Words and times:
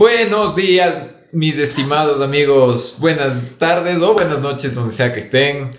Buenos 0.00 0.56
días, 0.56 0.96
mis 1.30 1.58
estimados 1.58 2.22
amigos. 2.22 2.96
Buenas 3.00 3.56
tardes 3.58 4.00
o 4.00 4.14
buenas 4.14 4.40
noches, 4.40 4.72
donde 4.72 4.92
sea 4.92 5.12
que 5.12 5.20
estén. 5.20 5.72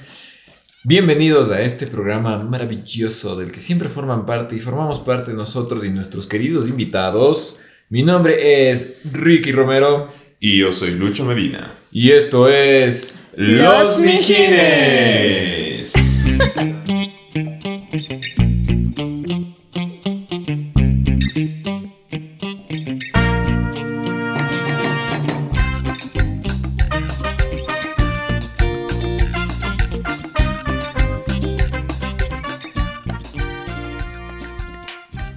Bienvenidos 0.83 1.49
a 1.49 1.59
este 1.59 1.87
programa 1.87 2.37
maravilloso 2.37 3.35
del 3.35 3.51
que 3.51 3.59
siempre 3.59 3.89
forman 3.89 4.27
parte 4.27 4.55
y 4.55 4.59
formamos 4.59 4.99
parte 4.99 5.33
nosotros 5.33 5.83
y 5.85 5.89
nuestros 5.89 6.27
queridos 6.27 6.67
invitados. 6.67 7.57
Mi 7.89 8.03
nombre 8.03 8.69
es 8.69 8.97
Ricky 9.05 9.53
Romero. 9.53 10.13
Y 10.39 10.59
yo 10.59 10.71
soy 10.71 10.91
Lucho 10.91 11.25
Medina. 11.25 11.73
Y 11.91 12.11
esto 12.11 12.47
es 12.47 13.29
Los 13.35 14.01
Mijines. 14.01 15.93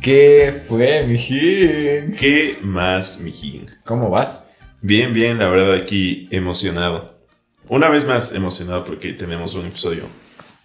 ¿Qué 0.04 0.52
fue, 0.68 1.06
mijín? 1.06 2.14
¿Qué 2.20 2.58
más, 2.60 3.20
mijín? 3.20 3.64
¿Cómo 3.86 4.10
vas? 4.10 4.50
Bien, 4.82 5.14
bien, 5.14 5.38
la 5.38 5.48
verdad 5.48 5.72
aquí 5.72 6.28
emocionado. 6.30 7.14
Una 7.70 7.88
vez 7.88 8.04
más 8.04 8.34
emocionado 8.34 8.84
porque 8.84 9.14
tenemos 9.14 9.54
un 9.54 9.64
episodio 9.64 10.02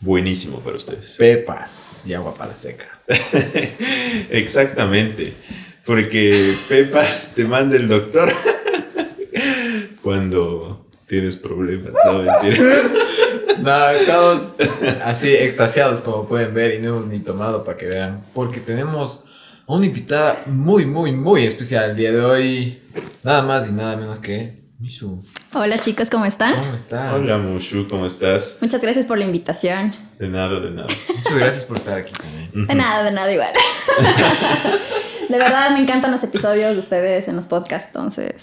buenísimo 0.02 0.59
para 0.59 0.75
ustedes. 0.75 1.15
Pepas 1.17 2.03
y 2.05 2.13
agua 2.13 2.34
para 2.35 2.49
la 2.49 2.55
seca. 2.57 2.99
Exactamente. 4.29 5.35
Porque 5.85 6.53
Pepas 6.67 7.31
te 7.34 7.45
manda 7.45 7.77
el 7.77 7.87
doctor 7.87 8.34
cuando 10.01 10.85
tienes 11.07 11.37
problemas. 11.37 11.93
No, 12.05 12.23
mentira. 12.23 12.82
No, 13.62 13.90
estamos 13.90 14.54
así 15.04 15.34
extasiados 15.34 15.99
como 15.99 16.29
pueden 16.29 16.54
ver 16.54 16.76
y 16.76 16.79
no 16.79 16.95
hemos 16.95 17.07
ni 17.07 17.20
tomado 17.20 17.65
para 17.65 17.77
que 17.77 17.87
vean. 17.87 18.23
Porque 18.34 18.62
tenemos 18.62 19.29
a 19.70 19.73
una 19.73 19.85
invitada 19.85 20.41
muy, 20.48 20.87
muy, 20.87 21.12
muy 21.12 21.45
especial 21.45 21.91
el 21.91 21.95
día 21.95 22.12
de 22.12 22.21
hoy. 22.21 22.81
Nada 23.23 23.43
más 23.43 23.70
y 23.70 23.73
nada 23.73 23.95
menos 23.95 24.17
que 24.20 24.63
Mishu. 24.79 25.23
Hola 25.53 25.77
chicos, 25.77 26.09
¿cómo 26.09 26.26
están? 26.26 26.55
¿Cómo 26.55 26.73
estás? 26.73 27.13
Hola, 27.13 27.37
Mushu, 27.37 27.87
¿cómo 27.87 28.07
estás? 28.07 28.57
Muchas 28.61 28.81
gracias 28.81 29.05
por 29.05 29.20
la 29.20 29.26
invitación. 29.26 29.95
De 30.17 30.27
nada, 30.27 30.59
de 30.59 30.71
nada. 30.71 30.87
Muchas 31.15 31.35
gracias 31.35 31.65
por 31.65 31.77
estar 31.77 31.99
aquí 31.99 32.11
también. 32.13 32.67
De 32.67 32.73
nada, 32.73 33.03
de 33.03 33.11
nada 33.11 33.31
igual. 33.31 33.53
de 35.29 35.37
verdad 35.37 35.70
me 35.70 35.83
encantan 35.83 36.11
los 36.13 36.23
episodios 36.23 36.73
de 36.73 36.79
ustedes 36.79 37.27
en 37.27 37.35
los 37.35 37.45
podcasts, 37.45 37.89
entonces 37.89 38.33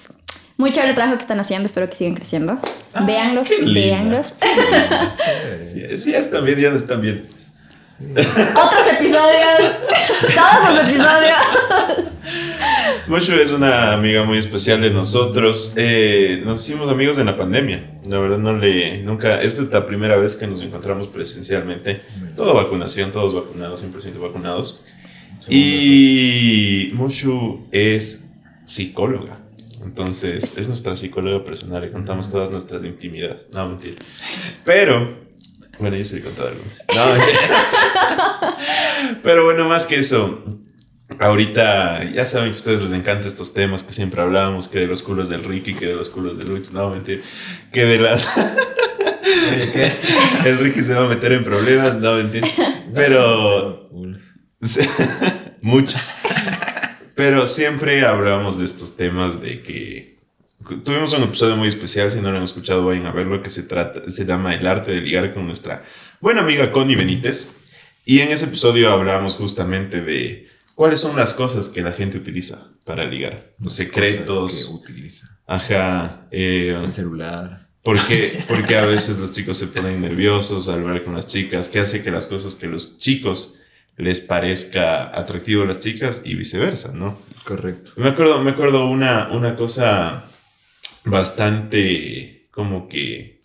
muy 0.58 0.70
chévere 0.70 0.90
el 0.90 0.94
trabajo 0.94 1.16
que 1.16 1.22
están 1.22 1.40
haciendo, 1.40 1.66
espero 1.66 1.90
que 1.90 1.96
sigan 1.96 2.14
creciendo. 2.14 2.61
Ah, 2.94 3.05
véanlos, 3.05 3.48
qué 3.48 3.62
linda. 3.62 3.80
véanlos. 3.80 4.27
Sí, 5.66 5.98
sí, 5.98 6.12
ya 6.12 6.18
están 6.18 6.44
bien, 6.44 6.56
ya 6.56 6.70
no 6.70 6.77
están 6.77 7.00
bien. 7.00 7.28
Sí. 7.97 8.05
Otros 8.12 8.92
episodios, 8.92 9.72
todos 10.34 10.75
los 10.75 10.89
episodios. 10.89 12.16
Mushu 13.06 13.34
es 13.34 13.52
una 13.52 13.92
amiga 13.92 14.25
muy 14.25 14.36
especial 14.39 14.80
de 14.80 14.91
nosotros. 14.91 15.75
Eh, 15.77 16.42
nos 16.44 16.62
hicimos 16.62 16.91
amigos 16.91 17.19
en 17.19 17.27
la 17.27 17.36
pandemia. 17.36 17.98
La 18.05 18.19
verdad 18.19 18.39
no 18.39 18.52
le 18.52 19.02
nunca. 19.02 19.41
Esta 19.41 19.62
es 19.62 19.70
la 19.70 19.86
primera 19.86 20.17
vez 20.17 20.34
que 20.36 20.47
nos 20.47 20.61
encontramos 20.61 21.08
presencialmente. 21.08 22.00
Todo 22.34 22.55
vacunación, 22.55 23.12
todos 23.12 23.34
vacunados, 23.34 23.84
100% 23.84 24.19
vacunados. 24.20 24.84
Y 25.48 26.91
Mushu 26.94 27.69
es 27.70 28.27
psicóloga. 28.64 29.41
Entonces, 29.84 30.58
es 30.58 30.69
nuestra 30.69 30.97
psicóloga 30.97 31.44
personal. 31.44 31.80
Le 31.80 31.91
contamos 31.91 32.30
todas 32.33 32.50
nuestras 32.50 32.84
intimidades. 32.84 33.48
No, 33.52 33.69
mentira. 33.69 33.97
Pero, 34.64 35.28
bueno, 35.78 35.96
yo 35.96 36.05
sí 36.05 36.16
le 36.16 36.20
he 36.20 36.24
contado 36.24 36.48
algunas. 36.48 36.84
No. 36.94 37.05
Pero 39.23 39.45
bueno, 39.45 39.68
más 39.68 39.86
que 39.86 39.98
eso. 39.98 40.45
Ahorita, 41.18 42.05
ya 42.05 42.27
saben 42.27 42.48
que 42.48 42.55
a 42.55 42.56
ustedes 42.56 42.83
les 42.83 42.92
encantan 42.92 43.28
estos 43.28 43.55
temas 43.55 43.83
que 43.83 43.92
siempre 43.92 44.20
hablábamos, 44.20 44.68
que 44.68 44.80
de 44.80 44.86
los 44.86 45.02
culos 45.02 45.28
del 45.28 45.45
Ricky, 45.45 45.74
que 45.74 45.86
de 45.86 45.95
los 45.95 46.11
culos 46.11 46.36
del 46.36 46.48
Lucho, 46.48 46.73
no, 46.73 46.90
mentira, 46.90 47.23
que 47.73 47.84
de 47.84 47.98
las... 47.98 48.28
El 50.45 50.58
Ricky 50.58 50.83
se 50.83 50.95
va 50.95 51.06
a 51.06 51.08
meter 51.08 51.33
en 51.33 51.45
problemas, 51.45 51.96
no, 51.96 52.14
mentira. 52.14 52.48
Pero 52.95 53.89
muchos. 55.62 56.11
Pero 57.14 57.46
siempre 57.46 58.05
hablábamos 58.05 58.58
de 58.58 58.64
estos 58.64 58.96
temas 58.96 59.40
de 59.40 59.62
que 59.62 60.15
tuvimos 60.84 61.12
un 61.12 61.22
episodio 61.24 61.56
muy 61.56 61.68
especial, 61.68 62.10
si 62.10 62.20
no 62.20 62.30
lo 62.30 62.38
han 62.38 62.42
escuchado 62.44 62.84
vayan 62.84 63.06
a 63.06 63.12
verlo, 63.12 63.42
que 63.42 63.50
se 63.50 63.62
trata, 63.64 64.08
se 64.10 64.24
llama 64.27 64.54
El 64.54 64.66
arte 64.66 64.92
de 64.92 65.00
ligar 65.00 65.32
con 65.32 65.46
nuestra 65.46 65.84
buena 66.20 66.40
amiga 66.42 66.72
Connie 66.72 66.96
Benítez. 66.96 67.56
Y 68.04 68.20
en 68.20 68.30
ese 68.30 68.46
episodio 68.46 68.90
hablamos 68.92 69.34
justamente 69.34 70.00
de 70.00 70.48
cuáles 70.74 71.00
son 71.00 71.16
las 71.16 71.34
cosas 71.34 71.68
que 71.68 71.82
la 71.82 71.92
gente 71.92 72.18
utiliza 72.18 72.68
para 72.84 73.04
ligar, 73.04 73.54
los 73.58 73.72
Cosas 73.72 73.77
secretos, 73.86 74.66
que 74.68 74.74
utiliza. 74.92 75.38
ajá, 75.46 76.27
eh, 76.30 76.78
El 76.84 76.92
celular. 76.92 77.66
porque, 77.83 78.44
porque 78.48 78.77
a 78.77 78.86
veces 78.86 79.18
los 79.18 79.33
chicos 79.33 79.58
se 79.58 79.66
ponen 79.68 80.00
nerviosos 80.00 80.68
al 80.68 80.80
hablar 80.80 81.02
con 81.02 81.14
las 81.14 81.27
chicas, 81.27 81.68
que 81.68 81.80
hace 81.80 82.02
que 82.02 82.10
las 82.12 82.27
cosas 82.27 82.54
que 82.54 82.68
los 82.68 82.98
chicos 82.98 83.56
les 83.96 84.20
parezca 84.20 85.06
atractivo 85.18 85.62
a 85.62 85.66
las 85.66 85.80
chicas 85.80 86.20
y 86.22 86.34
viceversa, 86.34 86.92
¿no? 86.92 87.18
Correcto. 87.44 87.92
Me 87.96 88.10
acuerdo, 88.10 88.40
me 88.42 88.50
acuerdo 88.52 88.88
una, 88.88 89.30
una 89.33 89.56
cosa 89.56 90.27
bastante 91.06 92.48
como 92.50 92.89
que... 92.89 93.40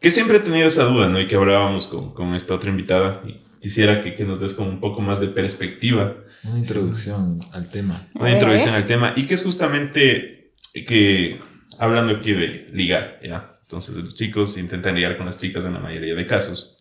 Que 0.00 0.10
siempre 0.12 0.36
he 0.36 0.40
tenido 0.40 0.68
esa 0.68 0.84
duda, 0.84 1.08
¿no? 1.08 1.18
Y 1.20 1.26
que 1.26 1.34
hablábamos 1.34 1.88
con, 1.88 2.14
con 2.14 2.34
esta 2.34 2.54
otra 2.54 2.70
invitada. 2.70 3.20
Y 3.26 3.36
quisiera 3.60 4.00
que, 4.00 4.14
que 4.14 4.24
nos 4.24 4.40
des 4.40 4.54
como 4.54 4.70
un 4.70 4.78
poco 4.80 5.00
más 5.00 5.20
de 5.20 5.26
perspectiva 5.26 6.16
Una 6.44 6.58
introducción 6.58 7.40
al 7.52 7.68
tema. 7.68 8.06
Una 8.14 8.30
introducción 8.30 8.74
al 8.74 8.86
tema 8.86 9.14
y 9.16 9.26
que 9.26 9.34
es 9.34 9.42
justamente 9.42 10.52
que 10.86 11.40
hablando 11.78 12.14
aquí 12.16 12.32
de 12.32 12.68
ligar, 12.72 13.18
¿ya? 13.24 13.52
Entonces 13.62 13.96
los 13.96 14.14
chicos 14.14 14.56
intentan 14.56 14.94
ligar 14.94 15.16
con 15.16 15.26
las 15.26 15.36
chicas 15.38 15.64
en 15.64 15.74
la 15.74 15.80
mayoría 15.80 16.14
de 16.14 16.26
casos, 16.26 16.76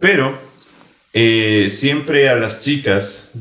pero 0.00 0.40
eh, 1.12 1.68
siempre 1.70 2.28
a 2.30 2.36
las 2.36 2.60
chicas, 2.60 3.34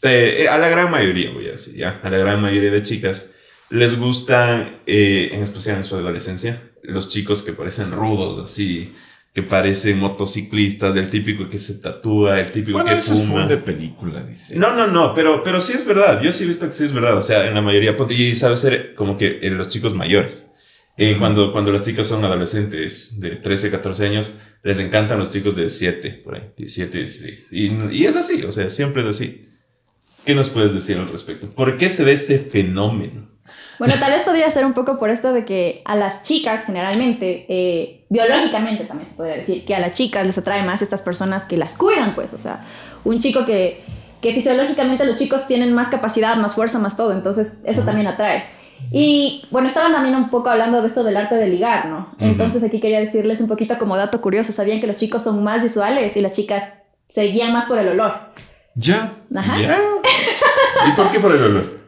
te- 0.00 0.42
eh, 0.44 0.48
a 0.48 0.56
la 0.58 0.68
gran 0.70 0.90
mayoría 0.90 1.30
voy 1.32 1.46
a 1.48 1.52
decir, 1.52 1.76
¿ya? 1.76 2.00
A 2.02 2.08
la 2.10 2.16
gran 2.18 2.40
mayoría 2.40 2.70
de 2.70 2.82
chicas 2.82 3.29
les 3.70 3.98
gustan, 3.98 4.80
eh, 4.86 5.30
en 5.32 5.42
especial 5.42 5.78
en 5.78 5.84
su 5.84 5.94
adolescencia, 5.94 6.62
los 6.82 7.08
chicos 7.08 7.42
que 7.42 7.52
parecen 7.52 7.92
rudos, 7.92 8.38
así, 8.38 8.92
que 9.32 9.44
parecen 9.44 10.00
motociclistas, 10.00 10.96
el 10.96 11.08
típico 11.08 11.48
que 11.48 11.58
se 11.58 11.74
tatúa, 11.74 12.40
el 12.40 12.50
típico 12.50 12.78
Bueno, 12.78 12.90
que 12.90 12.98
eso 12.98 13.12
es 13.12 13.20
fuma. 13.20 13.42
full 13.42 13.48
de 13.48 13.56
películas, 13.58 14.28
dice. 14.28 14.56
No, 14.56 14.74
no, 14.74 14.88
no, 14.88 15.14
pero, 15.14 15.42
pero 15.44 15.60
sí 15.60 15.72
es 15.72 15.86
verdad. 15.86 16.20
Yo 16.20 16.32
sí 16.32 16.44
he 16.44 16.46
visto 16.48 16.66
que 16.66 16.72
sí 16.72 16.84
es 16.84 16.92
verdad. 16.92 17.16
O 17.16 17.22
sea, 17.22 17.46
en 17.46 17.54
la 17.54 17.62
mayoría, 17.62 17.96
y 18.10 18.34
sabe 18.34 18.56
ser 18.56 18.94
como 18.96 19.16
que 19.16 19.38
en 19.42 19.56
los 19.56 19.68
chicos 19.68 19.94
mayores. 19.94 20.48
Eh, 20.96 21.16
cuando, 21.18 21.52
cuando 21.52 21.72
las 21.72 21.84
chicas 21.84 22.08
son 22.08 22.24
adolescentes 22.24 23.20
de 23.20 23.36
13, 23.36 23.70
14 23.70 24.04
años, 24.06 24.34
les 24.64 24.78
encantan 24.78 25.18
los 25.18 25.30
chicos 25.30 25.54
de 25.56 25.70
7, 25.70 26.22
por 26.24 26.34
ahí, 26.34 26.50
17, 26.56 26.98
16. 26.98 27.52
Y, 27.52 27.70
y 27.92 28.04
es 28.06 28.16
así, 28.16 28.42
o 28.42 28.50
sea, 28.50 28.68
siempre 28.68 29.02
es 29.02 29.08
así. 29.08 29.48
¿Qué 30.26 30.34
nos 30.34 30.50
puedes 30.50 30.74
decir 30.74 30.98
al 30.98 31.08
respecto? 31.08 31.48
¿Por 31.50 31.76
qué 31.76 31.88
se 31.88 32.04
ve 32.04 32.12
ese 32.12 32.38
fenómeno? 32.38 33.29
Bueno, 33.78 33.94
tal 33.98 34.12
vez 34.12 34.22
podría 34.22 34.50
ser 34.50 34.64
un 34.64 34.74
poco 34.74 34.98
por 34.98 35.10
esto 35.10 35.32
de 35.32 35.44
que 35.44 35.82
a 35.84 35.96
las 35.96 36.22
chicas 36.22 36.64
generalmente, 36.66 37.46
eh, 37.48 38.04
biológicamente 38.08 38.84
también 38.84 39.08
se 39.08 39.16
podría 39.16 39.36
decir, 39.36 39.64
que 39.64 39.74
a 39.74 39.80
las 39.80 39.94
chicas 39.94 40.26
les 40.26 40.36
atrae 40.36 40.62
más 40.62 40.82
estas 40.82 41.02
personas 41.02 41.44
que 41.44 41.56
las 41.56 41.76
cuidan, 41.78 42.14
pues, 42.14 42.32
o 42.32 42.38
sea, 42.38 42.66
un 43.04 43.20
chico 43.20 43.46
que, 43.46 43.82
que 44.20 44.34
fisiológicamente 44.34 45.04
los 45.04 45.18
chicos 45.18 45.46
tienen 45.46 45.72
más 45.72 45.88
capacidad, 45.88 46.36
más 46.36 46.54
fuerza, 46.54 46.78
más 46.78 46.96
todo, 46.96 47.12
entonces 47.12 47.60
eso 47.64 47.82
también 47.82 48.06
atrae. 48.06 48.44
Y 48.92 49.44
bueno, 49.50 49.68
estaban 49.68 49.92
también 49.92 50.14
un 50.14 50.30
poco 50.30 50.48
hablando 50.48 50.80
de 50.80 50.88
esto 50.88 51.04
del 51.04 51.16
arte 51.16 51.34
de 51.34 51.48
ligar, 51.48 51.86
¿no? 51.86 52.14
Entonces 52.18 52.64
aquí 52.64 52.80
quería 52.80 53.00
decirles 53.00 53.40
un 53.40 53.48
poquito 53.48 53.78
como 53.78 53.96
dato 53.96 54.20
curioso, 54.20 54.52
¿sabían 54.52 54.80
que 54.80 54.86
los 54.86 54.96
chicos 54.96 55.22
son 55.22 55.42
más 55.44 55.62
visuales 55.62 56.16
y 56.16 56.20
las 56.20 56.32
chicas 56.32 56.82
se 57.08 57.24
guían 57.24 57.52
más 57.52 57.66
por 57.66 57.78
el 57.78 57.88
olor? 57.88 58.14
Ya. 58.74 59.12
Ajá. 59.34 59.60
¿Ya? 59.60 59.78
¿Y 60.88 60.92
por 60.92 61.10
qué 61.10 61.20
por 61.20 61.32
el 61.32 61.42
olor? 61.42 61.79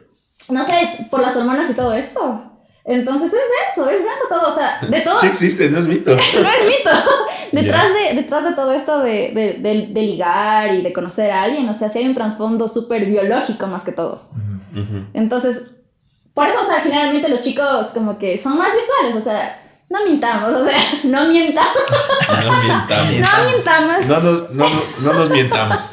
No 0.49 0.65
sé, 0.65 1.07
por 1.09 1.21
las 1.21 1.35
hormonas 1.35 1.69
y 1.69 1.73
todo 1.75 1.93
esto. 1.93 2.49
Entonces 2.85 3.31
es 3.33 3.39
denso, 3.75 3.89
es 3.89 3.99
denso 3.99 4.23
todo, 4.27 4.51
o 4.51 4.55
sea, 4.55 4.79
de 4.81 5.01
todo. 5.01 5.15
Sí 5.17 5.27
existe, 5.27 5.69
no 5.69 5.79
es 5.79 5.87
mito. 5.87 6.11
no 6.15 6.19
es 6.19 6.65
mito. 6.67 6.89
Detrás, 7.53 7.85
de, 7.93 8.15
detrás 8.15 8.43
de 8.43 8.53
todo 8.53 8.73
esto 8.73 8.99
de, 9.01 9.31
de, 9.33 9.53
de- 9.59 9.87
de 9.93 10.01
ligar 10.01 10.73
y 10.73 10.81
de 10.81 10.91
conocer 10.91 11.31
a 11.31 11.43
alguien, 11.43 11.69
o 11.69 11.73
sea, 11.73 11.87
sí 11.89 11.99
hay 11.99 12.07
un 12.07 12.15
trasfondo 12.15 12.67
súper 12.67 13.05
biológico 13.05 13.67
más 13.67 13.83
que 13.85 13.91
todo. 13.91 14.27
Entonces, 15.13 15.71
por 16.33 16.47
eso, 16.47 16.61
o 16.63 16.65
sea, 16.65 16.81
generalmente 16.81 17.29
los 17.29 17.41
chicos 17.41 17.87
como 17.93 18.17
que 18.17 18.39
son 18.39 18.57
más 18.57 18.69
visuales, 18.75 19.15
o 19.15 19.23
sea, 19.23 19.61
no 19.89 20.03
mintamos, 20.03 20.51
o 20.61 20.65
sea, 20.65 20.79
no 21.03 21.27
mientamos, 21.27 21.75
No 22.27 23.43
mientamos. 23.49 24.05
no 24.07 24.19
nos, 24.19 24.49
no, 24.49 24.65
no- 24.67 24.81
no 25.01 25.13
nos 25.13 25.29
mientamos. 25.29 25.91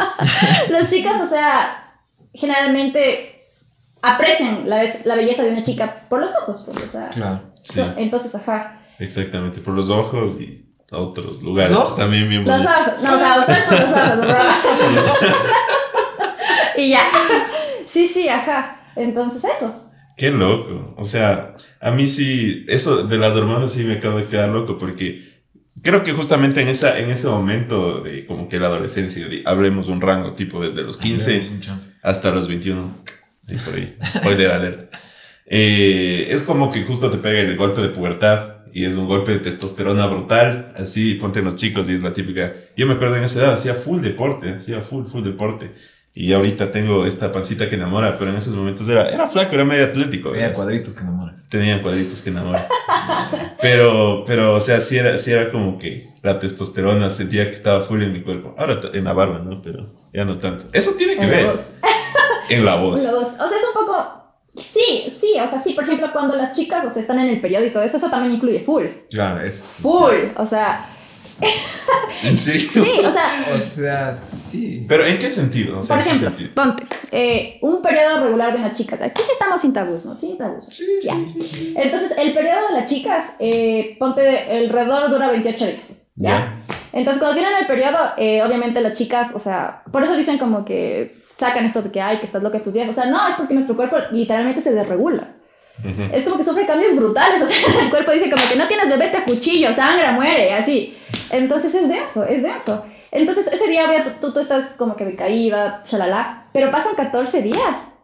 Los 0.70 0.88
chicos, 0.88 1.20
o 1.20 1.28
sea, 1.28 1.92
generalmente 2.32 3.39
aprecian 4.02 4.68
la, 4.68 4.82
la 5.04 5.14
belleza 5.16 5.42
de 5.44 5.50
una 5.50 5.62
chica 5.62 6.06
por 6.08 6.20
los 6.20 6.30
ojos, 6.42 6.64
pues, 6.66 6.84
o 6.84 6.88
sea. 6.88 7.08
Claro. 7.10 7.42
Sí, 7.62 7.74
so- 7.80 7.94
entonces, 7.96 8.34
ajá. 8.34 8.80
exactamente. 8.98 9.60
Por 9.60 9.74
los 9.74 9.90
ojos 9.90 10.36
y 10.40 10.66
otros 10.92 11.40
lugares 11.42 11.70
¿Los 11.72 11.80
ojos? 11.82 11.96
también 11.98 12.28
bien 12.28 12.44
Los 12.44 12.56
bonitos. 12.64 12.88
ojos, 12.88 13.02
no, 13.02 13.14
o 13.14 13.18
sea, 13.18 13.38
ustedes 13.38 13.60
por 13.62 13.80
los 13.80 13.90
ojos, 13.90 14.18
bro. 14.18 15.30
y 16.82 16.88
ya. 16.90 17.02
Sí, 17.88 18.08
sí, 18.08 18.28
ajá. 18.28 18.80
Entonces, 18.96 19.44
eso. 19.56 19.84
Qué 20.16 20.30
loco. 20.30 20.94
O 20.98 21.04
sea, 21.04 21.54
a 21.80 21.90
mí 21.90 22.06
sí, 22.08 22.64
eso 22.68 23.04
de 23.04 23.18
las 23.18 23.34
hormonas 23.34 23.72
sí 23.72 23.84
me 23.84 23.94
acabo 23.94 24.18
de 24.18 24.26
quedar 24.26 24.50
loco 24.50 24.76
porque 24.78 25.42
creo 25.82 26.02
que 26.02 26.12
justamente 26.12 26.60
en, 26.60 26.68
esa, 26.68 26.98
en 26.98 27.10
ese 27.10 27.26
momento 27.26 28.00
de 28.00 28.26
como 28.26 28.48
que 28.48 28.58
la 28.58 28.66
adolescencia, 28.66 29.26
de- 29.28 29.42
hablemos 29.46 29.88
un 29.88 30.00
rango 30.00 30.32
tipo 30.34 30.60
desde 30.62 30.82
los 30.82 30.96
15 30.98 31.30
Demos 31.32 31.50
un 31.50 31.60
chance. 31.60 31.92
hasta 32.02 32.30
los 32.32 32.48
21, 32.48 32.82
y 33.52 33.56
por 33.56 33.74
ahí, 33.74 33.96
spoiler 34.10 34.50
alert. 34.50 34.94
Eh, 35.46 36.28
es 36.30 36.44
como 36.44 36.70
que 36.70 36.84
justo 36.84 37.10
te 37.10 37.18
pega 37.18 37.40
el 37.40 37.56
golpe 37.56 37.82
de 37.82 37.88
pubertad 37.88 38.60
y 38.72 38.84
es 38.84 38.96
un 38.96 39.06
golpe 39.06 39.32
de 39.32 39.38
testosterona 39.40 40.06
brutal, 40.06 40.72
así 40.76 41.14
ponte 41.14 41.42
los 41.42 41.56
chicos 41.56 41.88
y 41.88 41.94
es 41.94 42.02
la 42.02 42.12
típica. 42.12 42.54
Yo 42.76 42.86
me 42.86 42.94
acuerdo 42.94 43.16
en 43.16 43.24
esa 43.24 43.40
edad, 43.40 43.54
hacía 43.54 43.74
full 43.74 44.00
deporte, 44.00 44.50
hacía 44.50 44.80
full, 44.80 45.06
full 45.06 45.24
deporte. 45.24 45.72
Y 46.12 46.32
ahorita 46.32 46.72
tengo 46.72 47.06
esta 47.06 47.30
pancita 47.30 47.68
que 47.68 47.76
enamora, 47.76 48.18
pero 48.18 48.32
en 48.32 48.36
esos 48.36 48.54
momentos 48.56 48.88
era, 48.88 49.08
era 49.08 49.28
flaco, 49.28 49.54
era 49.54 49.64
medio 49.64 49.84
atlético. 49.84 50.30
Tenía 50.30 50.48
¿verdad? 50.48 50.56
cuadritos 50.56 50.94
que 50.94 51.02
enamoran. 51.02 51.42
Tenía 51.48 51.82
cuadritos 51.82 52.20
que 52.22 52.30
enamoran. 52.30 52.66
pero, 53.62 54.24
pero, 54.26 54.54
o 54.54 54.60
sea, 54.60 54.80
sí 54.80 54.98
era, 54.98 55.16
sí 55.18 55.30
era 55.30 55.52
como 55.52 55.78
que 55.78 56.08
la 56.22 56.40
testosterona 56.40 57.10
sentía 57.10 57.44
que 57.44 57.52
estaba 57.52 57.82
full 57.82 58.02
en 58.02 58.12
mi 58.12 58.22
cuerpo. 58.22 58.54
Ahora 58.58 58.80
en 58.92 59.04
la 59.04 59.12
barba, 59.12 59.38
¿no? 59.38 59.62
Pero 59.62 59.86
ya 60.12 60.24
no 60.24 60.38
tanto. 60.38 60.66
Eso 60.72 60.92
tiene 60.98 61.16
que 61.16 61.26
En 62.50 62.64
la 62.64 62.76
voz. 62.76 63.02
la 63.02 63.12
o 63.18 63.24
sea, 63.24 63.46
es 63.46 63.64
un 63.74 63.86
poco. 63.86 64.14
Sí, 64.54 65.12
sí, 65.18 65.34
o 65.40 65.48
sea, 65.48 65.60
sí, 65.60 65.74
por 65.74 65.84
ejemplo, 65.84 66.08
cuando 66.12 66.36
las 66.36 66.54
chicas 66.56 66.84
o 66.84 66.90
sea, 66.90 67.00
están 67.00 67.20
en 67.20 67.28
el 67.30 67.40
periodo 67.40 67.64
y 67.64 67.70
todo 67.72 67.82
eso, 67.84 67.96
eso 67.98 68.10
también 68.10 68.34
influye 68.34 68.60
full. 68.60 68.84
Claro, 69.10 69.40
eso 69.42 69.64
sí. 69.64 69.82
Full. 69.82 70.16
O 70.36 70.44
sea, 70.46 70.86
¿En 72.22 72.36
serio? 72.36 72.68
sí, 72.72 72.80
o 73.04 73.10
sea, 73.10 73.54
O 73.54 73.58
sea, 73.58 74.12
sí. 74.14 74.84
Pero 74.88 75.06
¿en 75.06 75.18
qué 75.18 75.30
sentido? 75.30 75.78
O 75.78 75.82
sea, 75.82 75.96
por 75.96 76.06
¿en 76.06 76.10
qué 76.12 76.16
ejemplo, 76.16 76.36
sentido? 76.38 76.54
ponte, 76.54 76.86
eh, 77.12 77.58
un 77.62 77.80
periodo 77.80 78.24
regular 78.24 78.52
de 78.52 78.58
una 78.58 78.72
chica. 78.72 78.98
Aquí 79.00 79.22
sí 79.22 79.30
estamos 79.32 79.60
sin 79.60 79.72
tabús, 79.72 80.04
¿no? 80.04 80.16
Sin 80.16 80.36
tabús. 80.36 80.64
Sí, 80.66 80.84
Ya. 81.02 81.14
sí, 81.14 81.26
sí, 81.26 81.42
sí. 81.48 81.74
Entonces, 81.76 82.14
el 82.18 82.34
periodo 82.34 82.68
de 82.68 82.80
las 82.80 82.90
chicas, 82.90 83.36
eh, 83.38 83.96
ponte, 83.98 84.20
alrededor 84.50 85.10
dura 85.10 85.30
28 85.30 85.66
días. 85.66 86.02
¿Ya? 86.16 86.58
Entonces, 86.92 87.22
cuando 87.22 87.38
tienen 87.40 87.56
el 87.58 87.66
periodo, 87.66 87.98
eh, 88.18 88.42
obviamente 88.42 88.80
las 88.80 88.98
chicas, 88.98 89.34
o 89.34 89.40
sea, 89.40 89.82
por 89.90 90.02
eso 90.02 90.16
dicen 90.16 90.36
como 90.38 90.64
que 90.64 91.19
sacan 91.40 91.64
esto 91.64 91.82
de 91.82 91.90
que, 91.90 92.00
ay, 92.00 92.18
que 92.18 92.26
estás 92.26 92.42
loca 92.42 92.62
tus 92.62 92.72
días. 92.72 92.88
O 92.88 92.92
sea, 92.92 93.06
no, 93.06 93.26
es 93.28 93.34
porque 93.34 93.54
nuestro 93.54 93.76
cuerpo 93.76 93.96
literalmente 94.12 94.60
se 94.60 94.74
desregula. 94.74 95.34
Ujú. 95.80 96.14
Es 96.14 96.24
como 96.24 96.36
que 96.36 96.44
sufre 96.44 96.66
cambios 96.66 96.96
brutales. 96.96 97.42
O 97.44 97.46
sea, 97.46 97.82
el 97.82 97.90
cuerpo 97.90 98.12
dice 98.12 98.30
como 98.30 98.42
que 98.48 98.56
no 98.56 98.68
tienes 98.68 98.88
bebé, 98.88 99.08
te 99.08 99.22
cuchillo, 99.24 99.74
sangra, 99.74 100.12
muere, 100.12 100.52
así. 100.52 100.96
Entonces 101.30 101.74
es 101.74 101.88
denso, 101.88 102.24
es 102.24 102.42
denso. 102.42 102.84
Entonces 103.10 103.48
ese 103.52 103.68
día, 103.68 103.86
obvio, 103.86 104.12
tú, 104.20 104.32
tú, 104.32 104.40
estás 104.40 104.74
como 104.76 104.94
que 104.94 105.04
decaída, 105.04 105.82
shalala, 105.84 106.48
pero 106.52 106.70
pasan 106.70 106.94
14 106.94 107.42
días 107.42 107.94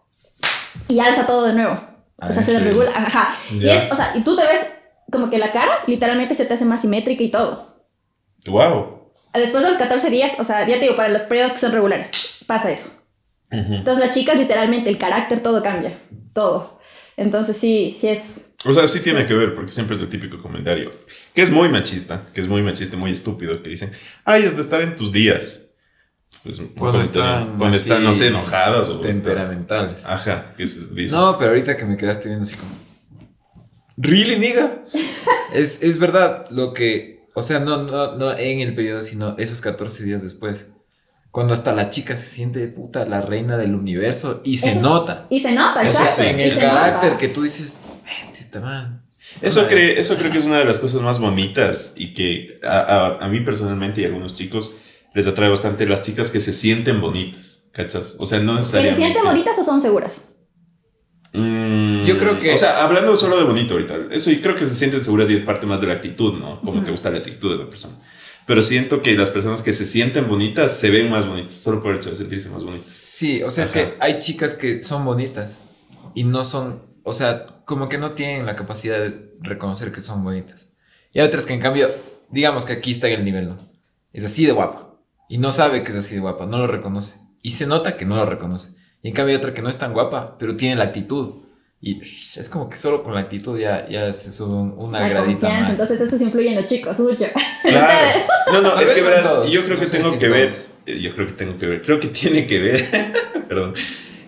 y 0.89 0.99
alza 0.99 1.27
todo 1.27 1.45
de 1.45 1.53
nuevo. 1.53 1.75
O 2.19 2.33
sea, 2.33 2.41
¿en 2.41 2.47
se 2.47 2.53
desregula. 2.53 2.91
Ajá. 2.95 3.37
Y, 3.53 3.69
es, 3.69 3.93
o 3.93 3.95
sea, 3.95 4.13
y 4.17 4.23
tú 4.23 4.35
te 4.35 4.47
ves 4.47 4.73
como 5.13 5.31
que 5.31 5.39
la 5.39 5.53
cara 5.53 5.73
literalmente 5.87 6.35
se 6.35 6.47
te 6.47 6.55
hace 6.55 6.65
más 6.65 6.81
simétrica 6.81 7.23
y 7.23 7.31
todo. 7.31 7.77
Wow. 8.47 8.97
Después 9.35 9.63
de 9.63 9.71
los 9.71 9.79
14 9.79 10.11
días, 10.11 10.33
o 10.39 10.45
sea, 10.45 10.67
ya 10.67 10.75
te 10.75 10.81
digo, 10.81 10.97
para 10.97 11.11
los 11.11 11.23
periodos 11.23 11.53
que 11.53 11.59
son 11.59 11.73
regulares, 11.73 12.43
pasa 12.47 12.71
eso. 12.71 13.03
Ujú. 13.51 13.75
Entonces 13.75 14.07
las 14.07 14.15
chicas 14.15 14.39
literalmente, 14.39 14.91
el 14.91 14.99
carácter, 14.99 15.43
todo 15.43 15.63
cambia. 15.63 16.01
Todo. 16.33 16.81
Entonces 17.17 17.57
sí, 17.57 17.97
sí 17.99 18.09
es... 18.09 18.55
O 18.65 18.73
sea, 18.73 18.87
sí 18.89 19.01
tiene 19.01 19.27
que 19.27 19.35
ver, 19.35 19.55
porque 19.55 19.73
siempre 19.73 19.97
es 19.97 20.03
el 20.03 20.09
típico 20.09 20.43
comentario, 20.43 20.91
que 21.35 21.43
es 21.43 21.51
muy 21.51 21.69
machista, 21.69 22.27
que 22.35 22.41
es 22.41 22.49
muy 22.49 22.63
machista, 22.63 22.97
muy 22.97 23.13
estúpido, 23.13 23.63
que 23.63 23.71
dicen, 23.71 23.93
ay, 24.25 24.43
es 24.43 24.57
de 24.57 24.63
estar 24.63 24.81
en 24.83 24.97
tus 24.97 25.13
días. 25.13 25.67
Pues, 26.43 26.61
Cuando 26.79 27.01
están 27.01 27.59
cuando 27.59 27.77
están, 27.77 28.05
no 28.05 28.15
sé, 28.15 28.29
enojadas 28.29 28.89
o 28.89 29.01
Temperamentales. 29.01 30.05
Ajá, 30.05 30.55
que 30.57 30.69
se 30.69 30.95
dice. 30.95 31.15
No, 31.15 31.37
pero 31.39 31.51
ahorita 31.51 31.77
que 31.77 31.85
me 31.85 31.97
quedaste 31.97 32.29
viendo 32.29 32.45
así 32.45 32.57
como. 32.57 32.71
¿Really, 33.97 34.39
nigga? 34.39 34.85
es, 35.53 35.83
es 35.83 35.99
verdad 35.99 36.45
lo 36.51 36.73
que. 36.73 37.27
O 37.35 37.43
sea, 37.43 37.59
no, 37.59 37.83
no, 37.83 38.17
no 38.17 38.37
en 38.37 38.61
el 38.61 38.75
periodo, 38.75 39.03
sino 39.03 39.35
esos 39.39 39.61
14 39.61 40.05
días 40.05 40.23
después. 40.23 40.69
Cuando 41.37 41.53
hasta 41.53 41.75
la 41.75 41.91
chica 41.91 42.17
se 42.17 42.25
siente 42.25 42.61
de 42.61 42.69
puta 42.69 43.05
la 43.05 43.21
reina 43.21 43.59
del 43.59 43.75
universo 43.75 44.41
y 44.43 44.57
se 44.57 44.71
Eso- 44.71 44.81
nota. 44.81 45.27
Y 45.29 45.41
se 45.41 45.53
nota, 45.53 45.83
Eso 45.83 46.01
exacto. 46.01 46.23
sí, 46.23 46.29
en 46.31 46.41
y 46.41 46.43
el 46.45 46.57
carácter 46.57 47.11
nota. 47.11 47.19
que 47.19 47.29
tú 47.29 47.43
dices, 47.43 47.75
este 48.23 48.41
está 48.41 48.61
man. 48.63 49.05
Eso, 49.43 49.67
cree, 49.69 50.01
eso 50.01 50.17
creo 50.17 50.31
que 50.33 50.39
es 50.39 50.47
una 50.47 50.57
de 50.61 50.65
las 50.65 50.79
cosas 50.79 51.03
más 51.03 51.19
bonitas 51.19 51.93
y 51.95 52.15
que 52.15 52.59
a, 52.65 52.79
a- 52.79 53.19
a 53.27 53.29
mí 53.29 53.41
personalmente 53.41 54.01
y 54.01 54.05
a 54.05 54.07
algunos 54.07 54.35
chicos 54.35 54.79
les 55.13 55.27
atrae 55.27 55.51
bastante 55.51 55.85
las 55.85 56.03
chicas 56.03 56.31
que 56.31 56.41
se 56.41 56.55
sienten 56.55 57.03
bonitas, 57.03 57.65
¿cachas? 57.71 58.17
O 58.19 58.25
sea, 58.25 58.39
no 58.41 58.53
¿Que 58.57 58.63
se 58.63 58.79
necesariamente... 58.79 59.03
sienten 59.03 59.25
bonitas 59.25 59.59
o 59.59 59.65
son 59.65 59.83
seguras? 59.83 60.23
Mm, 61.35 62.07
Yo 62.07 62.17
creo 62.17 62.39
que- 62.39 62.55
O 62.55 62.57
sea, 62.57 62.83
hablando 62.83 63.15
solo 63.15 63.37
de 63.37 63.45
bonito 63.45 63.75
ahorita, 63.75 63.95
eso 64.11 64.31
yo 64.31 64.41
creo 64.41 64.55
que 64.55 64.67
se 64.67 64.75
sienten 64.75 65.05
seguras 65.05 65.29
y 65.31 65.35
es 65.35 65.41
parte 65.41 65.67
más 65.67 65.83
de 65.83 65.89
la 65.89 65.93
actitud, 65.93 66.39
¿no? 66.39 66.63
Como 66.63 66.83
te 66.83 66.91
gusta 66.91 67.11
la 67.11 67.19
actitud 67.19 67.53
de 67.59 67.63
la 67.63 67.69
persona. 67.69 67.97
Pero 68.47 68.63
siento 68.63 69.03
que 69.03 69.15
las 69.15 69.31
personas 69.31 69.63
que 69.63 69.73
se 69.73 69.85
sienten 69.85 70.29
bonitas 70.29 70.73
se 70.73 70.91
ven 70.91 71.11
más 71.11 71.27
bonitas, 71.27 71.55
solo 71.55 71.83
por 71.83 71.93
el 71.93 71.99
hecho 71.99 72.11
de 72.11 72.17
sentirse 72.17 72.49
más 72.49 72.63
bonitas. 72.63 72.87
Sí, 72.87 73.43
o 73.43 73.51
sea, 73.51 73.65
es 73.65 73.71
Ajá. 73.71 73.81
que 73.81 73.95
hay 74.01 74.19
chicas 74.21 74.55
que 74.55 74.83
son 74.83 75.05
bonitas 75.05 75.61
y 76.15 76.25
no 76.25 76.45
son, 76.45 76.83
o 77.03 77.13
sea, 77.13 77.47
como 77.65 77.89
que 77.89 77.99
no 77.99 78.13
tienen 78.13 78.47
la 78.47 78.55
capacidad 78.55 78.99
de 79.01 79.33
reconocer 79.43 79.91
que 79.91 80.01
son 80.01 80.23
bonitas. 80.23 80.69
Y 81.13 81.19
hay 81.19 81.27
otras 81.27 81.45
que 81.45 81.55
en 81.55 81.61
cambio, 81.61 81.91
digamos 82.31 82.65
que 82.65 82.75
aquí 82.75 82.93
está 82.93 83.09
en 83.09 83.19
el 83.21 83.25
nivel, 83.25 83.49
¿no? 83.49 83.59
Es 84.13 84.25
así 84.25 84.47
de 84.47 84.53
guapa 84.53 84.87
y 85.29 85.39
no 85.39 85.51
sabe 85.51 85.83
que 85.83 85.91
es 85.91 85.97
así 85.97 86.15
de 86.15 86.21
guapa, 86.21 86.47
no 86.47 86.59
lo 86.59 86.67
reconoce. 86.67 87.21
Y 87.43 87.53
se 87.53 87.67
nota 87.67 87.97
que 87.97 88.05
no 88.05 88.17
lo 88.17 88.27
reconoce. 88.27 88.77
Y 89.03 89.09
en 89.09 89.15
cambio 89.15 89.35
hay 89.35 89.39
otra 89.39 89.55
que 89.55 89.63
no 89.63 89.69
es 89.69 89.77
tan 89.79 89.93
guapa, 89.93 90.37
pero 90.39 90.57
tiene 90.57 90.77
la 90.77 90.85
actitud. 90.85 91.46
Y 91.81 92.01
es 92.01 92.49
como 92.49 92.69
que 92.71 92.77
solo 92.79 93.03
con 93.03 93.15
la 93.15 93.21
actitud 93.21 93.59
ya, 93.59 93.87
ya 93.89 94.13
se 94.13 94.33
sube 94.33 94.55
un- 94.55 94.75
una 94.79 95.01
La 95.01 95.09
gradita 95.09 95.49
más. 95.49 95.71
Entonces 95.71 96.01
eso 96.01 96.17
sí 96.19 96.25
influye 96.25 96.49
en 96.49 96.57
los 96.57 96.65
chicos, 96.67 96.99
mucho. 96.99 97.27
Claro. 97.63 98.21
No, 98.53 98.63
no, 98.63 98.81
es 98.81 98.93
que 98.93 99.01
no 99.03 99.09
verás, 99.09 99.23
todos, 99.25 99.51
yo 99.51 99.61
creo 99.65 99.75
no 99.75 99.81
que 99.81 99.87
sé 99.87 99.97
tengo 99.97 100.13
si 100.13 100.19
que 100.19 100.29
ver, 100.29 100.49
todos. 100.51 100.69
eh, 100.87 101.01
yo 101.01 101.13
creo 101.17 101.27
que 101.27 101.33
tengo 101.33 101.59
que 101.59 101.67
ver, 101.67 101.83
creo 101.83 101.99
que 101.99 102.07
tiene 102.07 102.47
que 102.47 102.61
ver, 102.61 102.87
perdón. 103.49 103.75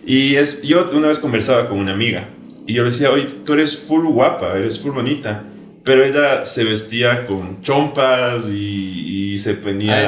Y 0.05 0.35
es, 0.35 0.63
yo 0.63 0.91
una 0.93 1.07
vez 1.07 1.21
conversaba 1.21 1.69
con 1.69 1.79
una 1.79 1.93
amiga 1.93 2.29
y 2.67 2.73
yo 2.75 2.83
le 2.83 2.91
decía, 2.91 3.11
oye, 3.13 3.27
tú 3.45 3.53
eres 3.53 3.79
full 3.79 4.05
guapa, 4.09 4.57
eres 4.59 4.81
full 4.81 4.91
bonita, 4.93 5.45
pero 5.85 6.05
ella 6.05 6.45
se 6.45 6.65
vestía 6.65 7.27
con 7.27 7.63
chompas 7.63 8.51
y, 8.51 9.33
y 9.35 9.39
se 9.39 9.55
ponía 9.55 10.05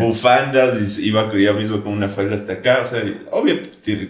bufandas 0.00 0.78
y 0.80 0.86
se 0.86 1.02
iba 1.06 1.30
ella 1.32 1.54
mismo 1.54 1.82
con 1.82 1.94
una 1.94 2.10
falda 2.10 2.34
hasta 2.34 2.52
acá, 2.54 2.80
o 2.82 2.84
sea, 2.84 3.02
obvio, 3.32 3.58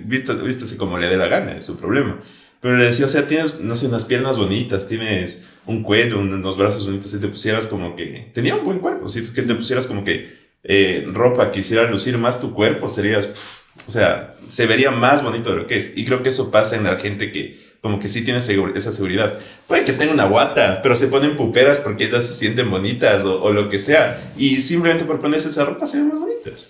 vístase 0.05 0.77
como 0.77 0.99
le 0.99 1.07
dé 1.07 1.17
la 1.17 1.29
gana, 1.29 1.53
es 1.53 1.65
su 1.65 1.79
problema. 1.79 2.21
Pero 2.67 2.79
le 2.79 2.87
decía, 2.87 3.07
o 3.07 3.09
sea, 3.09 3.29
tienes, 3.29 3.61
no 3.61 3.77
sé, 3.77 3.87
unas 3.87 4.05
piernas 4.05 4.37
bonitas, 4.37 4.89
tienes 4.89 5.45
un 5.67 5.85
cuello, 5.85 6.19
un- 6.19 6.33
unos 6.33 6.57
brazos 6.57 6.85
bonitos, 6.85 7.13
si 7.13 7.21
te 7.21 7.29
pusieras 7.29 7.67
como 7.67 7.95
que... 7.95 8.29
Tenía 8.35 8.57
un 8.57 8.65
buen 8.65 8.81
cuerpo, 8.81 9.09
si 9.09 9.21
es 9.21 9.31
que 9.31 9.43
te 9.43 9.55
pusieras 9.55 9.87
como 9.87 10.03
que 10.03 10.37
eh, 10.65 11.07
ropa 11.13 11.53
que 11.53 11.61
hiciera 11.61 11.89
lucir 11.89 12.19
más 12.19 12.41
tu 12.41 12.53
cuerpo, 12.55 12.89
serías... 12.89 13.27
pf, 13.27 13.41
o 13.87 13.93
sea, 13.93 14.35
se 14.49 14.67
vería 14.67 14.91
más 14.91 15.23
bonito 15.23 15.51
de 15.51 15.57
lo 15.59 15.67
que 15.69 15.77
es. 15.79 15.93
Y 15.97 16.05
creo 16.05 16.25
que 16.25 16.31
eso 16.31 16.51
pasa 16.51 16.75
en 16.75 16.83
la 16.83 16.97
gente 16.97 17.31
que 17.31 17.65
como 17.83 18.01
que 18.01 18.09
sí 18.09 18.25
tiene 18.25 18.41
seguro- 18.41 18.75
esa 18.75 18.91
seguridad. 18.91 19.39
Puede 19.69 19.85
que 19.85 19.93
tenga 19.93 20.13
una 20.13 20.25
guata, 20.25 20.81
pero 20.83 20.97
se 20.97 21.07
ponen 21.07 21.37
puperas 21.37 21.79
porque 21.79 22.07
ellas 22.07 22.27
se 22.27 22.35
sienten 22.35 22.69
bonitas 22.69 23.23
o, 23.23 23.41
o 23.45 23.53
lo 23.53 23.69
que 23.69 23.79
sea. 23.79 24.33
Y 24.37 24.59
simplemente 24.61 25.05
por 25.05 25.21
ponerse 25.21 25.51
esa 25.51 25.65
ropa 25.65 25.87
se 25.87 25.99
ven 25.99 26.09
más 26.09 26.19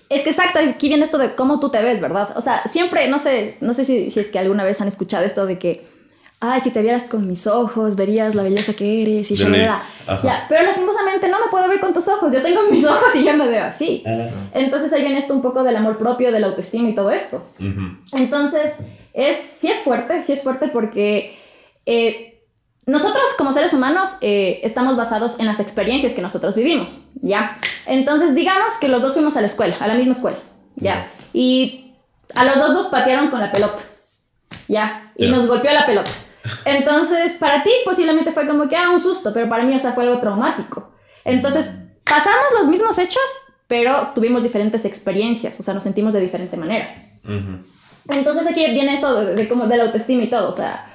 Es 0.09 0.23
que 0.23 0.31
exacto, 0.31 0.59
aquí 0.59 0.89
viene 0.89 1.05
esto 1.05 1.19
de 1.19 1.35
cómo 1.35 1.61
tú 1.61 1.71
te 1.71 1.83
ves, 1.83 2.01
¿verdad? 2.01 2.31
O 2.37 2.41
sea, 2.41 2.63
siempre, 2.71 3.09
no 3.09 3.19
sé, 3.19 3.57
no 3.61 3.75
sé 3.75 3.85
si, 3.85 4.11
si 4.11 4.21
es 4.21 4.31
que 4.31 4.39
alguna 4.39 4.65
vez 4.65 4.81
han 4.81 4.89
escuchado 4.89 5.25
esto 5.25 5.47
de 5.47 5.59
que, 5.59 5.87
ay, 6.41 6.61
si 6.61 6.73
te 6.73 6.83
vieras 6.83 7.05
con 7.05 7.27
mis 7.27 7.47
ojos, 7.47 7.97
verías 7.97 8.35
la 8.35 8.43
belleza 8.43 8.75
que 8.75 9.03
eres 9.03 9.31
y. 9.31 9.37
Ajá. 10.07 10.21
Ya, 10.23 10.47
pero 10.49 10.63
lastimosamente 10.63 11.29
no 11.29 11.41
me 11.41 11.51
puedo 11.51 11.69
ver 11.69 11.81
con 11.81 11.93
tus 11.93 12.07
ojos, 12.09 12.33
yo 12.33 12.43
tengo 12.43 12.63
mis 12.71 12.85
ojos 12.85 13.15
y 13.15 13.25
yo 13.25 13.37
me 13.37 13.49
veo 13.49 13.65
así. 13.65 14.03
Entonces 14.55 14.93
ahí 14.93 15.03
viene 15.03 15.19
esto 15.19 15.35
un 15.35 15.43
poco 15.43 15.65
del 15.65 15.77
amor 15.77 15.99
propio, 15.99 16.33
de 16.33 16.41
la 16.41 16.49
autoestima 16.49 16.89
y 16.89 16.95
todo 16.95 17.11
esto. 17.11 17.45
Entonces, 18.13 18.81
es, 19.13 19.37
sí 19.37 19.69
es 19.69 19.79
fuerte, 19.79 20.23
sí 20.23 20.33
es 20.33 20.43
fuerte 20.43 20.69
porque 20.69 21.37
eh, 21.87 22.36
nosotros 22.87 23.25
como 23.37 23.53
seres 23.53 23.73
humanos 23.73 24.19
eh, 24.21 24.61
estamos 24.63 24.97
basados 24.97 25.41
en 25.41 25.47
las 25.47 25.59
experiencias 25.59 26.13
que 26.13 26.23
nosotros 26.23 26.55
vivimos, 26.55 27.09
¿ya? 27.21 27.59
Entonces, 27.85 28.37
digamos 28.37 28.75
que 28.81 28.87
los 28.89 29.03
dos 29.03 29.15
fuimos 29.15 29.37
a 29.37 29.41
la 29.41 29.49
escuela, 29.49 29.77
a 29.81 29.89
la 29.89 29.95
misma 29.95 30.13
escuela, 30.13 30.39
¿ya? 30.77 31.11
Y 31.33 31.95
a 32.35 32.45
los 32.45 32.57
dos 32.57 32.73
nos 32.75 32.87
patearon 32.87 33.29
con 33.29 33.41
la 33.41 33.51
pelota, 33.51 33.83
¿ya? 34.69 35.11
Y 35.17 35.27
nos 35.27 35.49
golpeó 35.49 35.73
la 35.73 35.85
pelota. 35.85 36.11
Entonces, 36.65 37.37
para 37.41 37.65
ti 37.65 37.71
posiblemente 37.85 38.31
fue 38.31 38.47
como 38.47 38.69
que, 38.69 38.77
ah, 38.77 38.91
un 38.91 39.03
susto, 39.03 39.33
pero 39.35 39.49
para 39.49 39.65
mí, 39.65 39.75
o 39.75 39.81
sea, 39.81 39.93
fue 39.93 40.05
algo 40.05 40.21
traumático. 40.21 40.93
Entonces, 41.25 41.79
pasamos 42.05 42.47
los 42.61 42.69
mismos 42.69 42.97
hechos, 42.99 43.21
pero 43.67 44.13
tuvimos 44.15 44.45
diferentes 44.45 44.85
experiencias, 44.85 45.59
o 45.59 45.63
sea, 45.65 45.75
nos 45.75 45.83
sentimos 45.83 46.15
de 46.15 46.21
diferente 46.21 46.57
manera. 46.57 46.95
Ujú. 47.25 47.65
Entonces 48.09 48.47
aquí 48.47 48.65
viene 48.71 48.95
eso 48.95 49.25
de, 49.25 49.35
de 49.35 49.49
como 49.49 49.67
de 49.67 49.77
la 49.77 49.85
autoestima 49.85 50.23
y 50.23 50.31
todo, 50.31 50.51
o 50.51 50.53
sea, 50.53 50.87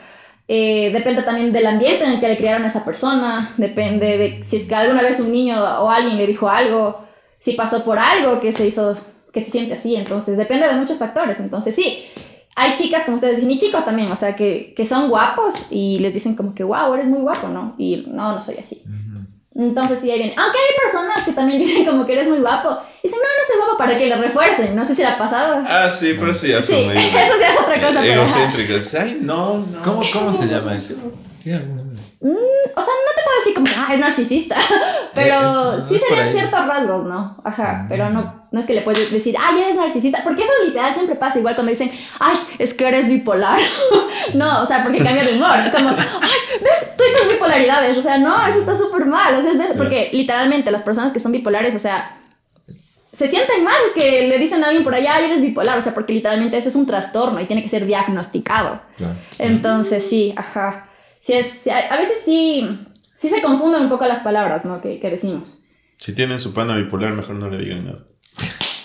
eh, 0.47 0.91
depende 0.91 1.23
también 1.23 1.51
del 1.51 1.65
ambiente 1.65 2.03
en 2.03 2.13
el 2.13 2.19
que 2.19 2.27
le 2.27 2.37
criaron 2.37 2.63
a 2.63 2.67
esa 2.67 2.83
persona, 2.83 3.53
depende 3.57 4.17
de 4.17 4.43
si 4.43 4.57
es 4.57 4.67
que 4.67 4.75
alguna 4.75 5.01
vez 5.01 5.19
un 5.19 5.31
niño 5.31 5.55
o 5.55 5.89
alguien 5.89 6.17
le 6.17 6.27
dijo 6.27 6.49
algo, 6.49 7.05
si 7.39 7.53
pasó 7.53 7.83
por 7.83 7.97
algo 7.97 8.39
que 8.39 8.51
se 8.51 8.67
hizo, 8.67 8.97
que 9.31 9.43
se 9.43 9.51
siente 9.51 9.73
así, 9.73 9.95
entonces 9.95 10.37
depende 10.37 10.67
de 10.67 10.75
muchos 10.75 10.97
factores, 10.97 11.39
entonces 11.39 11.75
sí, 11.75 12.05
hay 12.55 12.75
chicas, 12.75 13.05
como 13.05 13.15
ustedes 13.15 13.37
dicen, 13.37 13.51
y 13.51 13.59
chicos 13.59 13.85
también, 13.85 14.11
o 14.11 14.15
sea, 14.15 14.35
que, 14.35 14.73
que 14.75 14.85
son 14.85 15.09
guapos 15.09 15.67
y 15.69 15.99
les 15.99 16.13
dicen 16.13 16.35
como 16.35 16.53
que, 16.53 16.63
wow, 16.63 16.93
eres 16.93 17.07
muy 17.07 17.21
guapo, 17.21 17.47
¿no? 17.47 17.75
Y 17.77 18.05
no, 18.07 18.33
no 18.33 18.41
soy 18.41 18.57
así. 18.57 18.83
Entonces 19.61 19.99
sí, 19.99 20.09
ahí 20.11 20.17
viene. 20.19 20.33
Aunque 20.37 20.57
hay 20.57 20.75
personas 20.83 21.23
que 21.23 21.31
también 21.33 21.59
dicen 21.63 21.85
como 21.85 22.05
que 22.05 22.13
eres 22.13 22.27
muy 22.29 22.39
guapo. 22.39 22.77
Dicen, 23.03 23.19
no, 23.19 23.25
no 23.25 23.47
soy 23.47 23.57
guapo 23.59 23.77
para 23.77 23.97
que 23.97 24.07
lo 24.07 24.15
refuercen. 24.21 24.75
No 24.75 24.85
sé 24.85 24.95
si 24.95 25.01
le 25.01 25.07
ha 25.09 25.17
pasado. 25.17 25.63
Ah, 25.67 25.89
sí, 25.89 26.15
pero 26.19 26.33
sí, 26.33 26.49
ya 26.49 26.61
son 26.61 26.77
Sí, 26.77 26.85
medio 26.87 26.99
eso 27.01 27.33
ya 27.39 27.47
es 27.49 27.59
otra 27.59 27.79
cosa. 27.87 28.05
egocéntricas. 28.05 28.93
Ay, 28.95 29.17
no, 29.21 29.57
no. 29.59 29.81
¿Cómo, 29.83 30.01
cómo 30.11 30.33
se 30.33 30.47
llama 30.51 30.73
eso? 30.75 30.95
¿Tiene 31.41 31.59
algún 31.59 31.77
nombre? 31.77 32.01
Mm, 32.21 32.29
o 32.29 32.81
sea, 32.81 32.93
no 32.93 33.11
te 33.15 33.21
puedo 33.23 33.37
decir 33.39 33.53
como, 33.55 33.67
ah, 33.77 33.93
es 33.93 33.99
narcisista. 33.99 34.55
Pero 35.15 35.77
Eh, 35.77 35.81
sí 35.87 35.97
serían 35.99 36.27
ciertos 36.27 36.65
rasgos, 36.67 37.05
¿no? 37.05 37.41
Ajá, 37.43 37.83
Mm. 37.83 37.89
pero 37.89 38.09
no, 38.09 38.40
no 38.51 38.59
es 38.59 38.65
que 38.67 38.73
le 38.73 38.81
puedes 38.81 39.09
decir, 39.11 39.35
ay, 39.39 39.61
eres 39.61 39.75
narcisista. 39.75 40.21
Porque 40.23 40.43
eso 40.43 40.51
literal 40.65 40.93
siempre 40.93 41.15
pasa. 41.15 41.39
Igual 41.39 41.55
cuando 41.55 41.71
dicen, 41.71 41.89
ay, 42.19 42.35
es 42.59 42.73
que 42.73 42.85
eres 42.87 43.07
bipolar. 43.07 43.59
no, 44.33 44.61
o 44.61 44.65
sea, 44.65 44.83
porque 44.83 44.99
cambia 44.99 45.23
de 45.23 45.33
humor. 45.35 45.55
Como, 45.73 45.89
ay, 45.89 46.29
¿ves? 46.61 46.95
Tú 46.97 47.03
y 47.09 47.17
tus 47.17 47.31
bipolaridades. 47.31 47.97
O 47.97 48.01
sea, 48.01 48.17
no, 48.17 48.45
eso 48.45 48.59
está 48.59 48.77
súper 48.77 49.05
mal. 49.05 49.35
O 49.35 49.41
sea, 49.41 49.51
es 49.53 49.57
de- 49.57 49.73
porque 49.75 50.09
literalmente 50.11 50.69
las 50.69 50.83
personas 50.83 51.13
que 51.13 51.19
son 51.21 51.31
bipolares, 51.31 51.73
o 51.75 51.79
sea, 51.79 52.17
se 53.13 53.27
sienten 53.29 53.63
mal. 53.63 53.77
Es 53.87 53.93
que 54.03 54.27
le 54.27 54.37
dicen 54.37 54.61
a 54.63 54.67
alguien 54.67 54.83
por 54.83 54.95
allá, 54.95 55.11
ay, 55.13 55.25
eres 55.31 55.41
bipolar. 55.41 55.79
O 55.79 55.81
sea, 55.81 55.93
porque 55.93 56.11
literalmente 56.13 56.57
eso 56.57 56.67
es 56.69 56.75
un 56.75 56.85
trastorno 56.85 57.39
y 57.39 57.45
tiene 57.45 57.63
que 57.63 57.69
ser 57.69 57.85
diagnosticado. 57.85 58.81
Claro. 58.97 59.15
Entonces, 59.39 60.05
sí, 60.09 60.33
ajá. 60.35 60.89
Sí 61.21 61.33
es, 61.33 61.47
sí, 61.47 61.69
a 61.69 61.93
a 61.93 61.97
veces 61.99 62.17
sí, 62.25 62.67
sí 63.15 63.29
se 63.29 63.41
confunden 63.41 63.83
un 63.83 63.89
poco 63.89 64.05
las 64.07 64.19
palabras, 64.19 64.65
¿no? 64.65 64.81
Que, 64.81 64.99
que 64.99 65.09
decimos. 65.09 65.63
Si 65.97 66.13
tienen 66.15 66.39
su 66.39 66.53
pana 66.53 66.75
bipolar, 66.75 67.13
mejor 67.13 67.35
no 67.35 67.47
le 67.49 67.57
digan 67.57 67.85
nada. 67.85 67.99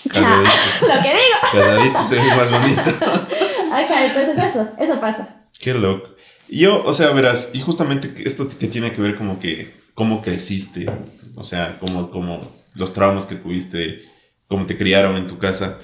Casaditos. 0.07 0.81
Lo 0.81 1.01
que 1.01 1.09
digo. 1.09 1.37
Casaditos 1.51 2.11
es 2.11 2.25
más 2.35 2.51
bonito. 2.51 2.81
Ajá, 3.71 4.05
entonces 4.05 4.43
eso, 4.43 4.69
eso 4.79 4.99
pasa. 4.99 5.45
Qué 5.59 5.73
loco. 5.73 6.09
Yo, 6.49 6.83
o 6.85 6.93
sea, 6.93 7.09
verás, 7.09 7.51
y 7.53 7.59
justamente 7.59 8.13
esto 8.25 8.47
que 8.57 8.67
tiene 8.67 8.93
que 8.93 9.01
ver 9.01 9.15
como 9.15 9.39
que 9.39 9.73
cómo 9.93 10.21
creciste, 10.21 10.89
o 11.35 11.43
sea, 11.43 11.77
como, 11.79 12.09
como 12.09 12.55
los 12.75 12.93
traumas 12.93 13.25
que 13.25 13.35
tuviste, 13.35 14.01
cómo 14.47 14.65
te 14.65 14.77
criaron 14.77 15.17
en 15.17 15.27
tu 15.27 15.37
casa. 15.37 15.79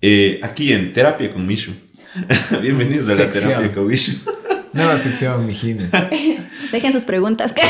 Eh, 0.00 0.40
aquí 0.42 0.72
en 0.72 0.92
Terapia 0.92 1.32
con 1.32 1.46
Mishu. 1.46 1.72
Bienvenidos 2.62 3.08
a 3.10 3.14
la. 3.16 3.30
Terapia 3.30 3.72
con 3.72 3.86
Mishu. 3.86 4.18
Nueva 4.72 4.98
sección, 4.98 5.46
mijines. 5.46 5.90
Dejen 6.72 6.92
sus 6.92 7.04
preguntas. 7.04 7.54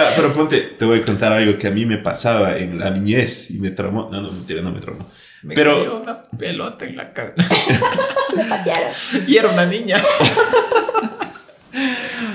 Ah, 0.00 0.12
pero 0.14 0.32
ponte, 0.32 0.60
te 0.60 0.84
voy 0.84 0.98
a 1.00 1.04
contar 1.04 1.32
algo 1.32 1.58
que 1.58 1.66
a 1.66 1.70
mí 1.72 1.84
me 1.84 1.98
pasaba 1.98 2.56
en 2.56 2.78
la 2.78 2.90
niñez 2.90 3.50
y 3.50 3.58
me 3.58 3.70
traumó. 3.70 4.08
No, 4.12 4.20
no, 4.20 4.30
mentira, 4.30 4.62
no 4.62 4.70
me 4.70 4.78
traumó. 4.80 5.08
Me 5.42 5.54
Pero- 5.56 5.78
cayó 5.78 5.96
una 6.02 6.22
pelota 6.38 6.84
en 6.84 6.96
la 6.96 7.12
cabeza. 7.12 7.48
Me 8.36 8.44
patearon. 8.44 8.92
y 9.26 9.36
era 9.36 9.48
una 9.48 9.66
niña. 9.66 10.00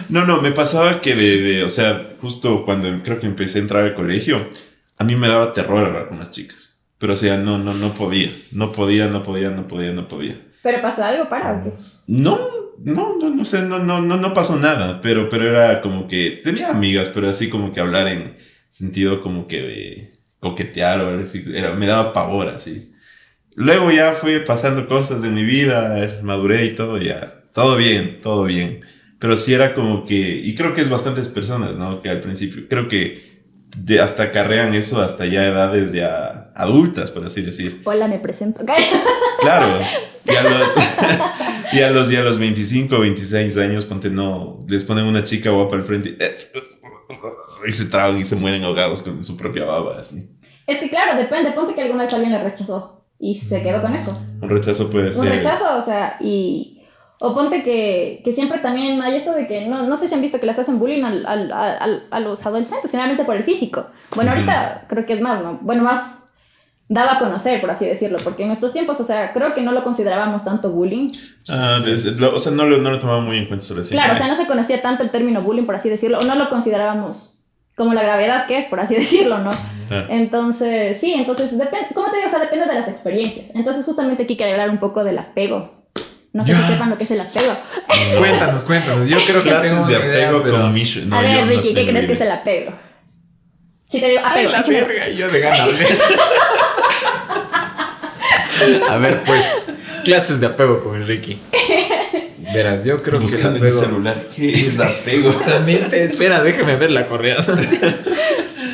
No, 0.10 0.25
no, 0.25 0.41
me 0.41 0.51
pasaba 0.51 1.01
que 1.01 1.15
de, 1.15 1.38
de- 1.41 1.63
o 1.63 1.70
sea, 1.70 2.13
justo 2.22 2.65
cuando 2.65 3.01
creo 3.03 3.20
que 3.20 3.25
empecé 3.27 3.58
a 3.60 3.62
entrar 3.62 3.84
al 3.84 3.93
colegio, 3.93 4.48
a 4.98 5.03
mí 5.03 5.15
me 5.15 5.27
daba 5.27 5.53
terror 5.53 5.86
hablar 5.86 6.08
con 6.08 6.20
las 6.20 6.32
chicas. 6.32 6.79
Pero, 6.98 7.13
o 7.13 7.15
sea, 7.15 7.38
no, 7.38 7.58
no, 7.58 7.74
no 7.74 7.93
podía. 7.93 8.29
No 8.51 8.72
podía, 8.72 9.08
no 9.08 9.24
podía, 9.24 9.50
no 9.50 9.67
podía, 9.67 9.91
no 9.91 10.05
podía. 10.08 10.36
¿Pero 10.62 10.82
pasó 10.82 11.03
algo 11.03 11.27
para 11.29 11.53
o 11.53 11.63
qué? 11.63 11.72
No, 12.08 12.48
no, 12.80 13.18
no, 13.18 13.30
no 13.30 13.46
sé, 13.46 13.63
no, 13.63 13.80
no, 13.80 14.01
no, 14.01 14.18
no 14.18 14.34
pasó 14.34 14.58
nada. 14.58 15.01
Pero, 15.01 15.30
pero 15.30 15.48
era 15.50 15.82
como 15.82 16.08
que 16.08 16.42
tenía 16.44 16.70
amigas, 16.70 17.10
pero 17.10 17.30
así 17.30 17.50
como 17.50 17.72
que 17.72 17.80
hablar 17.80 18.08
en 18.08 18.38
sentido 18.70 19.22
como 19.22 19.48
que 19.48 19.62
de 19.62 20.13
coquetear 20.39 21.01
o 21.01 21.10
algo 21.10 21.24
así. 21.24 21.44
Era, 21.53 21.74
me 21.75 21.88
daba 21.88 22.13
pavor 22.13 22.48
así. 22.50 22.92
Luego 23.56 23.92
ya 23.92 24.13
fue 24.13 24.39
pasando 24.39 24.88
cosas 24.88 25.22
de 25.22 25.30
mi 25.30 25.44
vida, 25.44 26.20
maduré 26.24 26.65
y 26.65 26.75
todo, 26.75 26.98
ya. 26.98 27.44
Todo 27.53 27.77
bien, 27.77 28.20
todo 28.22 28.46
bien. 28.46 28.82
Pero 29.20 29.38
sí 29.38 29.53
era 29.53 29.74
como 29.74 30.06
que, 30.06 30.15
y 30.38 30.56
creo 30.56 30.74
que 30.74 30.82
es 30.82 30.89
bastantes 30.89 31.27
personas, 31.30 31.77
¿no? 31.77 32.01
Que 32.01 32.10
al 32.10 32.20
principio, 32.22 32.68
creo 32.70 32.88
que 32.88 33.44
de- 33.77 34.00
hasta 34.01 34.32
carrean 34.32 34.74
eso 34.74 35.01
hasta 35.01 35.25
ya 35.25 35.46
edades 35.48 35.94
ya 35.94 36.42
adultas, 36.55 37.12
por 37.12 37.24
así 37.25 37.41
decir. 37.41 37.81
Hola, 37.86 38.07
me 38.07 38.19
presento. 38.19 38.62
Claro, 39.41 39.79
y 40.25 40.36
a 40.36 40.43
los, 40.43 40.69
y 41.74 41.81
a 41.81 41.89
los, 41.91 42.12
y 42.12 42.15
a 42.15 42.22
los 42.22 42.38
25, 42.39 42.98
26 42.98 43.57
años, 43.57 43.83
ponte 43.83 44.10
no, 44.10 44.60
les 44.69 44.83
ponen 44.83 45.03
una 45.05 45.25
chica 45.25 45.50
guapa 45.50 45.75
al 45.75 45.83
frente 45.83 46.17
y 47.67 47.72
se 47.74 47.86
traban 47.86 48.17
y 48.17 48.24
se 48.24 48.36
mueren 48.38 48.63
ahogados 48.63 49.01
con 49.01 49.22
su 49.24 49.36
propia 49.38 49.65
baba, 49.65 50.00
así. 50.00 50.29
Es 50.65 50.79
que 50.79 50.89
claro, 50.89 51.17
depende. 51.17 51.51
Ponte 51.51 51.74
que 51.75 51.81
alguna 51.81 52.03
vez 52.03 52.13
alguien 52.13 52.31
le 52.31 52.41
rechazó 52.41 53.05
y 53.19 53.36
se 53.36 53.62
quedó 53.62 53.81
con 53.81 53.93
eso. 53.95 54.17
Un 54.41 54.50
rechazo 54.50 54.89
puede 54.89 55.07
Un 55.07 55.13
ser. 55.13 55.29
rechazo, 55.29 55.77
o 55.77 55.83
sea, 55.83 56.17
y... 56.22 56.69
O 57.19 57.33
ponte 57.33 57.63
que, 57.63 58.22
que 58.25 58.33
siempre 58.33 58.60
también 58.60 59.01
hay 59.01 59.15
esto 59.15 59.33
de 59.33 59.48
que, 59.48 59.67
no, 59.67 59.83
no 59.88 59.95
sé 59.98 60.10
si 60.10 60.15
han 60.15 60.22
visto 60.22 60.39
que 60.41 60.45
les 60.45 60.60
hacen 60.60 60.77
bullying 60.79 61.03
al, 61.03 61.25
al, 61.25 61.51
al- 61.53 62.07
a 62.12 62.19
los 62.19 62.45
adolescentes, 62.45 62.91
generalmente 62.91 63.24
por 63.24 63.36
el 63.38 63.43
físico. 63.45 63.86
Bueno, 64.15 64.31
ahorita 64.31 64.86
creo 64.89 65.05
que 65.05 65.13
es 65.13 65.22
más, 65.22 65.41
¿no? 65.41 65.57
Bueno, 65.62 65.83
más 65.83 66.23
daba 66.93 67.13
a 67.15 67.19
conocer, 67.19 67.59
por 67.59 67.71
así 67.71 67.85
decirlo, 67.85 68.19
porque 68.23 68.43
en 68.43 68.50
nuestros 68.50 68.71
tiempos, 68.71 69.00
o 69.00 69.05
sea, 69.05 69.33
creo 69.33 69.53
que 69.55 69.62
no 69.62 69.71
lo 69.71 69.83
considerábamos 69.83 70.43
tanto 70.45 70.69
bullying. 70.69 71.09
Ah, 71.50 71.79
es 71.88 72.19
lo- 72.19 72.35
o 72.35 72.39
sea, 72.39 72.51
no 72.51 72.65
lo, 72.65 72.77
no 72.77 72.91
lo 72.91 73.00
tomaba 73.00 73.19
muy 73.21 73.38
en 73.38 73.47
cuenta 73.47 73.65
sobre 73.65 73.83
sí. 73.83 73.91
Claro, 73.91 74.13
o 74.13 74.15
sea, 74.15 74.27
no 74.27 74.35
se 74.35 74.45
conocía 74.45 74.81
tanto 74.81 75.03
el 75.03 75.09
término 75.09 75.41
bullying, 75.41 75.65
por 75.65 75.75
así 75.75 75.89
decirlo, 75.89 76.19
o 76.19 76.23
no 76.23 76.35
lo 76.35 76.50
considerábamos 76.50 77.39
como 77.75 77.93
la 77.95 78.03
gravedad 78.03 78.45
que 78.45 78.57
es, 78.59 78.65
por 78.65 78.79
así 78.79 78.95
decirlo, 79.03 79.39
¿no? 79.39 79.51
Claro. 79.88 80.07
Entonces, 80.09 81.00
sí, 81.00 81.13
entonces, 81.13 81.57
depende, 81.57 81.88
¿cómo 81.95 82.09
te 82.12 82.17
digo? 82.17 82.27
O 82.27 82.29
sea, 82.29 82.39
depende 82.39 82.65
de 82.67 82.75
las 82.75 82.88
experiencias. 82.88 83.55
Entonces, 83.55 83.85
justamente 83.85 84.23
aquí 84.23 84.38
quería 84.38 84.53
hablar 84.53 84.69
un 84.69 84.79
poco 84.79 85.03
del 85.03 85.17
apego. 85.17 85.83
No 86.31 86.43
sé 86.43 86.51
Ya. 86.53 86.62
si 86.65 86.73
sepan 86.73 86.89
lo 86.89 86.97
que 86.97 87.03
es 87.03 87.12
el 87.12 87.21
apego. 87.21 87.53
Cuéntanos, 88.19 88.63
cuéntanos. 88.63 89.07
Yo 89.09 89.17
creo 89.25 89.41
que 89.43 89.50
Clases 89.50 89.71
tengo 89.73 89.85
de 89.88 89.93
idea, 89.93 90.27
apego 90.29 90.43
pero... 90.43 90.62
con 90.62 90.71
Mishu. 90.71 91.01
No, 91.05 91.17
a 91.17 91.21
ver, 91.21 91.41
no 91.41 91.45
Ricky, 91.47 91.69
¿qué 91.69 91.73
tengo 91.75 91.89
crees 91.91 92.05
que 92.07 92.13
es 92.13 92.19
idea. 92.19 92.33
el 92.33 92.39
apego? 92.39 92.71
Si 93.88 94.00
te 94.00 94.07
digo 94.07 94.21
Ay, 94.23 94.45
apego, 94.45 94.51
la 94.51 94.57
en 94.57 94.63
general. 94.63 94.88
verga, 94.88 95.09
yo 95.13 95.31
de. 95.31 95.85
A 98.89 98.98
ver, 98.98 99.24
pues, 99.25 99.67
clases 100.03 100.39
de 100.39 100.48
apego 100.48 100.84
con 100.84 101.05
Ricky. 101.05 101.39
Verás, 102.53 102.84
yo 102.86 102.98
creo 102.98 103.20
Buscando 103.20 103.60
que 103.60 103.67
en 103.67 103.74
el 103.74 103.79
celular. 103.79 104.27
¿Qué 104.36 104.53
es 104.53 104.79
apego? 104.79 105.32
Justamente, 105.32 106.03
espera, 106.03 106.43
déjame 106.43 106.75
ver 106.75 106.91
la 106.91 107.08
correa. 107.08 107.38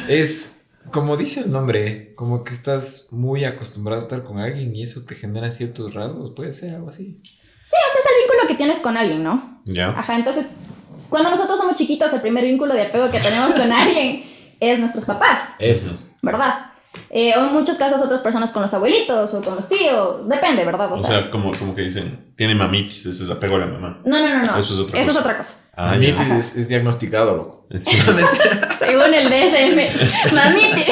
es, 0.10 0.52
como 0.92 1.16
dice 1.16 1.42
el 1.42 1.52
nombre, 1.52 2.14
como 2.16 2.44
que 2.44 2.54
estás 2.54 3.08
muy 3.12 3.46
acostumbrado 3.46 4.02
a 4.02 4.04
estar 4.04 4.24
con 4.24 4.40
alguien 4.40 4.76
y 4.76 4.84
eso 4.84 5.06
te 5.06 5.16
genera 5.16 5.50
ciertos 5.52 5.94
rasgos. 5.94 6.32
Puede 6.32 6.52
ser 6.54 6.76
algo 6.76 6.90
así. 6.90 7.18
Sí, 7.24 7.76
o 7.76 7.94
sea, 7.94 8.02
es 8.02 8.08
el 8.10 8.28
vínculo 8.28 8.48
que 8.48 8.56
tienes 8.56 8.80
con 8.80 8.98
alguien, 8.98 9.24
¿no? 9.24 9.62
Ya. 9.66 9.90
Ajá, 9.90 10.18
entonces, 10.18 10.48
cuando 11.10 11.30
nosotros 11.30 11.60
somos 11.60 11.76
chiquitos, 11.76 12.12
el 12.14 12.22
primer 12.22 12.44
vínculo 12.44 12.74
de 12.74 12.84
apego 12.84 13.10
que 13.10 13.20
tenemos 13.20 13.54
con 13.54 13.72
alguien 13.72 14.24
es 14.60 14.80
nuestros 14.80 15.06
papás, 15.06 15.52
Eso 15.60 15.92
es. 15.92 16.16
¿verdad? 16.22 16.69
Eh, 17.12 17.34
o 17.38 17.46
en 17.48 17.54
muchos 17.54 17.78
casos 17.78 18.02
otras 18.02 18.22
personas 18.22 18.52
con 18.52 18.62
los 18.64 18.74
abuelitos 18.74 19.34
o 19.34 19.42
con 19.44 19.56
los 19.56 19.70
tíos, 19.70 20.28
depende, 20.28 20.66
¿verdad? 20.66 20.92
O, 20.92 20.96
O 20.96 21.00
sea, 21.00 21.10
sea, 21.10 21.30
como, 21.30 21.52
como 21.58 21.74
que 21.76 21.82
dicen, 21.82 22.34
tiene 22.36 22.56
mamitis, 22.56 23.06
eso 23.06 23.24
es 23.24 23.30
apego 23.30 23.56
a 23.56 23.60
la 23.60 23.66
mamá. 23.68 24.02
no, 24.06 24.20
no, 24.20 24.30
no, 24.40 24.44
no. 24.46 24.58
Eso 24.58 24.74
es 24.74 24.80
otra 24.80 25.00
Eso 25.00 25.10
cosa. 25.10 25.20
es 25.20 25.26
otra 25.26 25.38
cosa. 25.38 25.54
Ah, 25.76 25.92
Mamitis 25.92 26.30
es, 26.32 26.56
es 26.58 26.68
diagnosticado, 26.68 27.36
loco. 27.38 27.68
Según 28.80 29.14
el 29.14 29.30
DSM. 29.30 30.34
Mamite. 30.36 30.88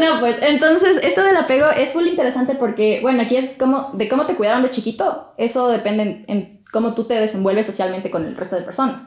No, 0.00 0.20
pues 0.20 0.36
entonces 0.42 0.98
esto 1.02 1.22
del 1.22 1.36
apego 1.36 1.66
es 1.70 1.94
muy 1.94 2.08
interesante 2.08 2.54
porque, 2.54 2.98
bueno, 3.02 3.22
aquí 3.22 3.36
es 3.36 3.50
como 3.58 3.90
de 3.94 4.08
cómo 4.08 4.26
te 4.26 4.34
cuidaron 4.36 4.62
de 4.62 4.70
chiquito. 4.70 5.34
Eso 5.38 5.68
depende 5.68 6.02
en, 6.02 6.24
en 6.28 6.64
cómo 6.72 6.94
tú 6.94 7.04
te 7.04 7.14
desenvuelves 7.14 7.66
socialmente 7.66 8.10
con 8.10 8.24
el 8.24 8.36
resto 8.36 8.56
de 8.56 8.62
personas. 8.62 9.02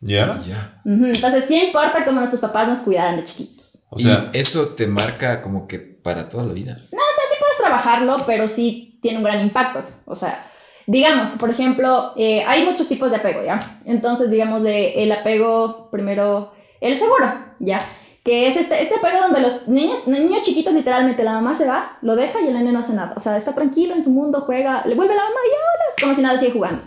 ¿Ya? 0.00 0.38
Ya. 0.46 0.80
Ujú, 0.84 1.06
Entonces 1.06 1.46
sí 1.46 1.58
importa 1.66 2.04
cómo 2.04 2.20
nuestros 2.20 2.40
papás 2.42 2.68
nos 2.68 2.78
cuidaran 2.80 3.16
de 3.16 3.24
chiquitos. 3.24 3.63
O 3.94 3.98
sea, 3.98 4.30
y 4.32 4.38
eso 4.38 4.68
te 4.68 4.86
marca 4.86 5.40
como 5.40 5.66
que 5.66 5.78
para 5.78 6.28
toda 6.28 6.44
la 6.44 6.52
vida. 6.52 6.72
O 6.72 6.88
sea, 6.96 7.24
sí 7.30 7.36
puedes 7.38 7.56
trabajarlo, 7.58 8.18
pero 8.26 8.48
sí 8.48 8.98
tiene 9.00 9.18
un 9.18 9.24
gran 9.24 9.40
impacto. 9.40 9.82
O 10.04 10.16
sea, 10.16 10.50
digamos, 10.86 11.30
por 11.30 11.50
ejemplo, 11.50 12.12
eh, 12.16 12.42
hay 12.46 12.64
muchos 12.64 12.88
tipos 12.88 13.10
de 13.10 13.16
apego, 13.16 13.42
¿ya? 13.44 13.80
Entonces, 13.84 14.30
digamos, 14.30 14.62
de 14.62 15.02
el 15.02 15.12
apego, 15.12 15.88
primero, 15.90 16.52
el 16.80 16.96
seguro, 16.96 17.32
¿ya? 17.58 17.80
Que 18.24 18.48
es 18.48 18.56
este, 18.56 18.82
este 18.82 18.96
apego 18.96 19.20
donde 19.20 19.40
los 19.40 19.68
niños, 19.68 20.06
niños 20.06 20.42
chiquitos, 20.42 20.72
literalmente, 20.74 21.22
la 21.24 21.32
mamá 21.32 21.54
se 21.54 21.66
va, 21.68 21.98
lo 22.02 22.16
deja 22.16 22.40
y 22.40 22.48
el 22.48 22.54
nene 22.54 22.72
no 22.72 22.80
hace 22.80 22.94
nada. 22.94 23.14
O 23.16 23.20
sea, 23.20 23.36
está 23.36 23.54
tranquilo 23.54 23.94
en 23.94 24.02
su 24.02 24.10
mundo, 24.10 24.40
juega, 24.40 24.82
le 24.86 24.94
vuelve 24.94 25.14
la 25.14 25.22
mamá 25.24 25.36
y 25.44 25.48
hola, 25.50 25.94
como 26.02 26.14
si 26.14 26.22
nada 26.22 26.38
sigue 26.38 26.52
jugando, 26.52 26.82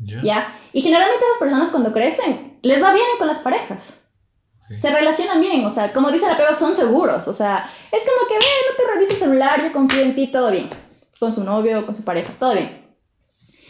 Ya. 0.00 0.20
¿ya? 0.22 0.58
Y 0.72 0.80
generalmente 0.80 1.24
esas 1.26 1.38
personas 1.40 1.70
cuando 1.70 1.92
crecen, 1.92 2.58
les 2.62 2.82
va 2.82 2.92
bien 2.92 3.06
con 3.18 3.26
las 3.28 3.40
parejas. 3.40 4.07
Se 4.78 4.90
relacionan 4.90 5.40
bien, 5.40 5.64
o 5.64 5.70
sea, 5.70 5.92
como 5.92 6.10
dice 6.10 6.26
el 6.26 6.32
apego, 6.32 6.54
son 6.54 6.76
seguros. 6.76 7.26
O 7.26 7.32
sea, 7.32 7.70
es 7.90 8.02
como 8.02 8.28
que, 8.28 8.34
ve, 8.34 8.46
no 8.70 8.76
te 8.76 8.92
reviso 8.92 9.12
el 9.12 9.18
celular, 9.18 9.62
yo 9.62 9.72
confío 9.72 10.02
en 10.02 10.14
ti, 10.14 10.26
todo 10.26 10.50
bien. 10.50 10.68
con 11.18 11.32
su 11.32 11.42
novio, 11.42 11.86
con 11.86 11.94
su 11.94 12.04
pareja, 12.04 12.32
todo 12.38 12.52
bien. 12.52 12.86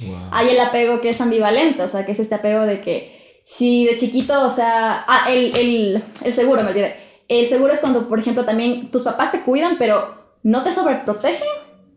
Wow. 0.00 0.28
Hay 0.32 0.50
el 0.50 0.60
apego 0.60 1.00
que 1.00 1.10
es 1.10 1.20
ambivalente, 1.20 1.82
o 1.82 1.88
sea, 1.88 2.04
que 2.04 2.12
es 2.12 2.20
este 2.20 2.34
apego 2.34 2.62
de 2.62 2.80
que 2.80 3.42
si 3.46 3.84
de 3.86 3.96
chiquito, 3.96 4.46
o 4.46 4.50
sea, 4.50 5.04
ah, 5.06 5.30
el, 5.30 5.56
el, 5.56 6.04
el 6.24 6.32
seguro, 6.34 6.62
me 6.62 6.70
olvidé. 6.70 6.96
El 7.28 7.46
seguro 7.46 7.72
es 7.72 7.80
cuando, 7.80 8.08
por 8.08 8.18
ejemplo, 8.18 8.44
también 8.44 8.90
tus 8.90 9.02
papás 9.02 9.32
te 9.32 9.42
cuidan, 9.42 9.76
pero 9.78 10.16
no 10.42 10.62
te 10.62 10.72
sobreprotegen 10.72 11.48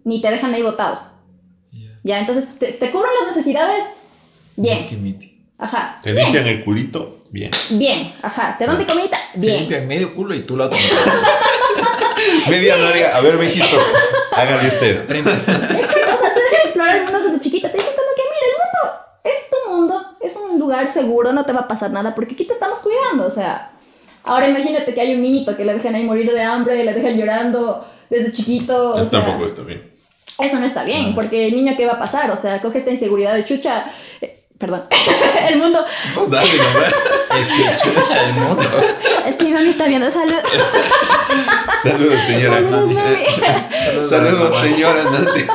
ni 0.03 0.21
te 0.21 0.31
dejan 0.31 0.53
ahí 0.53 0.61
botado. 0.61 0.99
Yeah. 1.71 1.99
Ya, 2.03 2.19
entonces 2.19 2.57
te, 2.57 2.71
te 2.71 2.91
cubren 2.91 3.11
las 3.19 3.35
necesidades 3.35 3.85
bien. 4.55 4.83
Miti, 4.83 4.95
miti. 4.95 5.30
Ajá. 5.61 5.99
Te 6.03 6.11
bien. 6.11 6.23
limpian 6.25 6.47
el 6.47 6.63
culito, 6.65 7.19
bien. 7.29 7.51
Bien, 7.69 8.13
ajá. 8.21 8.55
Te 8.57 8.65
dan 8.65 8.77
de 8.77 8.85
comida, 8.87 9.17
Te 9.33 9.39
bien. 9.39 9.59
limpian 9.59 9.87
medio 9.87 10.13
culo 10.13 10.33
y 10.35 10.41
tú 10.41 10.57
la 10.57 10.65
otra. 10.67 10.77
Media 12.49 12.77
larga. 12.77 13.15
A 13.15 13.21
ver, 13.21 13.37
mijito, 13.37 13.77
hágale 14.35 14.67
usted. 14.67 15.03
Aprende. 15.03 15.31
Exacto, 15.31 16.15
o 16.15 16.19
sea, 16.19 16.33
te 16.33 16.41
dejan 16.41 16.61
explorar 16.65 16.95
el 16.97 17.03
mundo 17.03 17.19
desde 17.23 17.39
chiquita. 17.39 17.71
Te 17.71 17.77
dicen 17.77 17.93
como 17.95 18.09
que, 18.15 18.21
mira, 18.23 18.45
el 18.47 18.57
mundo 18.57 18.99
es 19.23 19.49
tu 19.49 19.71
mundo, 19.71 20.17
es 20.19 20.35
un 20.37 20.59
lugar 20.59 20.91
seguro, 20.91 21.31
no 21.31 21.45
te 21.45 21.53
va 21.53 21.61
a 21.61 21.67
pasar 21.67 21.91
nada, 21.91 22.13
porque 22.15 22.33
aquí 22.33 22.45
te 22.45 22.53
estamos 22.53 22.79
cuidando, 22.79 23.25
o 23.27 23.31
sea. 23.31 23.71
Ahora 24.23 24.47
imagínate 24.49 24.93
que 24.93 25.01
hay 25.01 25.15
un 25.15 25.21
niñito 25.23 25.57
que 25.57 25.65
le 25.65 25.73
dejan 25.73 25.95
ahí 25.95 26.03
morir 26.03 26.31
de 26.31 26.41
hambre, 26.43 26.83
le 26.83 26.93
dejan 26.93 27.17
llorando 27.17 27.87
desde 28.09 28.31
chiquito. 28.31 28.93
o 28.93 28.99
Eso 28.99 29.09
sea, 29.09 29.21
tampoco 29.23 29.45
está 29.45 29.63
bien. 29.63 29.91
Eso 30.39 30.59
no 30.59 30.65
está 30.65 30.83
bien, 30.83 31.13
porque 31.15 31.47
el 31.47 31.55
niño, 31.55 31.73
¿qué 31.75 31.85
va 31.87 31.93
a 31.93 31.99
pasar? 31.99 32.29
O 32.31 32.37
sea, 32.37 32.61
coge 32.61 32.77
esta 32.79 32.91
inseguridad 32.91 33.33
de 33.35 33.45
chucha. 33.45 33.85
Perdón, 34.61 34.83
el 35.49 35.57
mundo. 35.57 35.83
Pues 36.15 36.29
dale, 36.31 36.49
nomás. 36.57 36.93
Es 37.31 37.47
que 37.47 37.63
chucha 37.89 38.25
el 38.27 38.33
mundo. 38.33 38.63
Es 39.25 39.35
que 39.35 39.43
mi 39.45 39.51
mami 39.51 39.69
está 39.69 39.85
viendo 39.87 40.11
salud. 40.11 40.33
Saludos, 41.83 42.21
señora. 42.23 42.57
Saludos, 42.59 42.91
mami. 42.91 42.95
Saludos, 44.05 44.09
Saludos, 44.09 44.55
señora 44.57 45.03
Nati. 45.05 45.45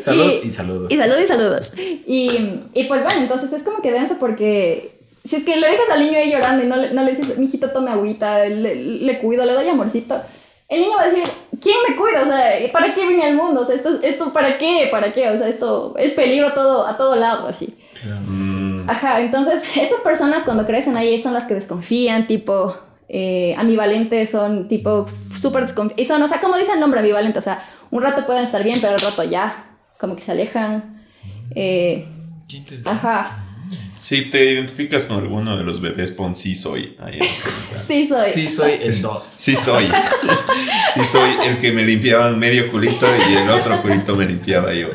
Salud 0.00 0.32
Y- 0.42 0.46
y 0.46 0.50
saludos. 0.50 0.90
Y 0.92 0.96
saludos 0.96 1.22
y 1.22 1.26
saludos. 1.26 1.72
Y, 1.76 2.60
y 2.74 2.84
pues 2.84 3.04
bueno, 3.04 3.20
entonces 3.20 3.52
es 3.52 3.62
como 3.62 3.80
que 3.82 3.92
denso 3.92 4.16
porque 4.18 4.98
si 5.24 5.36
es 5.36 5.44
que 5.44 5.56
le 5.56 5.66
dejas 5.68 5.90
al 5.90 6.00
niño 6.00 6.18
ahí 6.18 6.30
llorando 6.32 6.64
y 6.64 6.66
no 6.66 6.76
le, 6.76 6.92
no 6.92 7.02
le 7.02 7.10
dices, 7.12 7.36
mijito, 7.38 7.70
tome 7.70 7.90
agüita, 7.90 8.46
le, 8.46 8.74
le 8.74 9.18
cuido, 9.18 9.44
le 9.44 9.52
doy 9.52 9.68
amorcito, 9.68 10.20
el 10.70 10.80
niño 10.82 10.96
va 10.96 11.02
a 11.02 11.06
decir, 11.06 11.24
¿quién 11.60 11.76
me 11.88 11.96
cuida? 11.96 12.22
O 12.22 12.24
sea, 12.24 12.52
¿para 12.72 12.94
qué 12.94 13.06
vine 13.06 13.24
al 13.24 13.34
mundo? 13.34 13.60
O 13.60 13.64
sea, 13.64 13.74
esto, 13.74 13.90
esto 14.02 14.32
¿para 14.32 14.56
qué? 14.56 14.88
¿Para 14.90 15.12
qué? 15.12 15.28
O 15.28 15.36
sea, 15.36 15.48
esto 15.48 15.94
es 15.98 16.12
peligro 16.12 16.48
a 16.48 16.54
todo, 16.54 16.86
a 16.86 16.96
todo 16.96 17.16
lado, 17.16 17.48
así. 17.48 17.76
Claro, 18.00 18.22
sí, 18.26 18.44
sí. 18.44 18.52
Mm, 18.52 18.88
Ajá, 18.88 19.20
entonces 19.20 19.64
estas 19.76 20.00
personas 20.00 20.44
cuando 20.44 20.64
crecen 20.66 20.96
ahí 20.96 21.20
son 21.20 21.34
las 21.34 21.46
que 21.46 21.54
desconfían, 21.54 22.26
tipo 22.28 22.76
eh, 23.08 23.54
ambivalentes, 23.58 24.30
son 24.30 24.68
tipo 24.68 25.06
súper 25.40 25.64
desconfiados. 25.64 26.00
Y 26.00 26.06
son, 26.06 26.22
o 26.22 26.28
sea, 26.28 26.40
como 26.40 26.56
dice 26.56 26.72
el 26.74 26.80
nombre 26.80 27.00
ambivalente, 27.00 27.40
o 27.40 27.42
sea, 27.42 27.68
un 27.90 28.02
rato 28.02 28.24
pueden 28.24 28.44
estar 28.44 28.62
bien, 28.62 28.78
pero 28.80 28.94
al 28.94 29.00
rato 29.00 29.24
ya, 29.24 29.76
como 29.98 30.14
que 30.14 30.22
se 30.22 30.30
alejan. 30.32 31.02
Eh, 31.56 32.06
Qué 32.48 32.58
interesante. 32.58 32.90
ajá, 32.90 33.49
Si 34.00 34.30
te 34.30 34.52
identificas 34.52 35.04
con 35.04 35.18
alguno 35.18 35.58
de 35.58 35.62
los 35.62 35.82
bebés, 35.82 36.10
pon 36.10 36.34
sí 36.34 36.56
soy. 36.56 36.96
Ahí 37.00 37.18
en 37.20 37.20
los 37.20 37.40
comentarios. 37.40 37.84
sí 37.86 38.08
soy. 38.08 38.30
Sí, 38.30 38.48
soy 38.48 38.72
el 38.80 39.02
2. 39.02 39.24
Sí 39.24 39.56
soy. 39.56 39.84
Sí 40.94 41.04
soy 41.04 41.30
el 41.46 41.58
que 41.58 41.70
me 41.72 41.84
limpiaban 41.84 42.38
medio 42.38 42.70
culito 42.72 43.06
y 43.30 43.34
el 43.36 43.48
otro 43.50 43.80
culito 43.82 44.16
me 44.16 44.24
limpiaba 44.24 44.72
yo. 44.72 44.88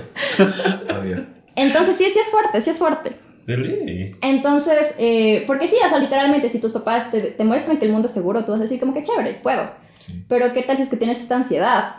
Obvio. 0.99 1.23
Entonces 1.55 1.95
sí, 1.97 2.05
sí 2.11 2.19
es 2.19 2.31
fuerte, 2.31 2.61
sí 2.63 2.71
es 2.71 2.77
fuerte. 2.77 3.15
De 3.45 3.57
ley. 3.57 4.11
Entonces, 4.23 4.95
eh, 4.97 5.43
porque 5.45 5.67
sí, 5.67 5.77
o 5.85 5.87
sea, 5.87 5.99
literalmente 5.99 6.49
si 6.49 6.59
tus 6.59 6.71
papás 6.71 7.11
te, 7.11 7.21
te 7.21 7.43
muestran 7.43 7.77
que 7.77 7.85
el 7.85 7.91
mundo 7.91 8.07
es 8.07 8.13
seguro, 8.13 8.43
tú 8.43 8.53
vas 8.53 8.59
a 8.59 8.63
decir 8.63 8.79
como 8.79 8.93
que 8.93 9.03
chévere, 9.03 9.35
puedo. 9.35 9.69
Sí. 9.99 10.25
Pero 10.27 10.51
¿qué 10.51 10.63
tal 10.63 10.77
si 10.77 10.83
es 10.83 10.89
que 10.89 10.97
tienes 10.97 11.21
esta 11.21 11.35
ansiedad? 11.35 11.95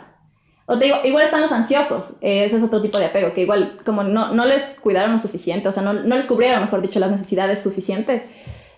O 0.69 0.77
te 0.77 0.83
digo, 0.83 0.97
igual 1.05 1.23
están 1.23 1.41
los 1.41 1.53
ansiosos, 1.53 2.17
eh, 2.21 2.43
ese 2.43 2.57
es 2.57 2.63
otro 2.63 2.81
tipo 2.81 2.99
de 2.99 3.05
apego, 3.05 3.33
que 3.33 3.41
igual 3.41 3.79
como 3.85 4.03
no, 4.03 4.33
no 4.33 4.43
les 4.43 4.77
cuidaron 4.81 5.13
lo 5.13 5.19
suficiente, 5.19 5.69
o 5.69 5.71
sea, 5.71 5.81
no, 5.81 5.93
no 5.93 6.17
les 6.17 6.25
cubrieron, 6.25 6.59
mejor 6.59 6.81
dicho, 6.81 6.99
las 6.99 7.09
necesidades 7.09 7.63
suficientes, 7.63 8.23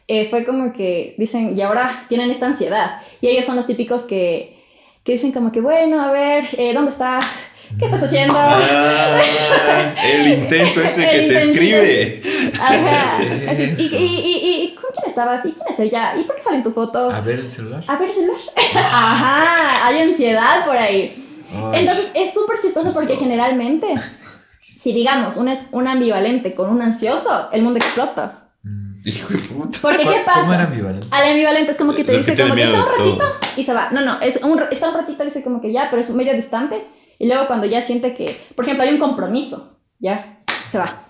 eh, 0.08 0.28
fue 0.30 0.46
como 0.46 0.72
que 0.72 1.16
dicen, 1.18 1.58
y 1.58 1.62
ahora 1.64 2.06
tienen 2.08 2.30
esta 2.30 2.46
ansiedad. 2.46 3.02
Y 3.22 3.28
ellos 3.28 3.46
son 3.46 3.56
los 3.56 3.66
típicos 3.66 4.04
que, 4.04 4.56
que 5.04 5.14
dicen 5.14 5.32
como 5.32 5.52
que, 5.52 5.62
bueno, 5.62 6.00
a 6.00 6.12
ver, 6.12 6.46
eh, 6.60 6.74
¿dónde 6.76 6.92
estás? 6.92 7.48
¿Qué 7.78 7.86
estás 7.86 8.04
haciendo? 8.04 8.36
Ah, 8.38 9.96
el 10.04 10.28
intenso 10.28 10.82
ese 10.82 11.10
que 11.10 11.20
te 11.22 11.38
escribe. 11.38 12.22
Ajá. 12.60 13.18
Así, 13.50 13.76
y, 13.78 13.84
y, 13.84 13.98
y, 13.98 14.64
¿y 14.64 14.76
con 14.76 14.92
quién 14.92 15.06
estabas? 15.08 15.46
¿Y 15.46 15.52
quién 15.52 15.68
es 15.70 15.80
ella? 15.80 16.16
¿Y 16.18 16.24
por 16.24 16.36
qué 16.36 16.42
sale 16.42 16.58
en 16.58 16.64
tu 16.64 16.72
foto? 16.72 17.12
A 17.12 17.22
ver 17.22 17.40
el 17.40 17.52
celular. 17.52 17.84
A 17.88 17.98
ver 17.98 18.10
el 18.10 18.16
celular. 18.16 18.40
Ajá, 18.76 19.88
hay 19.88 20.02
ansiedad 20.02 20.66
por 20.66 20.78
ahí. 20.78 21.29
Ay, 21.52 21.82
Entonces 21.82 22.12
es 22.14 22.34
súper 22.34 22.60
chistoso 22.62 22.94
porque 22.94 23.16
generalmente, 23.18 23.88
si 24.62 24.94
digamos, 24.94 25.38
un 25.38 25.50
es 25.50 25.68
un 25.72 25.88
ambivalente 25.88 26.54
con 26.56 26.70
un 26.70 26.82
ansioso, 26.82 27.50
el 27.52 27.62
mundo 27.64 27.80
explota. 27.80 28.50
mm. 28.64 28.90
Hijo 29.06 29.34
de 29.34 29.40
puta. 29.40 29.80
Porque 29.82 29.98
¿qué 30.00 30.04
¿Cómo 30.04 30.16
era 30.18 30.26
pasa? 30.26 30.64
ambivalente? 30.64 31.08
Al 31.12 31.30
ambivalente 31.30 31.72
es 31.72 31.78
como 31.78 31.94
que 31.96 32.04
te 32.04 32.12
Lo 32.12 32.18
dice 32.18 32.36
que 32.36 32.42
como 32.44 32.56
que 32.56 32.64
está 32.64 32.80
un 32.84 32.90
ratito 32.90 33.26
y 33.58 33.64
se 33.64 33.74
va. 33.74 33.90
No, 33.92 34.02
no, 34.02 34.20
es 34.22 34.44
un, 34.44 34.62
está 34.72 34.90
un 34.90 34.96
ratito 34.96 35.24
y 35.24 35.28
dice 35.28 35.44
como 35.44 35.62
que 35.62 35.72
ya, 35.72 35.88
pero 35.90 36.02
es 36.02 36.10
medio 36.10 36.34
distante. 36.34 36.86
Y 37.18 37.28
luego 37.28 37.48
cuando 37.48 37.66
ya 37.66 37.82
siente 37.82 38.16
que, 38.16 38.38
por 38.56 38.66
ejemplo, 38.66 38.84
hay 38.86 38.94
un 38.94 39.00
compromiso, 39.00 39.78
ya, 40.00 40.40
se 40.70 40.78
va. 40.78 41.04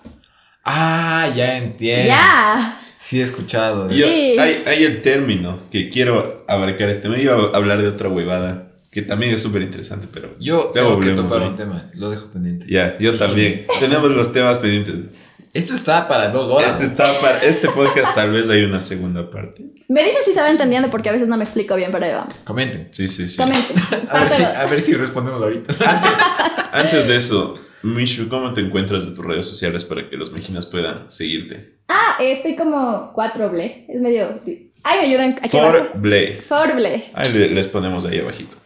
Ah, 0.64 1.28
ya 1.34 1.56
entiendo. 1.56 2.06
Ya. 2.08 2.78
Sí 2.96 3.18
he 3.20 3.22
escuchado. 3.22 3.88
Yo- 3.90 4.06
Sí. 4.06 4.36
hay, 4.38 4.62
hay 4.66 4.84
el 4.84 5.02
término 5.02 5.58
que 5.70 5.88
quiero 5.88 6.44
abarcar 6.48 6.88
este. 6.90 7.08
Me 7.08 7.20
iba 7.22 7.34
a 7.34 7.56
hablar 7.56 7.80
de 7.80 7.88
otra 7.88 8.08
huevada 8.08 8.69
que 8.90 9.02
también 9.02 9.32
es 9.34 9.42
súper 9.42 9.62
interesante, 9.62 10.08
pero 10.12 10.30
Yo 10.40 10.70
tengo 10.74 10.98
que 11.00 11.10
ahí. 11.10 11.18
un 11.18 11.54
tema. 11.56 11.90
Lo 11.94 12.10
dejo 12.10 12.26
pendiente. 12.26 12.66
ya, 12.68 12.98
yo 12.98 13.16
también. 13.16 13.54
Tenemos 13.78 14.10
los 14.10 14.32
temas 14.32 14.58
pendientes. 14.58 15.16
Esto 15.52 15.74
está 15.74 16.06
para 16.06 16.28
dos 16.28 16.48
horas. 16.48 16.72
Este, 16.74 16.84
está 16.84 17.18
para, 17.20 17.42
este 17.42 17.68
podcast 17.68 18.14
tal 18.14 18.30
vez 18.30 18.48
hay 18.48 18.62
una 18.62 18.78
segunda 18.80 19.28
parte. 19.30 19.64
Me 19.88 20.04
dice 20.04 20.18
si 20.24 20.32
se 20.32 20.40
va 20.40 20.48
entendiendo 20.48 20.90
porque 20.90 21.08
a 21.08 21.12
veces 21.12 21.26
no 21.26 21.36
me 21.36 21.42
explico 21.42 21.74
bien, 21.74 21.90
pero 21.90 22.04
ahí 22.04 22.12
vamos. 22.12 22.34
Comenten. 22.44 22.86
Sí, 22.92 23.08
sí, 23.08 23.26
sí. 23.26 23.36
Comenten. 23.36 23.76
A 24.10 24.20
ver, 24.20 24.30
si, 24.30 24.42
a 24.44 24.66
ver 24.66 24.80
si 24.80 24.94
respondemos 24.94 25.42
ahorita. 25.42 25.74
Antes 26.72 27.08
de 27.08 27.16
eso, 27.16 27.58
Mishu, 27.82 28.28
¿cómo 28.28 28.52
te 28.52 28.60
encuentras 28.60 29.06
de 29.06 29.12
tus 29.12 29.24
redes 29.24 29.46
sociales 29.46 29.84
para 29.84 30.08
que 30.08 30.16
los 30.16 30.30
mexicanos 30.30 30.66
puedan 30.66 31.10
seguirte? 31.10 31.78
Ah, 31.88 32.16
estoy 32.20 32.54
como 32.54 33.10
4 33.12 33.50
ble. 33.50 33.86
Es 33.88 34.00
medio. 34.00 34.40
Ay, 34.84 34.98
me 35.00 35.06
ayudan 35.08 35.38
aquí 35.42 35.56
abajo. 35.58 35.78
For 35.78 35.92
Blay. 36.00 36.40
For 36.46 36.74
ble. 36.76 37.10
Ahí 37.12 37.32
le- 37.32 37.50
les 37.50 37.66
ponemos 37.66 38.06
ahí 38.06 38.20
abajito. 38.20 38.56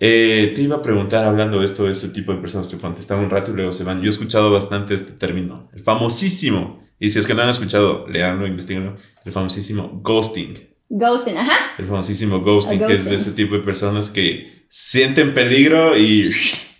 Eh, 0.00 0.52
te 0.54 0.62
iba 0.62 0.76
a 0.76 0.82
preguntar, 0.82 1.24
hablando 1.24 1.58
de 1.58 1.64
esto, 1.66 1.84
de 1.84 1.92
ese 1.92 2.10
tipo 2.10 2.32
de 2.32 2.38
personas 2.38 2.68
que 2.68 2.76
contestan 2.78 3.18
un 3.20 3.30
rato 3.30 3.50
y 3.50 3.54
luego 3.54 3.72
se 3.72 3.82
van. 3.84 4.00
Yo 4.00 4.06
he 4.06 4.10
escuchado 4.10 4.50
bastante 4.50 4.94
este 4.94 5.12
término, 5.12 5.68
el 5.74 5.82
famosísimo, 5.82 6.80
y 7.00 7.10
si 7.10 7.18
es 7.18 7.26
que 7.26 7.34
no 7.34 7.42
han 7.42 7.48
escuchado, 7.48 8.06
leanlo, 8.08 8.46
investiguenlo, 8.46 8.96
el 9.24 9.32
famosísimo 9.32 10.00
ghosting. 10.02 10.54
Ghosting, 10.90 11.36
ajá. 11.36 11.56
El 11.78 11.86
famosísimo 11.86 12.40
ghosting, 12.40 12.80
El 12.80 12.86
que 12.86 12.92
es 12.94 13.04
de 13.04 13.10
ghosting. 13.12 13.20
ese 13.28 13.36
tipo 13.36 13.54
de 13.54 13.60
personas 13.60 14.08
que 14.10 14.64
sienten 14.68 15.34
peligro 15.34 15.96
y, 15.98 16.30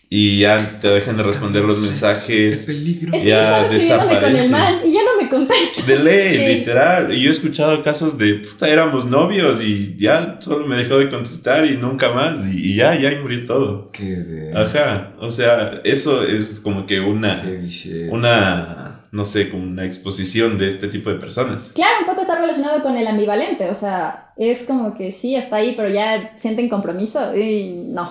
y 0.09 0.39
ya 0.41 0.79
te 0.81 0.89
dejan 0.89 1.17
de 1.17 1.23
responder 1.25 1.65
los 1.65 1.77
Es 1.79 1.83
mensajes. 1.83 2.65
peligro. 2.67 3.15
Es 3.17 3.23
que 3.23 3.29
Ya 3.29 3.69
yo 3.69 3.75
estaba 3.77 4.05
escribiéndome 4.05 4.21
con 4.21 4.25
el 4.25 4.33
desaparece. 4.37 4.51
man 4.51 4.81
y 4.89 4.93
ya 4.93 5.01
no 5.05 5.08
me 5.29 5.37
contesta. 5.37 5.83
De 5.87 5.99
ley, 5.99 6.31
Sí. 6.31 6.47
literal. 6.59 7.15
Y 7.15 7.21
yo 7.23 7.29
he 7.29 7.33
escuchado 7.33 7.83
casos 7.83 8.17
de, 8.19 8.35
puta, 8.35 8.69
éramos 8.69 9.05
novios 9.07 9.63
y 9.63 9.97
ya 9.99 10.39
solo 10.41 10.67
me 10.67 10.77
dejó 10.77 10.99
de 10.99 11.11
contestar 11.11 11.67
y 11.67 11.77
nunca 11.77 12.11
más. 12.11 12.47
Y, 12.47 12.73
y 12.73 12.77
ya, 12.77 12.95
ya 12.99 13.11
ahí 13.11 13.19
murió 13.21 13.45
todo. 13.47 13.91
Qué 13.93 14.05
de- 14.05 14.59
Ajá. 14.59 15.13
O 15.21 15.31
sea, 15.31 15.81
eso 15.85 16.23
es 16.25 16.61
como 16.61 16.87
que 16.87 17.01
una, 17.01 17.43
una, 18.11 19.03
no 19.11 19.25
sé, 19.25 19.51
como 19.51 19.63
una 19.65 19.85
exposición 19.85 20.59
de 20.59 20.69
este 20.69 20.89
tipo 20.89 21.11
de 21.11 21.17
personas. 21.17 21.73
Claro, 21.75 22.01
un 22.01 22.07
poco 22.07 22.23
está 22.23 22.39
relacionado 22.41 22.83
con 22.83 22.97
el 22.97 23.07
ambivalente. 23.07 23.71
O 23.71 23.75
sea, 23.75 24.33
es 24.37 24.65
como 24.65 24.97
que 24.97 25.13
sí, 25.13 25.35
está 25.35 25.57
ahí, 25.57 25.75
pero 25.77 25.89
ya 25.89 26.33
sienten 26.37 26.69
compromiso 26.69 27.35
y 27.37 27.85
no. 27.89 28.11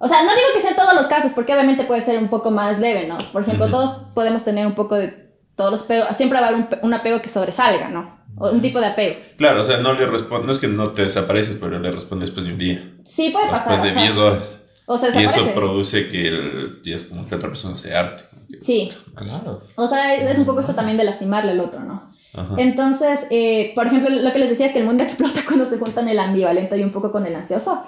O 0.00 0.06
sea, 0.08 0.18
no 0.22 0.28
digo 0.30 0.46
que 0.54 0.60
sean 0.60 0.76
todos 0.76 0.94
los 0.94 1.06
casos, 1.08 1.32
porque 1.34 1.52
obviamente 1.52 1.82
puede 1.84 2.02
ser 2.02 2.18
un 2.18 2.28
poco 2.28 2.52
más 2.52 2.78
leve, 2.78 3.08
¿no? 3.08 3.18
Por 3.32 3.42
ejemplo, 3.42 3.68
todos 3.68 4.04
podemos 4.14 4.44
tener 4.44 4.64
un 4.66 4.74
poco 4.76 4.94
de 4.94 5.27
todos 5.58 5.72
los 5.72 5.82
apegos. 5.82 6.16
Siempre 6.16 6.40
va 6.40 6.46
a 6.46 6.48
haber 6.48 6.60
un, 6.60 6.78
un 6.82 6.94
apego 6.94 7.20
que 7.20 7.28
sobresalga, 7.28 7.90
¿no? 7.90 8.18
O 8.38 8.50
un 8.50 8.62
tipo 8.62 8.80
de 8.80 8.86
apego. 8.86 9.16
Claro, 9.36 9.60
o 9.60 9.64
sea, 9.64 9.78
no 9.78 9.92
le 9.92 10.06
responde, 10.06 10.46
no 10.46 10.52
es 10.52 10.58
que 10.58 10.68
no 10.68 10.92
te 10.92 11.02
desapareces, 11.02 11.56
pero 11.60 11.78
le 11.78 11.90
responde 11.90 12.24
después 12.24 12.46
de 12.46 12.52
un 12.52 12.58
día. 12.58 12.94
Sí, 13.04 13.30
puede 13.30 13.50
pasar. 13.50 13.82
Después 13.82 13.94
de 13.94 14.00
ajá. 14.00 14.12
10 14.12 14.18
horas. 14.18 14.64
O 14.86 14.96
sea, 14.96 15.20
Y 15.20 15.24
eso 15.24 15.52
produce 15.54 16.08
que 16.08 16.28
el, 16.28 16.80
es 16.86 17.04
como 17.04 17.28
que 17.28 17.34
otra 17.34 17.50
persona 17.50 17.76
se 17.76 17.94
arte. 17.94 18.22
Sí. 18.62 18.88
Claro. 19.14 19.62
O 19.74 19.86
sea, 19.86 20.14
es, 20.14 20.30
es 20.30 20.38
un 20.38 20.46
poco 20.46 20.60
esto 20.60 20.74
también 20.74 20.96
de 20.96 21.04
lastimarle 21.04 21.50
al 21.50 21.60
otro, 21.60 21.80
¿no? 21.80 22.14
Ajá. 22.40 22.54
Entonces, 22.58 23.26
eh, 23.30 23.72
por 23.74 23.86
ejemplo, 23.86 24.10
lo 24.10 24.32
que 24.32 24.38
les 24.38 24.50
decía 24.50 24.72
que 24.72 24.78
el 24.78 24.84
mundo 24.84 25.02
explota 25.04 25.40
cuando 25.46 25.66
se 25.66 25.78
juntan 25.78 26.08
el 26.08 26.18
ambivalente 26.18 26.76
y 26.76 26.82
un 26.82 26.90
poco 26.90 27.10
con 27.10 27.26
el 27.26 27.34
ansioso. 27.34 27.84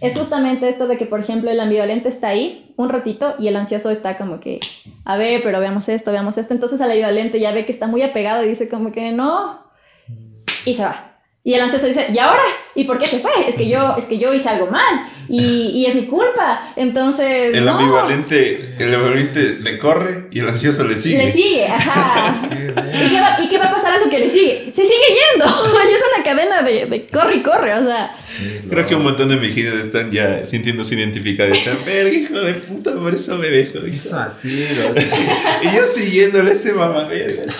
Es 0.00 0.18
justamente 0.18 0.68
esto 0.68 0.86
de 0.86 0.96
que, 0.96 1.06
por 1.06 1.20
ejemplo, 1.20 1.50
el 1.50 1.60
ambivalente 1.60 2.08
está 2.08 2.28
ahí 2.28 2.72
un 2.76 2.88
ratito 2.88 3.34
y 3.38 3.48
el 3.48 3.56
ansioso 3.56 3.90
está 3.90 4.18
como 4.18 4.40
que, 4.40 4.60
a 5.04 5.16
ver, 5.16 5.40
pero 5.42 5.60
veamos 5.60 5.88
esto, 5.88 6.12
veamos 6.12 6.38
esto. 6.38 6.54
Entonces 6.54 6.80
el 6.80 6.90
ambivalente 6.90 7.40
ya 7.40 7.52
ve 7.52 7.66
que 7.66 7.72
está 7.72 7.86
muy 7.86 8.02
apegado 8.02 8.44
y 8.44 8.48
dice 8.48 8.68
como 8.68 8.92
que 8.92 9.12
no 9.12 9.64
y 10.66 10.74
se 10.74 10.82
va. 10.82 11.13
Y 11.46 11.52
el 11.52 11.60
ansioso 11.60 11.86
dice, 11.86 12.06
¿y 12.10 12.18
ahora? 12.18 12.40
¿Y 12.74 12.84
por 12.84 12.98
qué 12.98 13.06
se 13.06 13.18
fue? 13.18 13.30
Es 13.46 13.54
que 13.54 13.68
yo, 13.68 13.96
es 13.98 14.06
que 14.06 14.16
yo 14.16 14.32
hice 14.32 14.48
algo 14.48 14.68
mal 14.68 15.06
y, 15.28 15.72
y 15.74 15.84
es 15.84 15.94
mi 15.94 16.06
culpa. 16.06 16.72
Entonces. 16.74 17.54
El 17.54 17.66
no. 17.66 17.72
ambivalente, 17.72 18.74
el 18.78 18.94
ambivalente 18.94 19.46
le 19.62 19.78
corre 19.78 20.28
y 20.30 20.40
el 20.40 20.48
ansioso 20.48 20.84
le 20.84 20.94
sigue. 20.94 21.18
Le 21.18 21.32
sigue, 21.32 21.66
ajá. 21.66 22.40
¿Y 22.50 23.10
qué, 23.10 23.20
va, 23.20 23.36
¿Y 23.38 23.46
qué 23.46 23.58
va 23.58 23.66
a 23.66 23.74
pasar 23.74 23.92
a 23.92 23.98
lo 23.98 24.08
que 24.08 24.20
le 24.20 24.30
sigue? 24.30 24.72
Se 24.74 24.82
sigue 24.82 25.20
yendo. 25.34 25.44
Y 25.84 25.92
es 25.94 26.00
una 26.14 26.24
cadena 26.24 26.62
de, 26.62 26.86
de 26.86 27.08
corre 27.08 27.36
y 27.36 27.42
corre, 27.42 27.74
o 27.74 27.84
sea. 27.84 28.16
Creo 28.70 28.86
que 28.86 28.94
un 28.94 29.02
montón 29.02 29.28
de 29.28 29.36
mexicanos 29.36 29.80
están 29.80 30.10
ya 30.10 30.46
sintiéndose 30.46 30.94
identificados. 30.94 31.58
Verga, 31.84 32.10
hijo 32.10 32.40
de 32.40 32.54
puta, 32.54 32.94
por 32.94 33.12
eso 33.12 33.36
me 33.36 33.48
dejo. 33.48 33.80
Eso 33.80 34.18
así. 34.18 34.66
Y 35.62 35.76
yo 35.76 35.86
siguiéndole 35.86 36.52
ese 36.52 36.72
mamá 36.72 37.04
verga. 37.04 37.52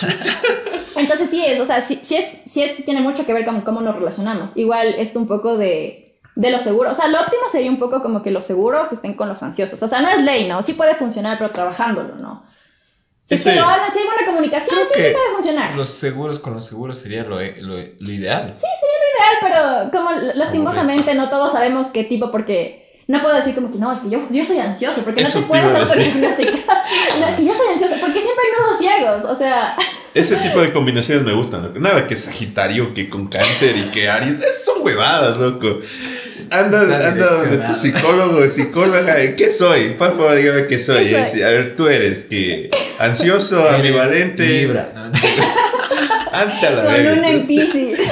Entonces 0.95 1.29
sí 1.29 1.43
es, 1.45 1.59
o 1.59 1.65
sea, 1.65 1.81
sí, 1.81 1.99
sí 2.03 2.15
es, 2.15 2.37
sí 2.49 2.63
es, 2.63 2.75
sí 2.77 2.83
tiene 2.83 3.01
mucho 3.01 3.25
que 3.25 3.33
ver 3.33 3.45
con 3.45 3.61
cómo 3.61 3.81
nos 3.81 3.95
relacionamos. 3.95 4.55
Igual 4.57 4.95
esto 4.97 5.19
un 5.19 5.27
poco 5.27 5.57
de, 5.57 6.19
de 6.35 6.51
los 6.51 6.61
seguros. 6.61 6.97
O 6.97 7.01
sea, 7.01 7.09
lo 7.09 7.19
óptimo 7.19 7.43
sería 7.51 7.69
un 7.69 7.79
poco 7.79 8.01
como 8.01 8.23
que 8.23 8.31
los 8.31 8.45
seguros 8.45 8.91
estén 8.91 9.13
con 9.13 9.27
los 9.29 9.43
ansiosos. 9.43 9.81
O 9.83 9.87
sea, 9.87 10.01
no 10.01 10.09
es 10.09 10.21
ley, 10.23 10.47
¿no? 10.47 10.63
Sí 10.63 10.73
puede 10.73 10.95
funcionar, 10.95 11.37
pero 11.37 11.51
trabajándolo, 11.51 12.15
¿no? 12.15 12.45
Si 13.23 13.35
Ese- 13.35 13.55
lo 13.55 13.63
hablan, 13.65 13.91
si 13.91 13.99
hay 13.99 14.05
buena 14.05 14.25
comunicación, 14.27 14.79
sí, 14.87 14.93
sí 14.93 15.01
puede 15.13 15.31
funcionar. 15.33 15.75
Los 15.75 15.89
seguros 15.89 16.37
con 16.39 16.53
los 16.53 16.63
seguros 16.65 16.99
sería 16.99 17.23
lo, 17.23 17.39
lo, 17.39 17.39
lo 17.39 18.11
ideal. 18.11 18.53
Sí, 18.55 18.67
sería 18.79 18.97
lo 19.01 19.09
ideal, 19.15 19.89
pero 19.91 19.91
como 19.97 20.11
lastimosamente 20.35 21.15
no 21.15 21.29
todos 21.29 21.51
sabemos 21.51 21.87
qué 21.87 22.03
tipo, 22.03 22.29
porque 22.31 22.99
no 23.07 23.21
puedo 23.21 23.35
decir 23.35 23.55
como 23.55 23.71
que 23.71 23.79
no, 23.79 23.91
es 23.91 24.01
que 24.01 24.11
yo, 24.11 24.19
yo 24.29 24.45
soy 24.45 24.59
ansioso, 24.59 25.01
porque 25.01 25.23
Eso 25.23 25.39
no 25.39 25.45
te 25.45 25.49
puedes 25.49 25.73
autodiagnosticar. 25.75 26.83
No, 27.19 27.27
es 27.27 27.35
que 27.35 27.45
yo 27.45 27.55
soy 27.55 27.67
ansioso, 27.73 27.95
porque 27.99 28.21
siempre 28.21 28.43
hay 28.45 28.61
nudos 28.61 28.77
ciegos, 28.77 29.25
o 29.25 29.35
sea, 29.35 29.75
Ese 30.15 30.37
tipo 30.37 30.61
de 30.61 30.71
combinaciones 30.71 31.23
me 31.25 31.33
gustan, 31.33 31.61
loco. 31.63 31.77
Nada 31.79 32.07
que 32.07 32.15
Sagitario, 32.15 32.93
que 32.93 33.09
con 33.09 33.27
cáncer 33.27 33.75
y 33.77 33.91
que 33.91 34.07
Aries. 34.09 34.35
Esas 34.35 34.63
son 34.63 34.81
huevadas, 34.81 35.37
loco. 35.37 35.81
Anda, 36.51 36.81
anda 37.07 37.33
donde 37.33 37.57
tu 37.57 37.73
psicólogo 37.73 38.43
psicóloga. 38.47 39.15
¿Qué 39.35 39.51
soy? 39.51 39.89
Por 39.89 40.15
favor, 40.15 40.33
dígame 40.35 40.67
qué 40.67 40.79
soy. 40.79 41.09
¿Qué 41.09 41.25
soy? 41.25 41.41
A 41.43 41.49
ver, 41.49 41.75
tú 41.75 41.87
eres 41.87 42.23
que 42.23 42.71
ansioso, 42.97 43.59
Eres 43.67 43.75
ambivalente. 43.75 44.47
Libra. 44.47 44.91
No. 44.95 45.03
Ante 46.31 46.69
la 46.69 46.83
con 46.83 46.93
verga. 46.93 47.13
una 47.13 47.29
en 47.31 47.45
Pisces. 47.47 47.97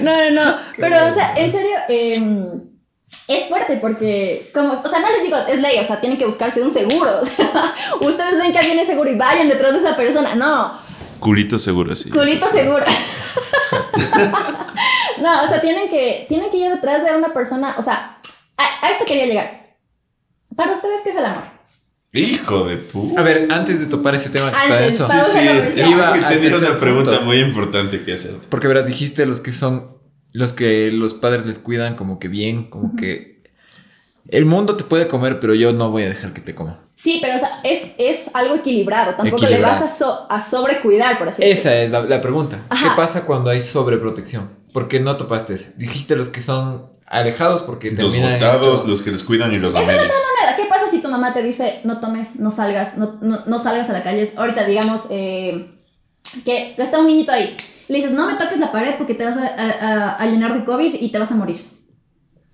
No, 0.00 0.16
no, 0.16 0.30
no. 0.30 0.56
Pero, 0.78 1.08
o 1.08 1.12
sea, 1.14 1.34
en 1.36 1.52
serio, 1.52 1.76
eh, 1.88 2.22
es 3.36 3.46
fuerte 3.48 3.78
porque, 3.80 4.50
como, 4.52 4.72
o 4.72 4.76
sea, 4.76 5.00
no 5.00 5.10
les 5.10 5.22
digo, 5.22 5.36
es 5.48 5.60
ley, 5.60 5.78
o 5.78 5.84
sea, 5.84 6.00
tienen 6.00 6.18
que 6.18 6.26
buscarse 6.26 6.62
un 6.62 6.72
seguro. 6.72 7.20
O 7.20 7.24
sea, 7.24 7.74
ustedes 8.00 8.38
ven 8.38 8.52
que 8.52 8.58
alguien 8.58 8.78
es 8.78 8.86
seguro 8.86 9.10
y 9.10 9.16
vayan 9.16 9.48
detrás 9.48 9.72
de 9.72 9.78
esa 9.78 9.96
persona. 9.96 10.34
No, 10.34 10.78
Culito 11.20 11.58
seguro, 11.58 11.94
sí. 11.94 12.10
culito 12.10 12.46
sí. 12.46 12.58
seguro. 12.58 12.84
No, 15.20 15.44
o 15.44 15.48
sea, 15.48 15.60
tienen 15.60 15.90
que, 15.90 16.24
tienen 16.28 16.50
que 16.50 16.56
ir 16.56 16.70
detrás 16.70 17.04
de 17.04 17.14
una 17.14 17.34
persona, 17.34 17.74
o 17.78 17.82
sea, 17.82 18.18
a, 18.56 18.86
a 18.86 18.90
esto 18.90 19.04
quería 19.04 19.26
llegar. 19.26 19.76
Para 20.56 20.72
ustedes, 20.72 21.02
¿qué 21.04 21.10
es 21.10 21.16
el 21.16 21.26
amor? 21.26 21.60
Hijo 22.12 22.64
de 22.64 22.76
puta. 22.76 23.20
A 23.20 23.22
ver, 23.22 23.46
antes 23.52 23.78
de 23.78 23.86
topar 23.86 24.14
ese 24.16 24.30
tema 24.30 24.50
que 24.50 24.56
está 24.56 24.84
eso. 24.84 25.08
Sí, 25.08 25.40
sí. 25.74 25.80
Iba 25.90 26.12
tenía 26.12 26.50
tercer 26.50 26.70
una 26.70 26.80
pregunta 26.80 27.10
punto. 27.10 27.24
muy 27.24 27.38
importante 27.38 28.02
que 28.02 28.14
hacer. 28.14 28.32
Porque 28.48 28.66
verás, 28.66 28.84
dijiste 28.84 29.26
los 29.26 29.40
que 29.40 29.52
son, 29.52 29.99
los 30.32 30.52
que 30.52 30.90
los 30.92 31.14
padres 31.14 31.46
les 31.46 31.58
cuidan 31.58 31.96
como 31.96 32.18
que 32.18 32.28
bien, 32.28 32.70
como 32.70 32.94
que 32.96 33.40
el 34.28 34.44
mundo 34.46 34.76
te 34.76 34.84
puede 34.84 35.08
comer, 35.08 35.40
pero 35.40 35.54
yo 35.54 35.72
no 35.72 35.90
voy 35.90 36.04
a 36.04 36.08
dejar 36.08 36.32
que 36.32 36.40
te 36.40 36.54
coma. 36.54 36.80
Sí, 36.94 37.18
pero 37.22 37.36
o 37.36 37.38
sea, 37.38 37.60
es, 37.64 37.92
es 37.98 38.30
algo 38.34 38.56
equilibrado. 38.56 39.14
Tampoco 39.14 39.42
Equilibrado. 39.42 39.74
le 39.74 39.80
vas 39.80 39.82
a, 39.82 39.96
so- 39.96 40.26
a 40.30 40.40
sobrecuidar, 40.40 41.18
por 41.18 41.28
así 41.28 41.42
decirlo. 41.42 41.58
Esa 41.60 41.82
es 41.82 41.90
la, 41.90 42.02
la 42.02 42.20
pregunta. 42.20 42.58
¿Qué 42.70 42.88
pasa 42.94 43.24
cuando 43.24 43.48
hay 43.50 43.60
sobreprotección? 43.62 44.50
Porque 44.74 45.00
no 45.00 45.16
topaste 45.16 45.54
ese. 45.54 45.72
Dijiste 45.78 46.14
los 46.14 46.28
que 46.28 46.42
son 46.42 46.90
alejados 47.06 47.62
porque 47.62 47.90
Los 47.90 47.98
terminan 47.98 48.34
botados, 48.34 48.86
los 48.86 49.00
que 49.02 49.10
les 49.10 49.24
cuidan 49.24 49.50
y 49.52 49.58
los 49.58 49.74
amigos. 49.74 49.94
manera, 49.96 50.56
¿Qué 50.56 50.66
pasa 50.68 50.88
si 50.90 51.00
tu 51.02 51.08
mamá 51.08 51.32
te 51.32 51.42
dice 51.42 51.80
no 51.84 51.98
tomes, 52.00 52.36
no 52.36 52.50
salgas, 52.52 52.98
no, 52.98 53.18
no, 53.22 53.46
no 53.46 53.58
salgas 53.58 53.88
a 53.90 53.94
la 53.94 54.02
calle? 54.04 54.30
Ahorita, 54.36 54.64
digamos, 54.66 55.06
eh, 55.10 55.72
que 56.44 56.74
está 56.76 57.00
un 57.00 57.06
niñito 57.06 57.32
ahí. 57.32 57.56
Le 57.90 57.96
dices, 57.96 58.12
no 58.12 58.26
me 58.26 58.34
toques 58.36 58.58
la 58.60 58.70
pared 58.72 58.94
porque 58.98 59.14
te 59.14 59.24
vas 59.24 59.36
a, 59.36 59.46
a- 59.46 60.14
a 60.16 60.26
llenar 60.26 60.54
de 60.54 60.64
COVID 60.64 60.94
y 60.94 61.08
te 61.10 61.18
vas 61.18 61.32
a 61.32 61.34
morir. 61.36 61.68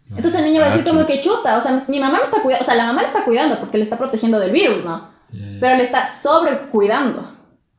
Entonces 0.09 0.37
el 0.41 0.47
niño 0.47 0.61
va 0.61 0.67
a 0.67 0.69
Ah, 0.71 0.77
decir 0.77 0.89
como 0.89 1.03
chuch. 1.05 1.11
que 1.17 1.21
chuta, 1.23 1.59
o 1.59 1.61
sea, 1.61 1.77
mi 1.89 1.99
mamá 2.01 2.19
me 2.19 2.25
está 2.25 2.41
cuidando, 2.43 2.63
o 2.63 2.67
sea, 2.67 2.75
la 2.77 2.87
mamá 2.87 3.01
le 3.03 3.09
está 3.09 3.25
cuidando 3.25 3.59
porque 3.61 3.77
le 3.77 3.83
está 3.83 3.99
protegiendo 3.99 4.39
del 4.39 4.53
virus, 4.53 4.85
¿no? 4.85 5.11
Ya, 5.33 5.41
ya. 5.41 5.57
Pero 5.61 5.77
le 5.77 5.83
está 5.83 6.07
sobrecuidando. 6.07 7.21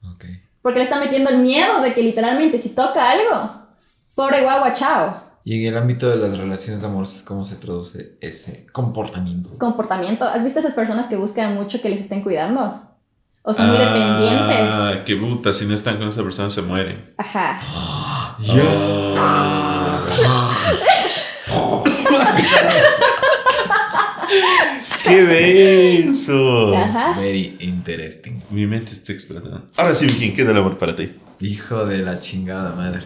Ok. 0.04 0.26
Porque 0.62 0.80
le 0.80 0.84
está 0.84 1.00
metiendo 1.00 1.30
el 1.30 1.38
miedo 1.39 1.82
de 1.82 1.93
que 1.93 2.04
literalmente 2.04 2.60
si 2.60 2.76
toca 2.76 3.10
algo, 3.12 3.67
pobre 4.13 4.41
guagua, 4.43 4.74
chao. 4.74 5.24
Y 5.46 5.62
en 5.65 5.74
el 5.74 5.78
ámbito 5.82 6.10
de 6.10 6.17
las 6.17 6.38
relaciones 6.38 6.84
amorosas, 6.84 7.24
¿cómo 7.24 7.46
se 7.46 7.56
traduce 7.56 8.17
ese 8.20 8.67
comportamiento? 8.74 9.58
Comportamiento. 9.58 10.26
¿Has 10.26 10.43
visto 10.43 10.60
esas 10.60 10.74
personas 10.74 11.08
que 11.08 11.15
buscan 11.15 11.56
mucho 11.56 11.82
que 11.82 11.89
les 11.89 12.02
estén 12.02 12.22
cuidando? 12.22 12.84
O 13.49 13.53
son 13.53 13.69
muy 13.69 13.77
dependientes. 13.77 14.57
Ah, 14.60 15.03
qué 15.05 15.15
puta, 15.15 15.53
si 15.53 15.65
no 15.65 15.73
están 15.73 15.97
con 15.97 16.10
esa 16.10 16.21
persona 16.21 16.49
se 16.49 16.62
mueren. 16.63 17.13
Ajá. 17.17 17.62
¡Qué 25.01 25.23
denso! 25.23 26.75
Ajá. 26.75 27.13
Very 27.17 27.55
interesting. 27.62 28.41
Mi 28.49 28.67
mente 28.67 28.91
está 28.91 29.13
explotando. 29.13 29.69
Ahora 29.77 29.95
sí, 29.95 30.07
Mijín, 30.07 30.33
¿qué 30.33 30.41
es 30.41 30.49
el 30.49 30.57
amor 30.57 30.77
para 30.77 30.93
ti? 30.93 31.15
Hijo 31.39 31.86
de 31.86 31.99
la 31.99 32.19
chingada 32.19 32.75
madre. 32.75 33.03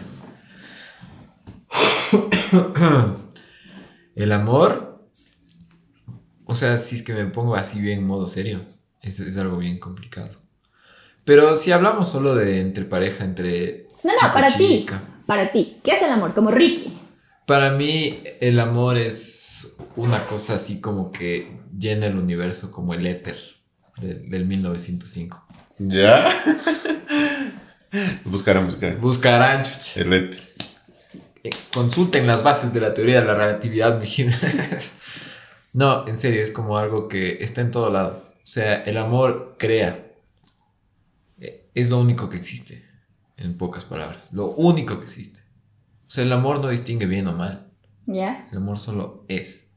El 4.16 4.32
amor, 4.32 5.06
o 6.46 6.56
sea, 6.56 6.78
si 6.78 6.96
es 6.96 7.04
que 7.04 7.14
me 7.14 7.26
pongo 7.26 7.54
así 7.54 7.80
bien 7.80 8.04
modo 8.04 8.28
serio, 8.28 8.71
es, 9.02 9.20
es 9.20 9.36
algo 9.36 9.56
bien 9.58 9.78
complicado. 9.78 10.30
Pero 11.24 11.54
si 11.54 11.70
hablamos 11.72 12.08
solo 12.10 12.34
de 12.34 12.60
entre 12.60 12.84
pareja, 12.84 13.24
entre... 13.24 13.86
No, 14.02 14.12
no, 14.20 14.32
para 14.32 14.48
ti. 14.54 14.86
Para 15.26 15.52
ti. 15.52 15.78
¿Qué 15.84 15.92
es 15.92 16.02
el 16.02 16.10
amor? 16.10 16.34
Como 16.34 16.50
Ricky. 16.50 16.98
Para 17.46 17.70
mí 17.70 18.22
el 18.40 18.58
amor 18.60 18.96
es 18.96 19.76
una 19.96 20.24
cosa 20.24 20.54
así 20.54 20.80
como 20.80 21.12
que 21.12 21.58
llena 21.76 22.06
el 22.06 22.16
universo 22.16 22.70
como 22.72 22.94
el 22.94 23.06
éter 23.06 23.36
de- 24.00 24.14
del 24.20 24.46
1905. 24.46 25.46
¿Ya? 25.78 26.28
buscarán, 28.24 28.64
buscarán. 28.66 29.00
Buscarán, 29.00 29.62
chuch. 29.64 29.96
El 29.98 30.12
ete. 30.12 30.36
Eh, 31.44 31.50
consulten 31.72 32.26
las 32.26 32.42
bases 32.42 32.72
de 32.72 32.80
la 32.80 32.94
teoría 32.94 33.20
de 33.20 33.26
la 33.26 33.34
relatividad, 33.34 33.98
mijinas. 34.00 34.94
No, 35.74 36.06
en 36.06 36.18
serio, 36.18 36.42
es 36.42 36.50
como 36.50 36.76
algo 36.76 37.08
que 37.08 37.42
está 37.42 37.62
en 37.62 37.70
todo 37.70 37.88
lado. 37.88 38.31
O 38.42 38.46
sea, 38.46 38.82
el 38.82 38.96
amor 38.96 39.56
crea. 39.58 40.08
Eh, 41.38 41.70
Es 41.74 41.90
lo 41.90 42.00
único 42.00 42.28
que 42.28 42.36
existe, 42.36 42.84
en 43.36 43.56
pocas 43.56 43.84
palabras. 43.84 44.32
Lo 44.32 44.50
único 44.50 44.96
que 44.98 45.04
existe. 45.04 45.40
O 46.06 46.10
sea, 46.10 46.24
el 46.24 46.32
amor 46.32 46.60
no 46.60 46.68
distingue 46.68 47.06
bien 47.06 47.26
o 47.28 47.32
mal. 47.32 47.70
¿Ya? 48.06 48.48
El 48.50 48.58
amor 48.58 48.78
solo 48.78 49.24
es. 49.28 49.70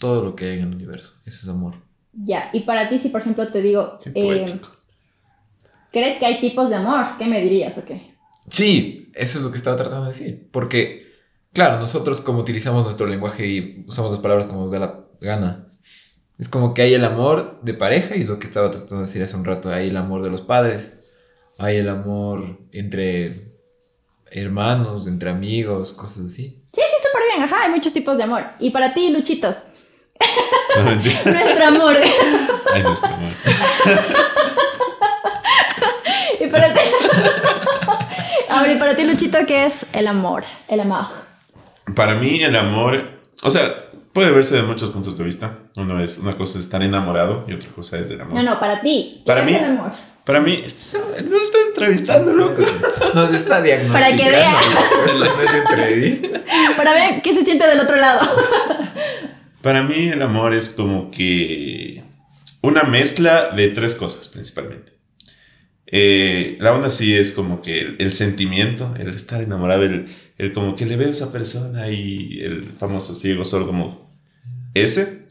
Todo 0.00 0.24
lo 0.24 0.34
que 0.34 0.46
hay 0.46 0.58
en 0.58 0.68
el 0.68 0.74
universo. 0.74 1.20
Eso 1.26 1.38
es 1.42 1.48
amor. 1.48 1.74
Ya. 2.12 2.50
Y 2.52 2.60
para 2.60 2.88
ti, 2.88 2.98
si 2.98 3.10
por 3.10 3.20
ejemplo 3.20 3.50
te 3.52 3.62
digo, 3.62 3.98
eh, 4.04 4.24
poético. 4.24 4.68
¿crees 5.92 6.18
que 6.18 6.26
hay 6.26 6.40
tipos 6.40 6.68
de 6.70 6.76
amor? 6.76 7.06
¿Qué 7.18 7.26
me 7.26 7.40
dirías 7.40 7.78
o 7.78 7.84
qué? 7.84 8.14
Sí, 8.48 9.10
eso 9.14 9.38
es 9.38 9.44
lo 9.44 9.50
que 9.50 9.58
estaba 9.58 9.76
tratando 9.76 10.02
de 10.04 10.08
decir. 10.12 10.48
Porque, 10.50 11.12
claro, 11.52 11.78
nosotros 11.78 12.20
como 12.20 12.40
utilizamos 12.40 12.84
nuestro 12.84 13.06
lenguaje 13.06 13.46
y 13.46 13.84
usamos 13.86 14.10
las 14.10 14.20
palabras 14.20 14.46
como 14.46 14.62
nos 14.62 14.70
da 14.70 14.78
la 14.78 15.04
gana. 15.20 15.67
Es 16.38 16.48
como 16.48 16.72
que 16.72 16.82
hay 16.82 16.94
el 16.94 17.04
amor 17.04 17.58
de 17.62 17.74
pareja 17.74 18.14
y 18.14 18.20
es 18.20 18.28
lo 18.28 18.38
que 18.38 18.46
estaba 18.46 18.70
tratando 18.70 18.96
de 18.96 19.02
decir 19.02 19.22
hace 19.22 19.36
un 19.36 19.44
rato. 19.44 19.70
Hay 19.70 19.88
el 19.88 19.96
amor 19.96 20.22
de 20.22 20.30
los 20.30 20.40
padres. 20.40 20.94
Hay 21.58 21.76
el 21.78 21.88
amor 21.88 22.58
entre 22.70 23.34
hermanos, 24.30 25.08
entre 25.08 25.30
amigos, 25.30 25.92
cosas 25.92 26.26
así. 26.26 26.62
Sí, 26.72 26.80
sí, 26.80 27.06
súper 27.06 27.22
bien. 27.28 27.42
Ajá, 27.42 27.64
hay 27.64 27.70
muchos 27.70 27.92
tipos 27.92 28.16
de 28.16 28.22
amor. 28.24 28.44
Y 28.60 28.70
para 28.70 28.94
ti, 28.94 29.10
Luchito, 29.10 29.54
No, 30.76 30.84
nuestro 31.32 31.64
amor. 31.64 31.96
Ay, 32.72 32.82
nuestro 32.84 33.12
amor. 33.12 33.32
y 36.40 36.46
para 36.46 36.72
ti. 36.72 36.80
A 38.50 38.62
ver, 38.62 38.76
y 38.76 38.78
para 38.78 38.94
ti, 38.94 39.02
Luchito, 39.04 39.38
¿qué 39.44 39.66
es 39.66 39.84
el 39.92 40.06
amor? 40.06 40.44
El 40.68 40.80
amor. 40.80 41.06
Para 41.96 42.14
mí 42.14 42.40
el 42.42 42.54
amor, 42.54 43.20
o 43.42 43.50
sea, 43.50 43.87
puede 44.18 44.32
verse 44.32 44.56
de 44.56 44.62
muchos 44.64 44.90
puntos 44.90 45.16
de 45.16 45.22
vista. 45.22 45.58
Uno 45.76 46.00
es, 46.02 46.18
una 46.18 46.36
cosa 46.36 46.58
es 46.58 46.64
estar 46.64 46.82
enamorado 46.82 47.44
y 47.46 47.52
otra 47.52 47.70
cosa 47.70 47.98
es 47.98 48.08
del 48.08 48.20
amor. 48.20 48.34
No, 48.34 48.42
no, 48.42 48.58
para 48.58 48.80
ti. 48.80 49.18
¿Qué 49.18 49.22
Para 49.26 49.42
es 49.42 49.46
mí- 49.46 49.54
el 49.54 49.64
amor? 49.64 49.92
Para 50.24 50.40
mí, 50.40 50.56
no 50.60 51.36
está 51.40 51.58
entrevistando, 51.68 52.32
loco. 52.34 52.62
Nos 53.14 53.32
está 53.32 53.62
diagnosticando. 53.62 53.92
Para 53.92 54.16
que 54.16 54.28
vea. 54.30 54.60
Eso 55.06 55.24
no 55.36 55.40
es 55.42 55.54
entrevista. 55.54 56.40
Para 56.76 56.92
ver 56.94 57.22
qué 57.22 57.32
se 57.32 57.44
siente 57.44 57.64
del 57.66 57.78
otro 57.80 57.94
lado. 57.94 58.28
Para 59.62 59.84
mí 59.84 60.08
el 60.08 60.20
amor 60.20 60.52
es 60.52 60.70
como 60.70 61.10
que 61.12 62.02
una 62.60 62.82
mezcla 62.82 63.50
de 63.50 63.68
tres 63.68 63.94
cosas 63.94 64.26
principalmente. 64.28 64.92
eh, 65.86 66.56
la 66.60 66.72
onda 66.74 66.90
sí 66.90 67.14
es 67.14 67.30
como 67.32 67.62
que 67.62 67.80
el, 67.80 67.96
el 68.00 68.12
sentimiento, 68.12 68.94
el 68.98 69.08
estar 69.14 69.40
enamorado, 69.40 69.84
el, 69.84 70.06
el 70.38 70.52
como 70.52 70.74
que 70.74 70.86
le 70.86 70.96
veo 70.96 71.08
a 71.08 71.12
esa 71.12 71.30
persona 71.32 71.88
y 71.88 72.40
el 72.42 72.64
famoso 72.64 73.14
ciego 73.14 73.44
solo 73.44 73.66
como 73.66 74.07
ese. 74.74 75.26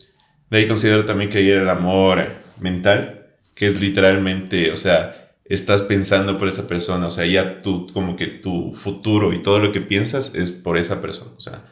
De 0.49 0.59
ahí 0.59 0.67
considero 0.67 1.05
también 1.05 1.29
que 1.29 1.39
hay 1.39 1.49
el 1.49 1.69
amor 1.69 2.27
mental, 2.59 3.27
que 3.53 3.67
es 3.67 3.79
literalmente, 3.79 4.71
o 4.71 4.77
sea, 4.77 5.33
estás 5.45 5.81
pensando 5.81 6.37
por 6.37 6.47
esa 6.47 6.67
persona, 6.67 7.07
o 7.07 7.11
sea, 7.11 7.25
ya 7.25 7.61
tú, 7.61 7.87
como 7.93 8.15
que 8.15 8.27
tu 8.27 8.73
futuro 8.73 9.33
y 9.33 9.41
todo 9.41 9.59
lo 9.59 9.71
que 9.71 9.81
piensas 9.81 10.35
es 10.35 10.51
por 10.51 10.77
esa 10.77 11.01
persona, 11.01 11.31
o 11.37 11.41
sea, 11.41 11.65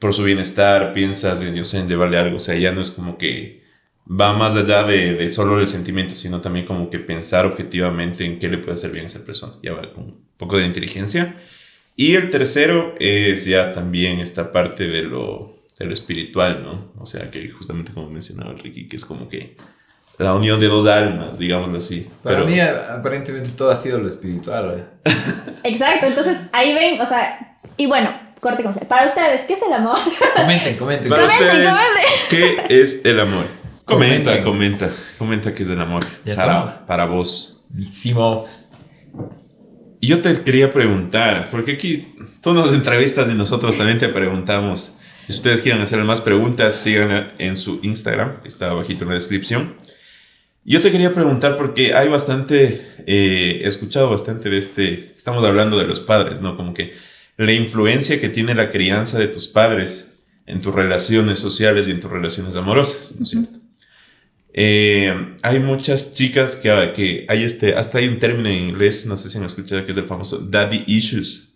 por 0.00 0.14
su 0.14 0.24
bienestar, 0.24 0.92
piensas 0.94 1.42
en, 1.42 1.54
yo 1.54 1.64
sé, 1.64 1.78
en 1.78 1.88
llevarle 1.88 2.18
algo, 2.18 2.36
o 2.36 2.40
sea, 2.40 2.56
ya 2.56 2.72
no 2.72 2.80
es 2.80 2.90
como 2.90 3.18
que 3.18 3.62
va 4.08 4.36
más 4.36 4.56
allá 4.56 4.84
de, 4.84 5.14
de 5.14 5.28
solo 5.30 5.60
el 5.60 5.66
sentimiento, 5.66 6.14
sino 6.14 6.40
también 6.40 6.66
como 6.66 6.90
que 6.90 6.98
pensar 6.98 7.46
objetivamente 7.46 8.24
en 8.24 8.38
qué 8.38 8.48
le 8.48 8.58
puede 8.58 8.74
hacer 8.74 8.92
bien 8.92 9.04
a 9.04 9.08
esa 9.08 9.24
persona, 9.24 9.54
ya 9.62 9.72
va 9.72 9.92
con 9.92 10.04
un 10.04 10.24
poco 10.36 10.56
de 10.56 10.66
inteligencia. 10.66 11.36
Y 11.96 12.14
el 12.14 12.30
tercero 12.30 12.94
es 12.98 13.44
ya 13.44 13.72
también 13.72 14.20
esta 14.20 14.52
parte 14.52 14.88
de 14.88 15.02
lo, 15.02 15.59
de 15.80 15.86
lo 15.86 15.92
espiritual, 15.94 16.62
¿no? 16.62 16.92
O 17.00 17.06
sea, 17.06 17.30
que 17.30 17.48
justamente 17.50 17.92
como 17.92 18.08
mencionaba 18.10 18.52
Ricky, 18.52 18.86
que 18.86 18.96
es 18.96 19.04
como 19.06 19.28
que 19.28 19.56
la 20.18 20.34
unión 20.34 20.60
de 20.60 20.66
dos 20.68 20.86
almas, 20.86 21.38
digámoslo 21.38 21.78
así. 21.78 22.06
Para 22.22 22.36
Pero- 22.36 22.48
mí, 22.48 22.60
aparentemente, 22.60 23.48
todo 23.50 23.70
ha 23.70 23.74
sido 23.74 23.98
lo 23.98 24.06
espiritual. 24.06 24.86
¿eh? 25.06 25.10
Exacto, 25.64 26.06
entonces 26.06 26.36
ahí 26.52 26.74
ven, 26.74 27.00
o 27.00 27.06
sea, 27.06 27.58
y 27.78 27.86
bueno, 27.86 28.10
corte 28.40 28.62
comercial. 28.62 28.86
Para 28.86 29.06
ustedes, 29.06 29.46
¿qué 29.46 29.54
es 29.54 29.62
el 29.62 29.72
amor? 29.72 29.96
Comenten, 30.36 30.76
comenten. 30.76 31.08
Para 31.08 31.26
Comenten, 31.26 31.48
ustedes, 31.48 31.76
comenten. 32.28 32.66
¿qué 32.68 32.80
es 32.82 33.04
el 33.06 33.18
amor? 33.20 33.46
Comenta, 33.86 34.42
Comenten. 34.42 34.88
comenta, 34.88 34.90
comenta 35.18 35.52
qué 35.54 35.62
es 35.62 35.68
el 35.70 35.80
amor. 35.80 36.04
Ya 36.26 36.34
para, 36.36 36.52
estamos. 36.58 36.74
para 36.86 37.06
vos. 37.06 37.64
Buenísimo. 37.70 38.44
Yo 40.02 40.20
te 40.20 40.42
quería 40.42 40.72
preguntar, 40.72 41.48
porque 41.50 41.72
aquí 41.72 42.14
tú 42.40 42.52
nos 42.52 42.72
entrevistas 42.72 43.28
y 43.30 43.34
nosotros 43.34 43.76
también 43.76 43.98
te 43.98 44.08
preguntamos. 44.08 44.96
Si 45.26 45.32
ustedes 45.32 45.62
quieren 45.62 45.80
hacer 45.82 46.02
más 46.04 46.20
preguntas, 46.20 46.74
síganla 46.74 47.34
en 47.38 47.56
su 47.56 47.80
Instagram, 47.82 48.42
que 48.42 48.48
está 48.48 48.70
abajito 48.70 49.04
en 49.04 49.08
la 49.10 49.14
descripción. 49.14 49.76
Yo 50.64 50.80
te 50.80 50.92
quería 50.92 51.14
preguntar 51.14 51.56
porque 51.56 51.94
hay 51.94 52.08
bastante, 52.08 52.86
eh, 53.06 53.62
he 53.64 53.68
escuchado 53.68 54.10
bastante 54.10 54.50
de 54.50 54.58
este, 54.58 55.12
estamos 55.16 55.44
hablando 55.44 55.78
de 55.78 55.86
los 55.86 56.00
padres, 56.00 56.40
¿no? 56.40 56.56
Como 56.56 56.74
que 56.74 56.92
la 57.36 57.52
influencia 57.52 58.20
que 58.20 58.28
tiene 58.28 58.54
la 58.54 58.70
crianza 58.70 59.18
de 59.18 59.28
tus 59.28 59.48
padres 59.48 60.12
en 60.46 60.60
tus 60.60 60.74
relaciones 60.74 61.38
sociales 61.38 61.88
y 61.88 61.92
en 61.92 62.00
tus 62.00 62.10
relaciones 62.10 62.56
amorosas, 62.56 63.16
¿no 63.16 63.22
es 63.22 63.30
cierto? 63.30 63.58
Eh, 64.52 65.36
hay 65.42 65.60
muchas 65.60 66.12
chicas 66.12 66.56
que, 66.56 66.92
que 66.94 67.24
hay 67.28 67.44
este, 67.44 67.74
hasta 67.74 67.98
hay 67.98 68.08
un 68.08 68.18
término 68.18 68.48
en 68.48 68.68
inglés, 68.68 69.06
no 69.06 69.16
sé 69.16 69.30
si 69.30 69.38
han 69.38 69.44
escuchado, 69.44 69.84
que 69.86 69.92
es 69.92 69.98
el 69.98 70.06
famoso 70.06 70.40
daddy 70.40 70.84
issues, 70.88 71.54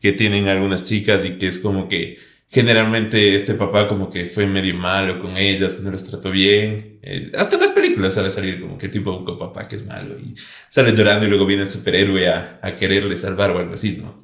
que 0.00 0.12
tienen 0.12 0.48
algunas 0.48 0.82
chicas 0.82 1.24
y 1.24 1.38
que 1.38 1.46
es 1.46 1.58
como 1.58 1.88
que 1.88 2.18
generalmente 2.52 3.34
este 3.34 3.54
papá 3.54 3.88
como 3.88 4.10
que 4.10 4.26
fue 4.26 4.46
medio 4.46 4.74
malo 4.74 5.20
con 5.20 5.36
ellas, 5.38 5.74
que 5.74 5.82
no 5.82 5.90
les 5.90 6.04
trató 6.04 6.30
bien. 6.30 6.98
Eh, 7.02 7.32
hasta 7.36 7.54
en 7.56 7.62
las 7.62 7.70
películas 7.70 8.14
sale 8.14 8.30
salir 8.30 8.60
como 8.60 8.76
que 8.78 8.88
tipo 8.88 9.10
un 9.16 9.38
papá 9.38 9.66
que 9.66 9.76
es 9.76 9.86
malo 9.86 10.16
y 10.18 10.34
sale 10.68 10.94
llorando 10.94 11.24
y 11.26 11.28
luego 11.28 11.46
viene 11.46 11.62
el 11.62 11.70
superhéroe 11.70 12.28
a, 12.28 12.58
a 12.62 12.76
quererle 12.76 13.16
salvar 13.16 13.50
o 13.50 13.58
algo 13.58 13.74
así, 13.74 13.98
¿no? 14.02 14.22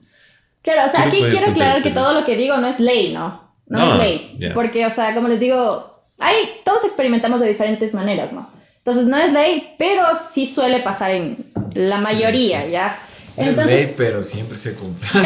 Claro, 0.62 0.82
o 0.86 0.90
sea, 0.90 1.04
¿Qué 1.04 1.08
aquí 1.24 1.30
quiero 1.30 1.52
aclarar 1.52 1.82
que 1.82 1.90
todo 1.90 2.20
lo 2.20 2.26
que 2.26 2.36
digo 2.36 2.56
no 2.58 2.66
es 2.68 2.78
ley, 2.78 3.12
¿no? 3.14 3.54
No, 3.66 3.78
No, 3.78 3.94
es 3.94 3.98
ley. 4.04 4.36
ya. 4.38 4.52
Porque, 4.54 4.84
o 4.84 4.90
sea, 4.90 5.14
como 5.14 5.28
les 5.28 5.40
digo, 5.40 6.04
hay, 6.18 6.36
todos 6.64 6.84
experimentamos 6.84 7.40
de 7.40 7.48
diferentes 7.48 7.94
maneras, 7.94 8.32
¿no? 8.32 8.50
Entonces 8.78 9.06
no 9.06 9.16
es 9.16 9.32
ley, 9.32 9.74
pero 9.78 10.04
sí 10.32 10.46
suele 10.46 10.80
pasar 10.80 11.12
en 11.12 11.52
la 11.74 11.96
Sí, 11.96 12.02
mayoría, 12.02 12.64
sí. 12.64 12.70
¿ya? 12.72 12.98
Es 13.36 13.46
Entonces, 13.48 13.66
ley, 13.86 13.94
pero 13.96 14.22
siempre 14.22 14.58
se 14.58 14.74
cumple. 14.74 15.08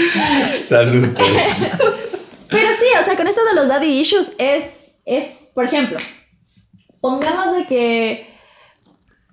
Salud, 0.64 1.08
pues. 1.16 1.68
Pero 2.48 2.68
sí, 2.74 2.86
o 3.00 3.04
sea, 3.04 3.16
con 3.16 3.26
esto 3.26 3.44
de 3.44 3.54
los 3.54 3.68
daddy 3.68 4.00
issues 4.00 4.32
es, 4.38 4.96
es 5.04 5.52
por 5.54 5.64
ejemplo, 5.64 5.98
pongamos 7.00 7.56
de 7.56 7.66
que 7.66 8.34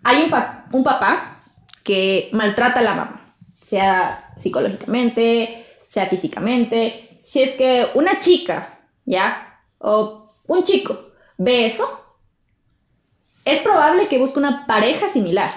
hay 0.04 0.24
un, 0.24 0.30
pa- 0.30 0.66
un 0.72 0.84
papá 0.84 1.44
que 1.84 2.30
maltrata 2.34 2.80
a 2.80 2.84
la 2.84 2.96
mamá, 2.96 3.36
sea 3.66 4.32
psicológicamente, 4.38 5.66
sea 5.90 6.08
físicamente. 6.08 7.22
Si 7.26 7.42
es 7.42 7.56
que 7.56 7.88
una 7.94 8.20
chica, 8.20 8.80
¿ya? 9.06 9.60
O 9.78 10.34
un 10.48 10.64
chico 10.64 11.12
ve 11.38 11.66
eso, 11.68 11.84
es 13.46 13.60
probable 13.60 14.08
que 14.08 14.18
busque 14.18 14.40
una 14.40 14.66
pareja 14.66 15.08
similar. 15.10 15.54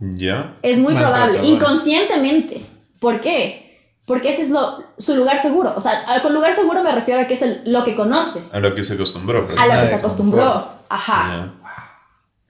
¿Ya? 0.00 0.56
Es 0.62 0.78
muy 0.78 0.94
probable, 0.94 1.38
inconscientemente. 1.54 2.66
¿Por 2.98 3.20
qué? 3.20 3.71
Porque 4.04 4.30
ese 4.30 4.42
es 4.42 4.50
lo, 4.50 4.82
su 4.98 5.14
lugar 5.16 5.38
seguro. 5.38 5.72
O 5.76 5.80
sea, 5.80 6.04
con 6.22 6.34
lugar 6.34 6.52
seguro 6.54 6.82
me 6.82 6.92
refiero 6.92 7.20
a 7.20 7.26
que 7.26 7.34
es 7.34 7.42
el- 7.42 7.62
lo 7.66 7.84
que 7.84 7.94
conoce, 7.94 8.42
A 8.52 8.58
lo 8.58 8.74
que 8.74 8.82
se 8.84 8.94
acostumbró. 8.94 9.44
pues. 9.46 9.56
a 9.56 9.66
lo 9.66 9.80
que 9.82 9.88
se 9.88 9.94
acostumbró. 9.94 10.42
confort. 10.42 10.66
Ajá. 10.88 11.52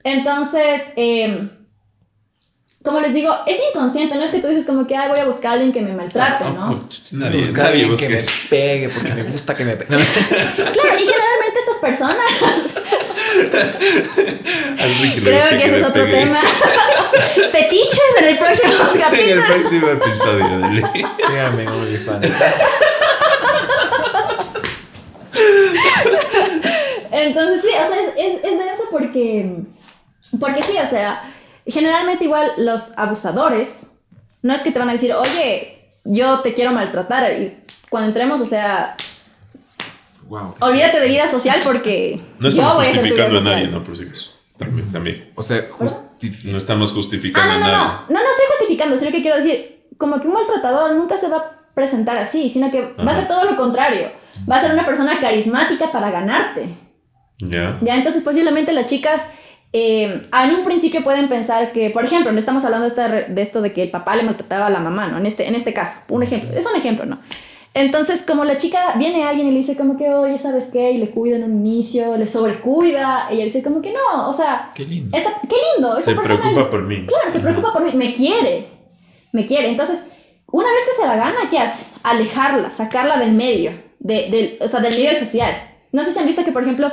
Entonces, 0.03 0.91
eh, 0.97 1.49
como 2.83 2.99
les 2.99 3.13
digo, 3.13 3.33
es 3.45 3.57
inconsciente, 3.73 4.15
no 4.15 4.23
es 4.23 4.31
que 4.31 4.39
tú 4.41 4.47
dices 4.47 4.65
como 4.65 4.85
que 4.85 4.97
"Ay, 4.97 5.09
voy 5.09 5.19
a 5.19 5.25
buscar 5.25 5.51
a 5.51 5.53
alguien 5.53 5.71
que 5.71 5.79
me 5.79 5.93
maltrate, 5.93 6.43
¿no? 6.51 6.81
pues, 6.87 7.13
Nadie, 7.13 7.39
Buscar 7.41 7.57
nadie 7.65 7.83
alguien 7.83 7.89
busca 7.91 8.07
que 8.07 8.13
me 8.13 8.21
pegue, 8.49 8.89
porque 8.89 9.13
me 9.13 9.23
gusta 9.23 9.55
que 9.55 9.63
me 9.63 9.75
pegue. 9.77 9.87
Claro, 9.87 10.03
y 10.99 11.07
generalmente 11.07 11.59
estas 11.59 11.77
personas, 11.81 12.25
creo 15.23 15.35
gusta 15.35 15.49
que 15.57 15.65
ese 15.65 15.77
es 15.77 15.83
otro 15.83 16.03
pegue. 16.03 16.17
tema, 16.25 16.41
fetiches 17.51 18.15
en 18.19 18.25
el 18.29 18.37
próximo 18.37 18.73
En 18.93 18.95
el 18.95 19.01
capítulo. 19.01 19.45
próximo 19.47 19.87
episodio 19.89 20.59
de. 20.59 21.05
Síganme 21.27 21.63
en 21.63 21.67
OnlyFans. 21.69 22.27
Entonces, 27.11 27.61
sí, 27.61 27.67
o 27.69 27.87
sea, 27.87 28.01
es, 28.01 28.09
es, 28.17 28.43
es 28.43 28.59
denso 28.59 28.83
porque, 28.91 29.55
porque 30.39 30.63
sí, 30.63 30.73
o 30.83 30.87
sea, 30.89 31.31
generalmente 31.67 32.23
igual 32.25 32.51
los 32.57 32.97
abusadores, 32.97 33.99
no 34.41 34.53
es 34.53 34.61
que 34.61 34.71
te 34.71 34.79
van 34.79 34.89
a 34.89 34.93
decir, 34.93 35.13
oye, 35.13 35.79
yo 36.03 36.41
te 36.41 36.53
quiero 36.53 36.71
maltratar, 36.71 37.31
y 37.33 37.57
cuando 37.89 38.09
entremos, 38.09 38.41
o 38.41 38.45
sea, 38.45 38.95
Wow. 40.27 40.55
olvídate 40.61 41.01
de 41.01 41.07
vida 41.09 41.27
social 41.27 41.59
porque 41.63 42.19
No 42.39 42.47
estamos 42.47 42.71
yo 42.71 42.77
voy 42.77 42.85
a 42.87 42.89
justificando 42.93 43.35
a 43.37 43.39
social. 43.41 43.55
nadie, 43.55 43.67
¿no? 43.67 43.83
Por 43.83 43.95
si 43.95 44.03
acaso. 44.05 44.31
También, 44.57 44.91
también. 44.91 45.31
O 45.35 45.43
sea, 45.43 45.67
No 46.45 46.57
estamos 46.57 46.91
justificando 46.93 47.53
Ah, 47.53 47.57
no, 47.57 47.65
no, 47.65 47.71
nadie. 47.71 47.87
no, 48.09 48.13
no, 48.13 48.23
no 48.23 48.29
estoy 48.31 48.45
justificando, 48.57 48.97
sino 48.97 49.11
que 49.11 49.21
quiero 49.21 49.37
decir, 49.37 49.85
como 49.97 50.19
que 50.21 50.27
un 50.27 50.33
maltratador 50.33 50.93
nunca 50.95 51.17
se 51.17 51.29
va 51.29 51.37
a 51.37 51.51
presentar 51.73 52.17
así, 52.17 52.49
sino 52.49 52.71
que 52.71 52.93
va 52.99 53.11
a 53.11 53.15
ser 53.15 53.27
todo 53.27 53.49
lo 53.49 53.57
contrario, 53.57 54.11
va 54.49 54.57
a 54.57 54.61
ser 54.61 54.73
una 54.73 54.85
persona 54.85 55.19
carismática 55.19 55.91
para 55.91 56.11
ganarte. 56.11 56.69
Ya. 57.39 57.77
Ya, 57.81 57.95
entonces 57.95 58.23
posiblemente 58.23 58.71
las 58.73 58.87
chicas 58.87 59.31
eh, 59.73 60.21
en 60.31 60.55
un 60.55 60.63
principio 60.63 61.03
pueden 61.03 61.27
pensar 61.29 61.71
que, 61.71 61.89
por 61.89 62.05
ejemplo, 62.05 62.31
no 62.31 62.39
estamos 62.39 62.63
hablando 62.63 62.87
de 62.87 63.41
esto 63.41 63.61
de 63.61 63.73
que 63.73 63.81
el 63.83 63.89
papá 63.91 64.15
le 64.15 64.23
maltrataba 64.23 64.67
a 64.67 64.69
la 64.69 64.79
mamá, 64.79 65.07
¿no? 65.07 65.17
En 65.17 65.25
este, 65.25 65.47
en 65.47 65.55
este 65.55 65.73
caso, 65.73 66.01
un 66.09 66.21
ejemplo, 66.21 66.51
es 66.55 66.65
un 66.67 66.75
ejemplo, 66.75 67.05
¿no? 67.05 67.19
Entonces, 67.75 68.23
como 68.27 68.43
la 68.45 68.57
chica 68.57 68.93
viene 68.97 69.23
a 69.23 69.29
alguien 69.29 69.47
y 69.47 69.51
le 69.51 69.57
dice 69.57 69.75
como 69.75 69.97
que, 69.97 70.09
oye, 70.13 70.37
¿sabes 70.37 70.69
qué? 70.71 70.91
Y 70.91 70.97
le 70.99 71.09
cuida 71.09 71.37
en 71.37 71.43
un 71.43 71.65
inicio, 71.65 72.17
le 72.17 72.27
sobrecuida, 72.27 73.27
ella 73.31 73.45
dice 73.45 73.63
como 73.63 73.81
que 73.81 73.91
no, 73.91 74.29
o 74.29 74.33
sea, 74.33 74.69
Qué 74.75 74.85
lindo. 74.85 75.17
esta, 75.17 75.31
qué 75.49 75.55
lindo, 75.75 75.97
esa 75.97 76.11
Se 76.11 76.15
persona 76.15 76.39
preocupa 76.39 76.61
es- 76.61 76.67
por 76.67 76.83
mí. 76.83 77.05
Claro, 77.07 77.31
se 77.31 77.39
preocupa 77.39 77.73
por 77.73 77.83
mí, 77.83 77.91
me 77.93 78.13
quiere, 78.13 78.67
me 79.31 79.47
quiere. 79.47 79.69
Entonces, 79.69 80.07
una 80.51 80.67
vez 80.71 80.83
que 80.85 81.01
se 81.01 81.07
la 81.07 81.15
gana, 81.15 81.49
¿qué 81.49 81.57
hace? 81.57 81.85
Alejarla, 82.03 82.71
sacarla 82.71 83.17
del 83.17 83.31
medio, 83.33 83.71
de, 83.99 84.29
del, 84.29 84.57
o 84.61 84.67
sea, 84.67 84.79
del 84.79 84.93
medio 84.93 85.17
social. 85.17 85.51
No 85.91 86.03
sé 86.03 86.13
si 86.13 86.19
han 86.19 86.27
visto 86.27 86.43
que, 86.45 86.51
por 86.51 86.61
ejemplo, 86.61 86.91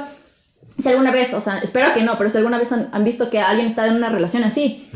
si 0.79 0.89
alguna 0.89 1.11
vez, 1.11 1.35
o 1.35 1.43
sea, 1.43 1.59
espero 1.59 1.93
que 1.93 2.03
no, 2.03 2.17
pero 2.17 2.31
si 2.31 2.39
alguna 2.39 2.59
vez 2.59 2.73
han, 2.73 2.89
han 2.93 3.05
visto 3.05 3.29
que 3.29 3.39
alguien 3.39 3.67
está 3.67 3.87
en 3.87 3.97
una 3.97 4.09
relación 4.09 4.45
así, 4.45 4.89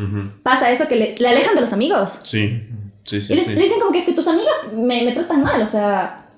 pasa 0.42 0.70
eso 0.73 0.88
que 0.88 0.97
le, 0.97 1.14
le 1.18 1.29
alejan 1.29 1.55
de 1.55 1.61
los 1.61 1.75
amigos. 1.75 2.20
Sí. 2.23 2.68
Sí, 3.05 3.17
y 3.17 3.21
sí, 3.21 3.35
le, 3.35 3.45
sí. 3.45 3.55
le 3.55 3.62
dicen 3.62 3.81
como 3.81 3.93
que 3.93 3.99
es 3.99 4.07
que 4.07 4.12
tus 4.12 4.27
amigas 4.29 4.73
me, 4.75 5.03
me 5.03 5.12
tratan 5.12 5.43
mal, 5.43 5.62
o 5.62 5.69
sea, 5.69 6.29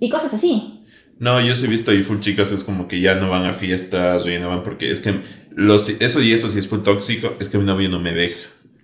y 0.00 0.08
cosas 0.08 0.34
así. 0.34 0.84
No, 1.18 1.40
yo 1.40 1.54
sí 1.54 1.66
he 1.66 1.68
visto 1.68 1.90
ahí 1.90 2.02
full 2.02 2.20
chicas, 2.20 2.50
es 2.52 2.64
como 2.64 2.88
que 2.88 3.00
ya 3.00 3.14
no 3.14 3.30
van 3.30 3.44
a 3.44 3.52
fiestas 3.52 4.22
o 4.22 4.28
ya 4.28 4.40
no 4.40 4.48
van 4.48 4.62
porque 4.62 4.90
es 4.90 5.00
que 5.00 5.20
los, 5.50 5.88
eso 5.88 6.20
y 6.20 6.32
eso 6.32 6.48
sí 6.48 6.58
es 6.58 6.68
full 6.68 6.80
tóxico, 6.80 7.34
es 7.38 7.48
que 7.48 7.58
mi 7.58 7.64
novio 7.64 7.88
no 7.88 8.00
me 8.00 8.12
deja. 8.12 8.38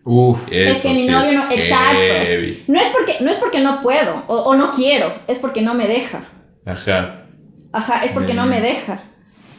Uf. 0.04 0.40
es 0.50 0.78
Eso 0.78 0.88
que 0.88 0.94
mi 0.94 1.02
sí 1.02 1.08
novio 1.08 1.30
es 1.30 1.34
no, 1.34 1.50
exacto. 1.50 1.98
heavy. 1.98 2.64
No 2.68 2.80
es, 2.80 2.88
porque, 2.88 3.16
no 3.20 3.30
es 3.30 3.38
porque 3.38 3.60
no 3.60 3.82
puedo 3.82 4.24
o, 4.28 4.36
o 4.36 4.56
no 4.56 4.72
quiero, 4.72 5.12
es 5.26 5.38
porque 5.40 5.62
no 5.62 5.74
me 5.74 5.86
deja. 5.86 6.28
Ajá. 6.64 7.26
Ajá, 7.72 8.04
es 8.04 8.12
porque 8.12 8.34
no 8.34 8.46
me 8.46 8.60
deja. 8.60 9.02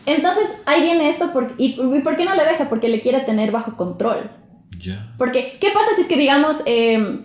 Entonces, 0.05 0.63
ahí 0.65 0.81
viene 0.81 1.09
esto, 1.09 1.31
por, 1.33 1.53
y, 1.57 1.79
y 1.79 2.01
por 2.01 2.15
qué 2.15 2.25
no 2.25 2.33
le 2.33 2.43
deja? 2.45 2.67
Porque 2.67 2.87
le 2.87 3.01
quiere 3.01 3.19
tener 3.21 3.51
bajo 3.51 3.77
control. 3.77 4.31
Ya. 4.79 5.13
Porque, 5.17 5.57
¿qué 5.61 5.67
pasa 5.71 5.89
si 5.95 6.01
es 6.01 6.07
que, 6.07 6.17
digamos, 6.17 6.63
eh, 6.65 7.19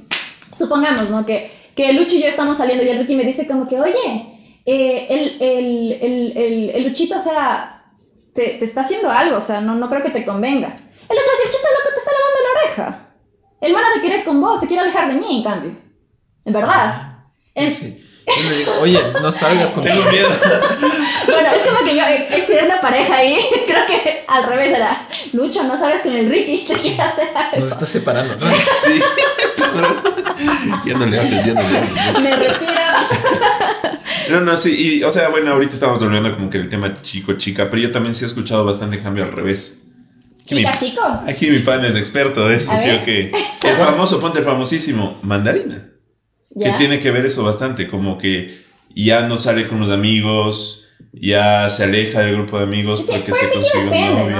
supongamos, 0.57 1.11
¿no? 1.11 1.25
Que, 1.27 1.51
que 1.75 1.93
Lucho 1.93 2.17
y 2.17 2.23
yo 2.23 2.29
estamos 2.29 2.59
saliendo 2.59 2.85
y 2.85 2.89
el 2.89 2.99
Ricky 3.01 3.17
me 3.17 3.25
dice 3.25 3.47
como 3.47 3.69
que, 3.69 3.81
oye, 3.81 4.61
eh, 4.67 5.07
el, 5.11 5.43
el, 5.43 5.93
el, 6.01 6.37
el, 6.37 6.71
el 6.71 6.85
Luchito, 6.85 7.17
o 7.17 7.21
sea, 7.21 7.85
te, 8.33 8.51
te 8.59 8.65
está 8.65 8.83
haciendo 8.83 9.11
algo, 9.11 9.37
o 9.39 9.41
sea, 9.41 9.61
no, 9.61 9.75
no 9.75 9.89
creo 9.89 10.03
que 10.03 10.11
te 10.11 10.25
convenga. 10.25 10.69
El 10.69 11.19
a 11.19 11.21
decir, 11.21 11.51
chuta, 11.53 11.69
loco, 11.71 11.93
te 11.93 11.99
está 11.99 12.11
lavando 12.13 12.41
la 12.43 12.61
oreja. 12.61 13.09
El 13.61 13.73
man 13.73 13.83
ha 13.85 13.95
de 13.97 14.03
querer 14.03 14.25
con 14.25 14.41
vos, 14.41 14.61
te 14.61 14.67
quiere 14.67 14.83
alejar 14.83 15.09
de 15.09 15.15
mí, 15.15 15.37
en 15.39 15.43
cambio. 15.43 15.77
En 16.45 16.53
verdad. 16.53 17.19
En- 17.55 17.71
Sí. 17.73 18.01
Yo 18.27 18.51
le 18.51 18.57
digo, 18.59 18.73
oye, 18.81 18.99
no 19.21 19.31
salgas 19.31 19.71
con 19.71 19.85
Tengo 19.85 20.03
miedo. 20.11 20.29
Bueno, 21.27 21.49
es 21.57 21.67
como 21.69 21.85
que 21.85 21.95
yo 21.97 22.03
estudié 22.37 22.65
una 22.65 22.81
pareja 22.81 23.17
ahí, 23.17 23.39
creo 23.67 23.87
que 23.87 24.25
al 24.27 24.45
revés 24.45 24.73
era, 24.77 25.09
Lucho, 25.35 25.63
no 25.65 25.79
sabes 25.79 26.03
con 26.03 26.13
el 26.15 26.31
Ricky, 26.31 26.65
te 26.67 26.75
quiere 26.75 27.03
hacer 27.03 27.29
algo. 27.35 27.59
Nos 27.61 27.73
está 27.73 27.87
separando. 27.87 28.35
¿no? 28.37 28.47
Sí. 28.85 29.01
ya 30.87 30.95
no 30.97 31.07
le 31.07 31.19
hables, 31.19 31.45
ya 31.45 31.55
no 31.55 31.61
le 31.63 31.79
hables. 31.79 32.21
Me 32.23 32.37
retiro. 32.37 32.73
No, 34.31 34.41
no, 34.41 34.57
sí, 34.57 34.99
y, 35.01 35.03
o 35.05 35.11
sea, 35.11 35.29
bueno, 35.29 35.53
ahorita 35.53 35.75
estamos 35.75 36.01
volviendo 36.01 36.33
como 36.35 36.49
que 36.49 36.59
el 36.59 36.69
tema 36.69 36.95
chico-chica, 37.03 37.69
pero 37.71 37.83
yo 37.83 37.93
también 37.93 38.15
sí 38.15 38.25
he 38.25 38.27
escuchado 38.27 38.65
bastante 38.65 38.99
cambio 39.01 39.25
al 39.25 39.33
revés. 39.33 39.79
Chica, 40.47 40.73
mi- 40.73 40.79
chico. 40.79 41.03
Aquí 41.27 41.51
mi 41.51 41.59
pan 41.59 41.85
es 41.85 41.97
experto 41.97 42.49
de 42.49 42.57
eso, 42.57 42.73
A 42.73 42.79
¿sí 42.79 42.87
ver. 42.89 43.01
o 43.01 43.05
qué? 43.05 43.33
El 43.65 43.77
famoso, 43.77 44.21
ponte 44.21 44.39
el 44.39 44.45
famosísimo, 44.45 45.19
mandarina. 45.23 45.89
Ya. 46.55 46.73
Que 46.73 46.79
tiene 46.79 47.01
que 47.01 47.11
ver 47.11 47.25
eso 47.27 47.45
bastante, 47.45 47.89
como 47.89 48.17
que 48.19 48.65
ya 48.95 49.23
no 49.27 49.37
sale 49.37 49.67
con 49.67 49.81
los 49.81 49.91
amigos, 49.91 50.89
ya 51.13 51.69
se 51.71 51.85
aleja 51.85 52.21
del 52.21 52.35
grupo 52.37 52.59
de 52.59 52.65
amigos 52.65 53.01
Sí, 53.01 53.07
porque 53.11 53.33
se 53.35 53.53
consigue 53.53 53.85
una 53.87 53.97
depende, 53.97 54.21
novia. 54.23 54.37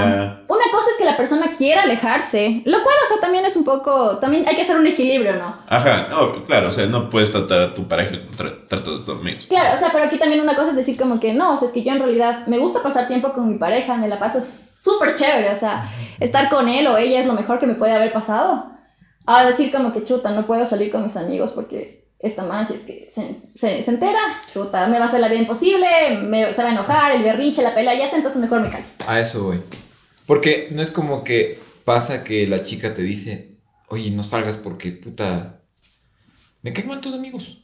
¿no? 0.47 0.55
Una 0.55 0.65
cosa 0.71 0.89
es 0.91 0.97
que 0.97 1.05
la 1.05 1.17
persona 1.17 1.53
quiera 1.57 1.83
alejarse, 1.83 2.61
lo 2.65 2.83
cual, 2.83 2.95
o 3.03 3.07
sea, 3.07 3.17
también 3.21 3.45
es 3.45 3.55
un 3.57 3.65
poco, 3.65 4.17
también 4.19 4.47
hay 4.47 4.55
que 4.55 4.61
hacer 4.61 4.77
un 4.77 4.87
equilibrio, 4.87 5.35
¿no? 5.35 5.57
Ajá, 5.67 6.07
no, 6.09 6.45
claro, 6.45 6.69
o 6.69 6.71
sea, 6.71 6.85
no 6.85 7.09
puedes 7.09 7.31
tratar 7.31 7.61
a 7.61 7.73
tu 7.73 7.87
pareja 7.87 8.11
como 8.21 8.31
tra- 8.31 8.65
tratas 8.67 8.99
a 9.01 9.05
tus 9.05 9.19
amigos. 9.19 9.45
Claro, 9.47 9.75
o 9.75 9.77
sea, 9.77 9.89
pero 9.91 10.05
aquí 10.05 10.17
también 10.17 10.41
una 10.41 10.55
cosa 10.55 10.69
es 10.71 10.75
decir 10.77 10.97
como 10.97 11.19
que 11.19 11.33
no, 11.33 11.53
o 11.53 11.57
sea, 11.57 11.67
es 11.67 11.73
que 11.73 11.83
yo 11.83 11.91
en 11.91 11.99
realidad 11.99 12.47
me 12.47 12.57
gusta 12.59 12.81
pasar 12.81 13.07
tiempo 13.07 13.33
con 13.33 13.49
mi 13.51 13.57
pareja, 13.57 13.97
me 13.97 14.07
la 14.07 14.19
paso 14.19 14.39
súper 14.41 15.15
chévere, 15.15 15.49
o 15.51 15.57
sea, 15.57 15.91
estar 16.19 16.49
con 16.49 16.69
él 16.69 16.87
o 16.87 16.97
ella 16.97 17.19
es 17.19 17.27
lo 17.27 17.33
mejor 17.33 17.59
que 17.59 17.67
me 17.67 17.75
puede 17.75 17.93
haber 17.93 18.11
pasado. 18.13 18.71
A 19.27 19.43
decir 19.45 19.71
como 19.71 19.91
que 19.91 20.03
chuta, 20.03 20.29
no 20.31 20.45
puedo 20.45 20.65
salir 20.67 20.91
con 20.91 21.01
mis 21.03 21.17
amigos 21.17 21.51
porque 21.51 22.04
esta 22.19 22.43
man, 22.43 22.67
si 22.67 22.73
es 22.73 22.81
que 22.83 23.07
se, 23.11 23.35
se, 23.53 23.83
se 23.83 23.91
entera, 23.91 24.19
chuta, 24.53 24.87
me 24.87 24.97
va 24.97 25.05
a 25.05 25.07
hacer 25.07 25.19
la 25.19 25.27
vida 25.27 25.41
imposible, 25.41 25.87
me, 26.23 26.53
se 26.53 26.63
va 26.63 26.69
a 26.69 26.71
enojar, 26.71 27.15
el 27.15 27.23
berrinche, 27.23 27.61
la 27.61 27.75
pelea, 27.75 27.97
ya 27.97 28.09
sé, 28.09 28.17
entonces 28.17 28.41
mejor 28.41 28.61
me 28.61 28.69
callo. 28.69 28.85
A 29.05 29.19
eso 29.19 29.43
voy. 29.43 29.61
Porque 30.25 30.69
no 30.71 30.81
es 30.81 30.91
como 30.91 31.23
que 31.23 31.59
pasa 31.83 32.23
que 32.23 32.47
la 32.47 32.63
chica 32.63 32.93
te 32.93 33.01
dice, 33.03 33.57
oye, 33.89 34.09
no 34.11 34.23
salgas 34.23 34.57
porque 34.57 34.91
puta. 34.91 35.61
Me 36.61 36.73
caen 36.73 36.87
mal 36.87 37.01
tus 37.01 37.13
amigos. 37.13 37.63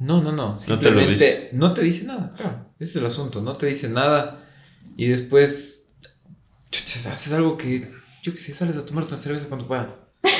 No, 0.00 0.20
no, 0.22 0.32
no. 0.32 0.56
te 0.56 0.70
lo 0.70 0.78
Simplemente 0.78 1.12
dice. 1.12 1.50
no 1.52 1.72
te 1.72 1.82
dice 1.82 2.04
nada. 2.06 2.32
Claro, 2.36 2.66
ese 2.80 2.90
es 2.90 2.96
el 2.96 3.06
asunto. 3.06 3.42
No 3.42 3.52
te 3.52 3.66
dice 3.66 3.88
nada. 3.88 4.44
Y 4.96 5.08
después. 5.08 5.90
chucha, 6.70 7.12
haces 7.12 7.32
algo 7.32 7.56
que. 7.56 7.92
Yo 8.22 8.32
que 8.32 8.40
sé, 8.40 8.52
sales 8.52 8.76
a 8.76 8.84
tomar 8.84 9.04
una 9.04 9.16
cerveza 9.16 9.46
tu 9.56 9.68
padre. 9.68 9.92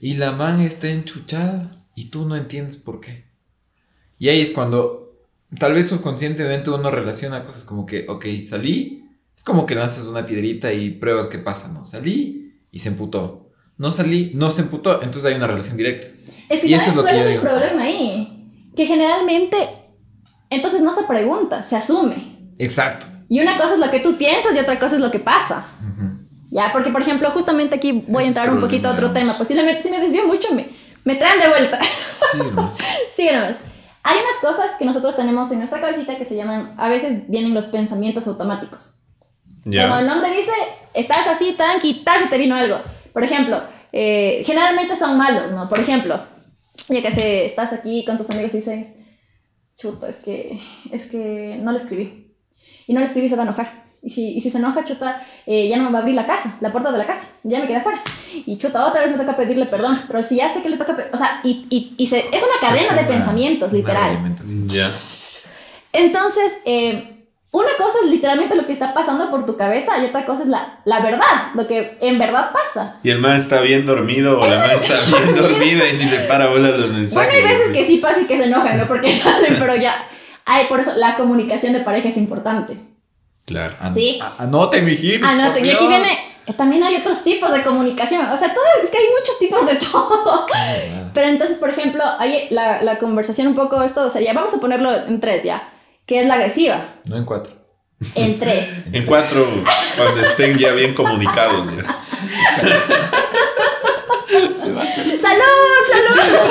Y 0.00 0.14
la 0.14 0.32
man 0.32 0.60
está 0.60 0.88
enchuchada 0.88 1.70
y 1.94 2.06
tú 2.10 2.26
no 2.26 2.36
entiendes 2.36 2.76
por 2.78 3.00
qué. 3.00 3.24
Y 4.18 4.28
ahí 4.28 4.40
es 4.40 4.50
cuando 4.50 5.18
tal 5.58 5.74
vez 5.74 5.88
subconscientemente 5.88 6.70
uno 6.70 6.90
relaciona 6.90 7.44
cosas 7.44 7.64
como 7.64 7.86
que, 7.86 8.06
ok, 8.08 8.24
salí, 8.42 9.04
es 9.36 9.44
como 9.44 9.66
que 9.66 9.74
lanzas 9.74 10.06
una 10.06 10.24
piedrita 10.24 10.72
y 10.72 10.90
pruebas 10.90 11.26
qué 11.26 11.38
pasa, 11.38 11.68
¿no? 11.68 11.84
Salí 11.84 12.54
y 12.70 12.78
se 12.78 12.88
emputó. 12.88 13.50
No 13.78 13.90
salí, 13.90 14.32
no 14.34 14.50
se 14.50 14.62
emputó, 14.62 14.94
entonces 15.02 15.24
hay 15.24 15.34
una 15.34 15.46
relación 15.46 15.76
directa. 15.76 16.06
Es 16.48 16.60
que 16.60 16.68
Y 16.68 16.74
eso 16.74 16.84
¿sabes 16.84 16.88
es 16.88 16.96
lo 16.96 17.02
cuál 17.02 17.14
que 17.14 17.20
es 17.20 17.24
yo 17.26 17.30
el 17.32 17.38
digo. 17.40 17.50
problema 17.50 17.82
ahí? 17.82 18.70
Que 18.76 18.86
generalmente, 18.86 19.56
entonces 20.50 20.82
no 20.82 20.92
se 20.92 21.04
pregunta, 21.04 21.62
se 21.62 21.76
asume. 21.76 22.52
Exacto. 22.58 23.06
Y 23.28 23.40
una 23.40 23.56
cosa 23.58 23.74
es 23.74 23.80
lo 23.80 23.90
que 23.90 24.00
tú 24.00 24.16
piensas 24.18 24.54
y 24.54 24.58
otra 24.58 24.78
cosa 24.78 24.96
es 24.96 25.00
lo 25.00 25.10
que 25.10 25.18
pasa. 25.18 25.66
Ya, 26.50 26.68
porque 26.70 26.90
por 26.90 27.00
ejemplo, 27.00 27.30
justamente 27.30 27.74
aquí 27.74 28.04
voy 28.06 28.24
a 28.24 28.26
entrar 28.26 28.52
un 28.52 28.60
poquito 28.60 28.86
a 28.88 28.92
otro 28.92 29.10
tema. 29.12 29.36
Posiblemente 29.38 29.82
si 29.82 29.90
me 29.90 30.00
desvío 30.00 30.26
mucho, 30.26 30.54
me, 30.54 30.68
me 31.04 31.16
traen 31.16 31.40
de 31.40 31.48
vuelta. 31.48 31.80
Sí, 31.82 32.38
¿no? 32.54 32.72
sí, 33.16 33.28
nomás. 33.32 33.56
Hay 34.04 34.16
unas 34.16 34.40
cosas 34.40 34.76
que 34.78 34.84
nosotros 34.84 35.14
tenemos 35.14 35.50
en 35.52 35.58
nuestra 35.58 35.80
cabecita 35.80 36.16
que 36.16 36.24
se 36.24 36.36
llaman, 36.36 36.74
a 36.76 36.88
veces 36.88 37.28
vienen 37.28 37.54
los 37.54 37.66
pensamientos 37.66 38.26
automáticos. 38.26 38.98
Como 39.64 39.98
el 39.98 40.06
nombre 40.06 40.36
dice, 40.36 40.52
estás 40.92 41.26
así, 41.28 41.52
tranqui, 41.52 42.02
tas, 42.04 42.22
y 42.24 42.28
te 42.28 42.38
vino 42.38 42.56
algo. 42.56 42.78
Por 43.12 43.22
ejemplo, 43.22 43.62
eh, 43.92 44.42
generalmente 44.44 44.96
son 44.96 45.16
malos, 45.16 45.52
¿no? 45.52 45.68
Por 45.68 45.78
ejemplo, 45.78 46.20
ya 46.88 47.00
que 47.00 47.12
se, 47.12 47.46
estás 47.46 47.72
aquí 47.72 48.04
con 48.04 48.18
tus 48.18 48.30
amigos 48.30 48.54
y 48.54 48.58
dices, 48.58 48.96
chuta, 49.76 50.08
es 50.08 50.20
que, 50.20 50.58
es 50.90 51.10
que 51.10 51.58
no 51.60 51.70
le 51.70 51.78
escribí. 51.78 52.34
Y 52.88 52.94
no 52.94 53.00
le 53.00 53.06
escribí, 53.06 53.28
se 53.28 53.36
va 53.36 53.42
a 53.42 53.46
enojar. 53.46 53.81
Y 54.04 54.10
si, 54.10 54.34
y 54.36 54.40
si 54.40 54.50
se 54.50 54.58
enoja, 54.58 54.84
chuta, 54.84 55.24
eh, 55.46 55.68
ya 55.68 55.76
no 55.76 55.84
me 55.84 55.90
va 55.92 55.98
a 55.98 56.00
abrir 56.00 56.16
la 56.16 56.26
casa, 56.26 56.56
la 56.60 56.72
puerta 56.72 56.90
de 56.90 56.98
la 56.98 57.06
casa, 57.06 57.28
ya 57.44 57.60
me 57.60 57.66
quedé 57.68 57.76
afuera. 57.76 58.02
Y 58.34 58.58
chuta, 58.58 58.84
otra 58.86 59.00
vez 59.02 59.12
me 59.12 59.18
toca 59.18 59.36
pedirle 59.36 59.66
perdón. 59.66 59.96
Pero 60.08 60.22
si 60.24 60.36
ya 60.36 60.52
sé 60.52 60.60
que 60.60 60.70
le 60.70 60.76
toca, 60.76 60.96
o 61.12 61.16
sea, 61.16 61.40
y, 61.44 61.66
y, 61.70 61.94
y 61.96 62.06
se, 62.08 62.18
es 62.18 62.42
una 62.42 62.58
cadena 62.60 62.82
sí, 62.88 62.94
de 62.94 63.00
una- 63.00 63.08
pensamientos, 63.08 63.72
literal. 63.72 64.34
Entonces, 65.92 66.52
eh, 66.64 67.26
una 67.50 67.68
cosa 67.76 67.98
es 68.04 68.10
literalmente 68.10 68.56
lo 68.56 68.66
que 68.66 68.72
está 68.72 68.94
pasando 68.94 69.30
por 69.30 69.44
tu 69.44 69.56
cabeza 69.56 70.02
y 70.02 70.06
otra 70.06 70.24
cosa 70.24 70.42
es 70.44 70.48
la, 70.48 70.80
la 70.86 71.00
verdad, 71.00 71.52
lo 71.54 71.66
que 71.68 71.98
en 72.00 72.18
verdad 72.18 72.50
pasa. 72.50 72.98
Y 73.02 73.10
el 73.10 73.18
man 73.18 73.36
está 73.36 73.60
bien 73.60 73.84
dormido 73.84 74.40
o 74.40 74.46
la 74.46 74.58
man 74.58 74.70
está 74.70 74.94
bien 75.04 75.34
dormida 75.36 75.82
y 75.92 75.96
ni 75.98 76.04
le 76.10 76.20
para 76.20 76.48
bola 76.48 76.70
los 76.70 76.90
mensajes. 76.92 77.14
Bueno, 77.14 77.32
hay 77.48 77.54
veces 77.56 77.72
que 77.72 77.84
sí 77.84 77.98
pasa 77.98 78.22
y 78.22 78.24
que 78.24 78.38
se 78.38 78.44
enojan, 78.44 78.78
¿no? 78.78 78.86
Porque 78.86 79.12
salen, 79.12 79.54
pero 79.58 79.76
ya. 79.76 79.94
Ay, 80.44 80.66
por 80.68 80.80
eso 80.80 80.92
la 80.96 81.16
comunicación 81.16 81.72
de 81.74 81.80
pareja 81.80 82.08
es 82.08 82.16
importante. 82.16 82.76
Claro. 83.46 83.74
An- 83.80 83.94
Sí. 83.94 84.20
Anoten, 84.38 84.84
mijines. 84.84 85.28
Anoten, 85.28 85.64
por 85.64 85.66
y 85.66 85.70
aquí 85.70 85.86
viene, 85.88 86.18
también 86.56 86.82
hay 86.84 86.96
otros 86.96 87.22
tipos 87.24 87.52
de 87.52 87.62
comunicación. 87.62 88.24
O 88.30 88.36
sea, 88.36 88.52
todo, 88.54 88.64
es 88.82 88.90
que 88.90 88.98
hay 88.98 89.04
muchos 89.18 89.38
tipos 89.38 89.66
de 89.66 89.74
todo. 89.92 90.46
Ah, 90.54 91.10
Pero 91.14 91.28
entonces, 91.28 91.58
por 91.58 91.70
ejemplo, 91.70 92.02
hay 92.18 92.48
la, 92.50 92.82
la 92.82 92.98
conversación 92.98 93.48
un 93.48 93.54
poco, 93.54 93.82
esto 93.82 94.08
sería, 94.10 94.32
vamos 94.32 94.54
a 94.54 94.58
ponerlo 94.60 94.94
en 94.94 95.20
tres 95.20 95.42
ya, 95.44 95.68
que 96.06 96.20
es 96.20 96.26
la 96.26 96.34
agresiva. 96.34 96.84
No 97.08 97.16
en 97.16 97.24
cuatro. 97.24 97.52
En 98.14 98.38
tres. 98.38 98.86
En 98.92 99.06
cuatro, 99.06 99.46
cuando 99.96 100.20
estén 100.20 100.56
ya 100.58 100.72
bien 100.72 100.94
comunicados. 100.94 101.66
Ya. 101.76 102.02
Se 104.56 104.72
va 104.72 104.82
¡Salud! 104.82 105.82
¡Salud! 105.92 106.50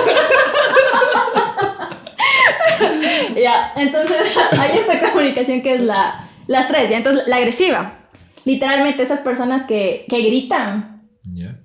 ya, 3.42 3.74
entonces 3.76 4.34
hay 4.60 4.78
esta 4.78 5.00
comunicación 5.12 5.62
que 5.62 5.76
es 5.76 5.82
la, 5.82 6.30
las 6.48 6.68
tres, 6.68 6.90
ya. 6.90 6.98
Entonces, 6.98 7.28
la 7.28 7.38
agresiva. 7.38 8.00
Literalmente 8.46 9.04
esas 9.04 9.22
personas 9.22 9.66
que, 9.66 10.06
que 10.10 10.22
gritan. 10.22 11.08
Ya. 11.34 11.58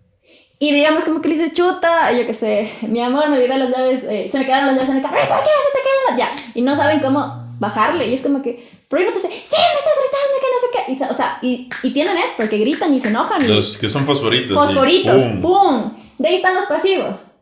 Y 0.59 0.73
digamos 0.73 1.05
como 1.05 1.21
que 1.21 1.29
le 1.29 1.35
dices, 1.37 1.53
chuta, 1.53 2.13
yo 2.13 2.27
qué 2.27 2.33
sé, 2.35 2.71
mi 2.83 3.01
amor, 3.03 3.29
me 3.29 3.37
olvidé 3.37 3.59
las 3.59 3.71
llaves, 3.71 4.05
eh, 4.05 4.27
se 4.31 4.39
me 4.39 4.47
quedaron 4.47 4.67
las 4.69 4.77
llaves 4.77 4.89
en 4.91 4.97
el 4.97 5.03
carro, 5.03 5.17
"Ay, 5.21 5.29
¿por 5.29 5.39
qué 5.41 5.45
se 5.45 5.79
te 5.79 5.83
quedan 5.85 6.03
las 6.09 6.19
Ya, 6.19 6.35
y 6.55 6.63
no 6.63 6.75
saben 6.77 7.01
cómo 7.01 7.47
bajarle, 7.59 8.07
y 8.09 8.15
es 8.15 8.23
como 8.23 8.43
que, 8.43 8.67
pero 8.89 9.03
no 9.05 9.09
te 9.09 9.15
dice, 9.17 9.29
sí, 9.29 9.35
me 9.35 9.79
estás 9.79 9.93
gritando, 10.01 10.41
que 10.41 10.47
no 10.53 10.59
sé 10.59 10.67
qué, 10.73 10.93
y, 10.93 11.11
o 11.11 11.15
sea, 11.15 11.39
y, 11.43 11.69
y 11.83 11.91
tienen 11.93 12.17
esto, 12.17 12.49
que 12.49 12.57
gritan 12.57 12.95
y 12.95 13.01
se 13.01 13.09
enojan, 13.09 13.43
y 13.45 13.49
Los 13.49 13.77
que 13.77 13.87
son 13.89 14.07
fosforitos. 14.07 14.57
fosforitos, 14.57 15.23
¡Pum! 15.25 15.43
¡pum! 15.43 15.93
De 16.17 16.29
ahí 16.29 16.37
están 16.37 16.55
los 16.55 16.65
pasivos. 16.67 17.33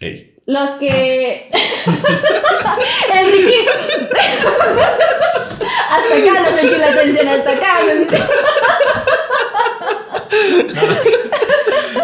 Ey. 0.00 0.34
Los 0.46 0.70
que. 0.72 1.48
el 3.14 3.32
Ricky. 3.32 3.54
hasta 5.90 6.14
acá 6.16 6.40
no 6.40 6.56
sentí 6.56 6.76
la 6.78 6.96
tensión, 6.96 7.28
hasta 7.28 7.50
acá. 7.50 7.74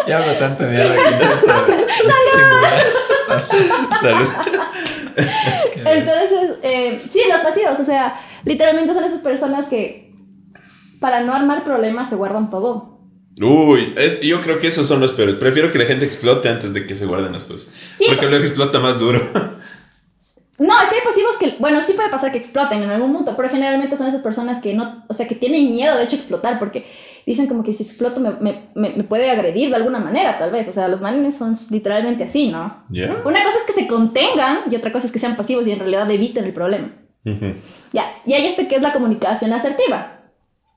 Ya 0.06 0.18
hablo 0.18 0.32
tanto 0.34 0.64
mierda 0.64 0.94
que 0.94 1.10
intento. 1.10 1.46
Salud. 4.02 4.28
Entonces, 5.84 6.30
eh, 6.62 7.02
sí, 7.10 7.22
los 7.30 7.40
pasivos, 7.40 7.78
o 7.78 7.84
sea, 7.84 8.20
literalmente 8.44 8.92
son 8.94 9.04
esas 9.04 9.20
personas 9.20 9.66
que 9.66 10.12
para 11.00 11.20
no 11.20 11.32
armar 11.34 11.64
problemas 11.64 12.08
se 12.10 12.16
guardan 12.16 12.50
todo. 12.50 12.98
Uy, 13.40 13.94
es- 13.96 14.20
yo 14.20 14.40
creo 14.42 14.58
que 14.58 14.66
esos 14.68 14.86
son 14.86 15.00
los 15.00 15.12
peores. 15.12 15.36
Prefiero 15.36 15.70
que 15.70 15.78
la 15.78 15.86
gente 15.86 16.04
explote 16.04 16.48
antes 16.48 16.74
de 16.74 16.86
que 16.86 16.94
se 16.94 17.06
guarden 17.06 17.32
las 17.32 17.44
cosas. 17.44 17.72
Sí, 17.98 18.04
Porque 18.08 18.26
luego 18.28 18.44
explota 18.44 18.80
más 18.80 18.98
duro. 18.98 19.20
No, 20.60 20.74
es 20.82 20.90
que 20.90 20.96
hay 20.96 21.02
pasivos 21.02 21.38
que, 21.38 21.56
bueno, 21.58 21.80
sí 21.80 21.94
puede 21.94 22.10
pasar 22.10 22.30
que 22.32 22.38
exploten 22.38 22.82
en 22.82 22.90
algún 22.90 23.14
punto, 23.14 23.34
pero 23.34 23.48
generalmente 23.48 23.96
son 23.96 24.08
esas 24.08 24.20
personas 24.20 24.60
que 24.60 24.74
no, 24.74 25.04
o 25.08 25.14
sea, 25.14 25.26
que 25.26 25.34
tienen 25.34 25.72
miedo 25.72 25.96
de 25.96 26.04
hecho 26.04 26.16
explotar 26.16 26.58
porque 26.58 26.86
dicen 27.24 27.46
como 27.46 27.62
que 27.64 27.72
si 27.72 27.82
exploto 27.82 28.20
me, 28.20 28.32
me, 28.40 28.68
me, 28.74 28.90
me 28.90 29.04
puede 29.04 29.30
agredir 29.30 29.70
de 29.70 29.76
alguna 29.76 30.00
manera, 30.00 30.38
tal 30.38 30.50
vez. 30.50 30.68
O 30.68 30.72
sea, 30.72 30.88
los 30.88 31.00
manes 31.00 31.36
son 31.38 31.56
literalmente 31.70 32.24
así, 32.24 32.48
¿no? 32.48 32.84
¿Ya? 32.90 33.22
Una 33.24 33.42
cosa 33.42 33.58
es 33.58 33.66
que 33.66 33.80
se 33.80 33.86
contengan 33.86 34.60
y 34.70 34.76
otra 34.76 34.92
cosa 34.92 35.06
es 35.06 35.12
que 35.12 35.18
sean 35.18 35.34
pasivos 35.34 35.66
y 35.66 35.72
en 35.72 35.78
realidad 35.78 36.10
eviten 36.10 36.44
el 36.44 36.52
problema. 36.52 36.92
Ya, 37.92 38.12
y 38.26 38.34
hay 38.34 38.46
este 38.46 38.68
que 38.68 38.76
es 38.76 38.82
la 38.82 38.92
comunicación 38.92 39.52
asertiva. 39.54 40.20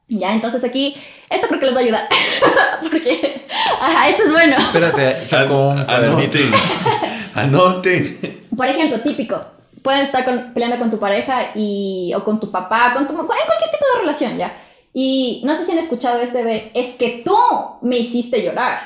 Ya, 0.07 0.33
entonces 0.33 0.63
aquí, 0.63 0.95
esto 1.29 1.47
creo 1.47 1.59
que 1.59 1.65
les 1.65 1.75
va 1.75 1.79
a 1.79 1.83
ayudar. 1.83 2.07
Porque, 2.81 3.45
ajá, 3.81 4.09
esto 4.09 4.23
es 4.23 4.31
bueno. 4.31 4.57
Espérate, 4.57 5.25
saco 5.25 5.69
un. 5.69 5.79
Anoten. 5.79 6.51
Anoten. 7.35 8.45
Por 8.55 8.67
ejemplo, 8.67 8.99
típico, 9.01 9.41
puedes 9.83 10.03
estar 10.05 10.25
con- 10.25 10.53
peleando 10.53 10.79
con 10.79 10.89
tu 10.89 10.97
pareja 10.97 11.51
y, 11.55 12.13
o 12.15 12.23
con 12.23 12.39
tu 12.39 12.49
papá, 12.49 12.93
con 12.95 13.05
tu, 13.05 13.11
en 13.13 13.25
cualquier 13.27 13.71
tipo 13.71 13.85
de 13.93 13.99
relación, 14.01 14.37
¿ya? 14.37 14.51
Y 14.93 15.41
no 15.45 15.53
sé 15.55 15.65
si 15.65 15.71
han 15.73 15.79
escuchado 15.79 16.19
este 16.21 16.43
de, 16.43 16.71
es 16.73 16.95
que 16.95 17.21
tú 17.25 17.35
me 17.81 17.97
hiciste 17.97 18.43
llorar. 18.43 18.79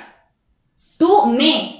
Tú 0.97 1.25
me. 1.27 1.73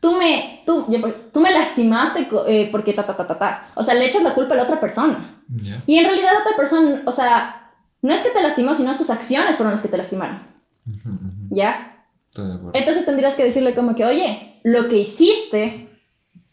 Tú 0.00 0.12
me, 0.16 0.62
tú, 0.64 0.84
yo- 0.88 1.12
tú 1.32 1.40
me 1.40 1.50
lastimaste 1.50 2.28
eh, 2.46 2.68
porque 2.70 2.92
ta, 2.92 3.04
ta, 3.04 3.16
ta, 3.16 3.26
ta, 3.26 3.36
ta. 3.38 3.70
O 3.74 3.82
sea, 3.82 3.94
le 3.94 4.06
echas 4.06 4.22
la 4.22 4.32
culpa 4.34 4.54
a 4.54 4.56
la 4.58 4.62
otra 4.64 4.78
persona. 4.80 5.42
Ya. 5.48 5.82
Y 5.86 5.98
en 5.98 6.04
realidad 6.04 6.30
la 6.34 6.40
otra 6.40 6.56
persona, 6.56 7.02
o 7.04 7.10
sea, 7.10 7.72
no 8.02 8.12
es 8.14 8.20
que 8.20 8.30
te 8.30 8.40
lastimó, 8.42 8.74
sino 8.76 8.94
sus 8.94 9.10
acciones 9.10 9.56
fueron 9.56 9.72
las 9.72 9.82
que 9.82 9.88
te 9.88 9.96
lastimaron. 9.96 10.40
Ujú, 10.86 11.08
ujú. 11.08 11.30
¿Ya? 11.50 12.04
Estoy 12.30 12.46
de 12.46 12.54
acuerdo. 12.54 12.78
Entonces 12.78 13.04
tendrías 13.06 13.34
que 13.34 13.42
decirle 13.44 13.74
como 13.74 13.96
que, 13.96 14.04
oye, 14.04 14.60
lo 14.62 14.88
que 14.88 14.98
hiciste 14.98 15.87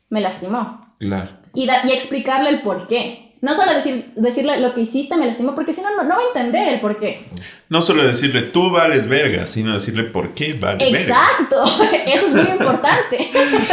me 0.09 0.21
lastimó. 0.21 0.81
Claro. 0.99 1.29
Y, 1.53 1.67
da- 1.67 1.81
y 1.85 1.91
explicarle 1.91 2.49
el 2.49 2.61
por 2.61 2.87
qué. 2.87 3.21
No 3.41 3.53
solo 3.53 3.73
decir, 3.75 4.11
decirle 4.15 4.59
lo 4.59 4.73
que 4.73 4.81
hiciste 4.81 5.15
me 5.17 5.27
lastimó, 5.27 5.53
porque 5.53 5.73
si 5.73 5.81
no, 5.81 5.95
no, 5.95 6.03
no 6.03 6.15
va 6.15 6.21
a 6.21 6.27
entender 6.27 6.67
el 6.67 6.79
por 6.79 6.99
qué. 6.99 7.23
No 7.69 7.81
solo 7.81 8.03
decirle 8.03 8.41
tú 8.43 8.71
vales 8.71 9.07
verga, 9.07 9.45
sino 9.45 9.73
decirle 9.73 10.03
por 10.05 10.33
qué 10.33 10.53
vales 10.53 10.91
verga. 10.91 11.15
Exacto, 11.15 11.63
eso 12.07 12.25
es 12.27 12.33
muy 12.33 12.51
importante. 12.53 13.17
no, 13.33 13.39
es 13.43 13.69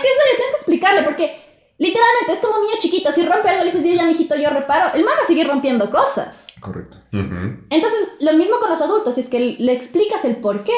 que 0.00 0.08
eso 0.08 0.22
le 0.24 0.36
tienes 0.36 0.50
que 0.50 0.56
explicarle, 0.56 1.02
porque 1.02 1.42
literalmente 1.78 2.32
es 2.32 2.38
como 2.40 2.56
un 2.56 2.62
niño 2.66 2.76
chiquito. 2.80 3.12
Si 3.12 3.24
rompe 3.26 3.48
algo, 3.48 3.64
le 3.64 3.70
dices, 3.70 3.84
ya, 3.96 4.04
mijito, 4.06 4.34
yo 4.36 4.50
reparo. 4.50 4.94
El 4.94 5.04
man 5.04 5.14
va 5.18 5.22
a 5.22 5.26
seguir 5.26 5.46
rompiendo 5.48 5.90
cosas. 5.90 6.46
Correcto. 6.60 6.98
Entonces, 7.12 7.98
lo 8.20 8.32
mismo 8.34 8.58
con 8.60 8.70
los 8.70 8.80
adultos, 8.80 9.14
si 9.16 9.20
es 9.22 9.28
que 9.28 9.56
le 9.58 9.72
explicas 9.72 10.24
el 10.24 10.36
por 10.36 10.62
qué, 10.64 10.74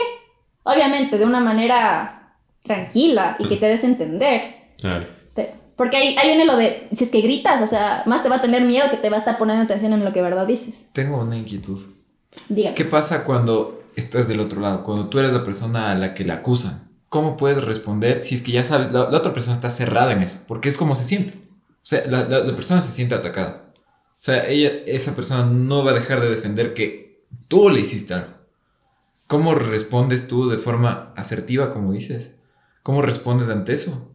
obviamente 0.65 1.19
de 1.19 1.25
una 1.27 1.41
manera 1.41 2.24
tranquila 2.65 3.37
y 3.39 3.49
que 3.49 3.57
te 3.57 3.67
des 3.67 3.85
a 3.85 3.87
entender. 3.87 4.41
Claro. 4.79 5.05
Te- 5.35 5.53
porque 5.77 5.97
ahí, 5.97 6.17
ahí 6.19 6.29
viene 6.29 6.45
lo 6.47 6.57
de, 6.57 6.89
si 6.95 7.05
es 7.05 7.11
que 7.11 7.21
gritas, 7.21 7.63
o 7.63 7.67
sea, 7.67 8.03
más 8.07 8.23
te 8.23 8.29
va 8.29 8.37
a 8.37 8.43
tener 8.43 8.65
miedo 8.65 8.91
que 8.91 8.97
te 8.97 9.11
va 9.11 9.17
a 9.17 9.19
estar 9.21 9.39
poniendo 9.39 9.63
atención 9.65 9.93
en 9.93 10.05
lo 10.05 10.13
que 10.13 10.23
verdad 10.23 10.47
dices. 10.47 10.89
Tengo 10.93 11.21
una 11.21 11.37
inquietud. 11.37 11.81
Dígame. 12.49 12.75
¿Qué 12.75 12.85
pasa 12.85 13.25
cuando 13.25 13.83
estás 13.95 14.27
del 14.27 14.41
otro 14.41 14.61
lado? 14.61 14.83
Cuando 14.83 15.09
tú 15.09 15.19
eres 15.21 15.33
la 15.33 15.45
persona 15.45 15.93
a 15.93 15.95
la 15.95 16.15
que 16.15 16.25
la 16.25 16.35
acusan. 16.35 16.89
¿Cómo 17.09 17.37
puedes 17.37 17.63
responder 17.63 18.23
si 18.23 18.35
es 18.35 18.43
que 18.43 18.51
ya 18.53 18.65
sabes, 18.65 18.91
la, 18.93 19.09
la 19.11 19.19
otra 19.19 19.33
persona 19.33 19.55
está 19.55 19.71
cerrada 19.71 20.11
en 20.13 20.23
eso? 20.23 20.41
Porque 20.49 20.69
es 20.69 20.77
como 20.77 20.97
se 20.97 21.05
siente. 21.05 21.35
O 21.35 21.87
sea, 21.87 22.03
la, 22.09 22.25
la- 22.25 22.41
la 22.41 22.55
persona 22.57 22.81
se 22.81 22.91
siente 22.91 23.15
atacada. 23.15 23.67
O 23.77 24.25
sea, 24.25 24.49
ella, 24.49 24.71
esa 24.87 25.15
persona 25.15 25.45
no 25.45 25.85
va 25.85 25.91
a 25.93 25.95
dejar 25.95 26.21
de 26.21 26.31
defender 26.31 26.73
que 26.75 27.25
tú 27.47 27.69
le 27.69 27.81
hiciste 27.81 28.15
algo. 28.15 28.33
¿Cómo 29.27 29.55
respondes 29.55 30.29
tú 30.29 30.49
de 30.49 30.57
forma 30.59 31.13
asertiva, 31.17 31.71
como 31.71 31.93
dices? 31.93 32.37
¿Cómo 32.85 33.03
respondes 33.03 33.49
ante 33.49 33.73
eso? 33.73 34.15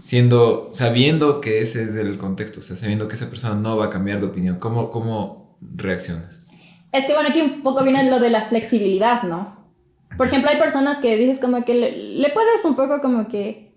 Siendo, 0.00 0.68
sabiendo 0.70 1.42
que 1.42 1.58
ese 1.58 1.82
es 1.82 1.96
el 1.96 2.16
contexto, 2.16 2.60
o 2.60 2.62
sea, 2.62 2.76
sabiendo 2.76 3.08
que 3.08 3.16
esa 3.16 3.28
persona 3.28 3.56
no 3.56 3.76
va 3.76 3.86
a 3.86 3.90
cambiar 3.90 4.20
de 4.20 4.26
opinión. 4.26 4.60
¿Cómo, 4.60 4.90
cómo 4.90 5.58
reaccionas? 5.60 6.46
Es 6.92 7.04
que 7.04 7.14
bueno, 7.14 7.28
aquí 7.30 7.42
un 7.42 7.62
poco 7.62 7.82
viene 7.82 8.08
lo 8.08 8.20
de 8.20 8.30
la 8.30 8.48
flexibilidad, 8.48 9.24
¿no? 9.24 9.74
Por 10.16 10.28
ejemplo, 10.28 10.50
hay 10.50 10.58
personas 10.58 10.98
que 10.98 11.16
dices 11.16 11.40
como 11.40 11.64
que 11.64 11.74
le, 11.74 11.90
le 12.14 12.30
puedes 12.30 12.64
un 12.64 12.76
poco 12.76 13.00
como 13.02 13.26
que 13.26 13.76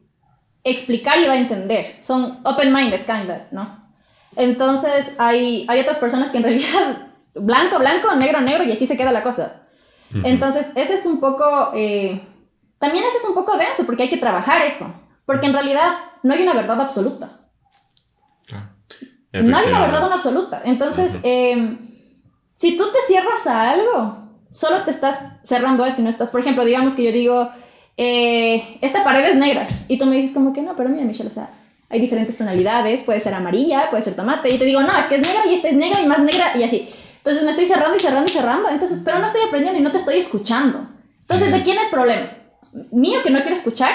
explicar 0.64 1.20
y 1.20 1.26
va 1.26 1.34
a 1.34 1.40
entender. 1.40 1.98
Son 2.00 2.40
open-minded, 2.44 3.06
kind 3.06 3.32
of, 3.32 3.52
¿no? 3.52 3.84
Entonces 4.36 5.16
hay, 5.18 5.66
hay 5.68 5.80
otras 5.80 5.98
personas 5.98 6.30
que 6.30 6.38
en 6.38 6.44
realidad 6.44 7.08
blanco, 7.34 7.80
blanco, 7.80 8.16
negro, 8.16 8.42
negro 8.42 8.64
y 8.64 8.72
así 8.72 8.86
se 8.86 8.96
queda 8.96 9.12
la 9.12 9.24
cosa. 9.24 9.62
Entonces, 10.24 10.74
ese 10.76 10.94
es 10.94 11.08
un 11.08 11.20
poco, 11.20 11.72
eh, 11.74 12.22
también 12.84 13.06
ese 13.06 13.16
es 13.16 13.26
un 13.30 13.34
poco 13.34 13.56
denso 13.56 13.86
porque 13.86 14.04
hay 14.04 14.10
que 14.10 14.18
trabajar 14.18 14.62
eso. 14.64 14.94
Porque 15.26 15.46
en 15.46 15.54
realidad 15.54 15.92
no 16.22 16.34
hay 16.34 16.44
una 16.44 16.52
verdad 16.52 16.82
absoluta. 16.82 17.40
No 18.52 18.58
hay 19.40 19.42
una 19.46 19.62
verdad 19.80 20.04
Efectivamente. 20.04 20.16
absoluta. 20.16 20.62
Entonces, 20.66 21.16
Ujú. 21.16 21.22
eh, 21.24 21.78
si 22.52 22.76
tú 22.78 22.84
te 22.92 23.00
cierras 23.08 23.48
a 23.48 23.70
algo, 23.72 24.28
solo 24.54 24.82
te 24.84 24.92
estás 24.92 25.38
cerrando 25.44 25.86
a 25.86 25.88
eso 25.88 26.02
y 26.02 26.04
no 26.04 26.10
estás, 26.10 26.30
por 26.30 26.42
ejemplo, 26.42 26.66
digamos 26.66 26.96
que 26.96 27.06
yo 27.06 27.14
digo, 27.14 27.50
eh, 27.96 28.78
esta 28.82 29.02
pared 29.06 29.24
es 29.30 29.38
negra 29.38 29.66
y 29.88 29.98
tú 29.98 30.06
me 30.06 30.18
dices 30.18 30.34
como 30.34 30.52
que 30.52 30.62
no, 30.62 30.76
pero 30.76 30.90
mira, 30.90 31.06
Michelle, 31.06 31.30
o 31.30 31.34
sea, 31.34 31.52
hay 31.90 32.02
diferentes 32.02 32.38
tonalidades, 32.38 33.04
puede 33.04 33.22
ser 33.22 33.34
amarilla, 33.34 33.90
puede 33.92 34.04
ser 34.04 34.18
tomate, 34.18 34.50
y 34.54 34.58
te 34.58 34.66
digo, 34.66 34.82
no, 34.82 34.92
es 34.92 35.06
que 35.06 35.16
es 35.16 35.22
negra 35.22 35.46
y 35.48 35.56
esta 35.56 35.70
es 35.70 35.76
negra 35.78 36.02
y 36.02 36.06
más 36.06 36.20
negra 36.20 36.52
y 36.58 36.64
así. 36.64 36.94
Entonces 37.18 37.44
me 37.44 37.52
estoy 37.52 37.66
cerrando 37.66 37.96
y 37.96 38.00
cerrando 38.02 38.30
y 38.30 38.34
cerrando, 38.34 38.68
entonces, 38.68 39.02
pero 39.06 39.20
no 39.20 39.28
estoy 39.28 39.42
aprendiendo 39.48 39.80
y 39.80 39.84
no 39.84 39.92
te 39.94 40.00
estoy 40.00 40.18
escuchando. 40.18 40.86
Entonces, 41.22 41.50
¿de 41.50 41.62
quién 41.62 41.78
es 41.78 41.88
problema? 41.88 42.43
¿Mío 42.92 43.20
que 43.24 43.30
no 43.30 43.40
quiero 43.42 43.56
escuchar 43.56 43.92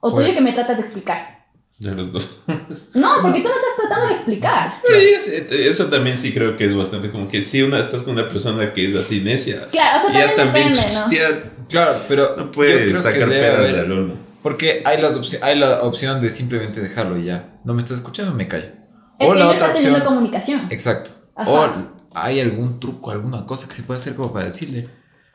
o 0.00 0.10
tuyo 0.10 0.24
Pues- 0.26 0.36
que 0.36 0.42
me 0.42 0.52
tratas 0.52 0.76
de 0.76 0.82
explicar? 0.82 1.40
De 1.78 1.94
los 1.94 2.12
dos. 2.12 2.28
No, 2.94 3.22
porque 3.22 3.40
tú 3.40 3.48
me 3.48 3.54
estás 3.54 3.76
tratando 3.78 4.06
de 4.08 4.12
explicar. 4.14 4.80
Pero 4.86 4.98
es- 4.98 5.28
eso 5.28 5.86
también 5.86 6.18
sí 6.18 6.32
creo 6.32 6.54
que 6.56 6.64
es 6.66 6.74
bastante 6.76 7.10
como 7.10 7.28
que 7.28 7.40
si 7.42 7.62
una, 7.62 7.78
estás 7.80 8.02
con 8.02 8.14
una 8.14 8.28
persona 8.28 8.72
que 8.72 8.86
es 8.86 8.94
así 8.96 9.20
necia, 9.20 9.66
Claro, 9.70 9.98
o 9.98 10.10
sea, 10.10 10.28
ya 10.28 10.34
también, 10.34 10.72
también 10.72 10.92
depende, 10.92 10.94
¿no? 10.98 11.12
ya 11.42 11.50
Claro, 11.68 12.00
pero 12.08 12.36
no 12.36 12.50
que 12.50 12.92
sacar 12.94 13.28
debe 13.28 13.40
pera 13.40 13.58
haber- 13.58 13.72
del 13.72 13.80
alumno. 13.84 14.14
Porque 14.42 14.82
hay, 14.84 15.00
las 15.00 15.18
hay 15.42 15.58
la 15.58 15.82
opción 15.82 16.20
de 16.20 16.30
simplemente 16.30 16.80
dejarlo 16.80 17.16
y 17.18 17.26
ya. 17.26 17.58
No 17.64 17.74
me 17.74 17.80
estás 17.82 17.98
escuchando, 17.98 18.32
me 18.34 18.48
callo. 18.48 18.72
Es 19.18 19.28
o 19.28 19.32
que 19.34 19.38
la 19.38 19.44
no 19.44 19.50
otra 19.50 19.66
estás 19.66 19.74
teniendo 19.74 19.98
opción. 19.98 20.14
comunicación. 20.14 20.60
Exacto. 20.70 21.10
Ajá. 21.36 21.50
O 21.50 21.68
hay 22.14 22.40
algún 22.40 22.80
truco, 22.80 23.10
alguna 23.10 23.44
cosa 23.46 23.68
que 23.68 23.74
se 23.74 23.82
puede 23.82 23.98
hacer 23.98 24.14
como 24.14 24.32
para 24.32 24.46
decirle. 24.46 24.88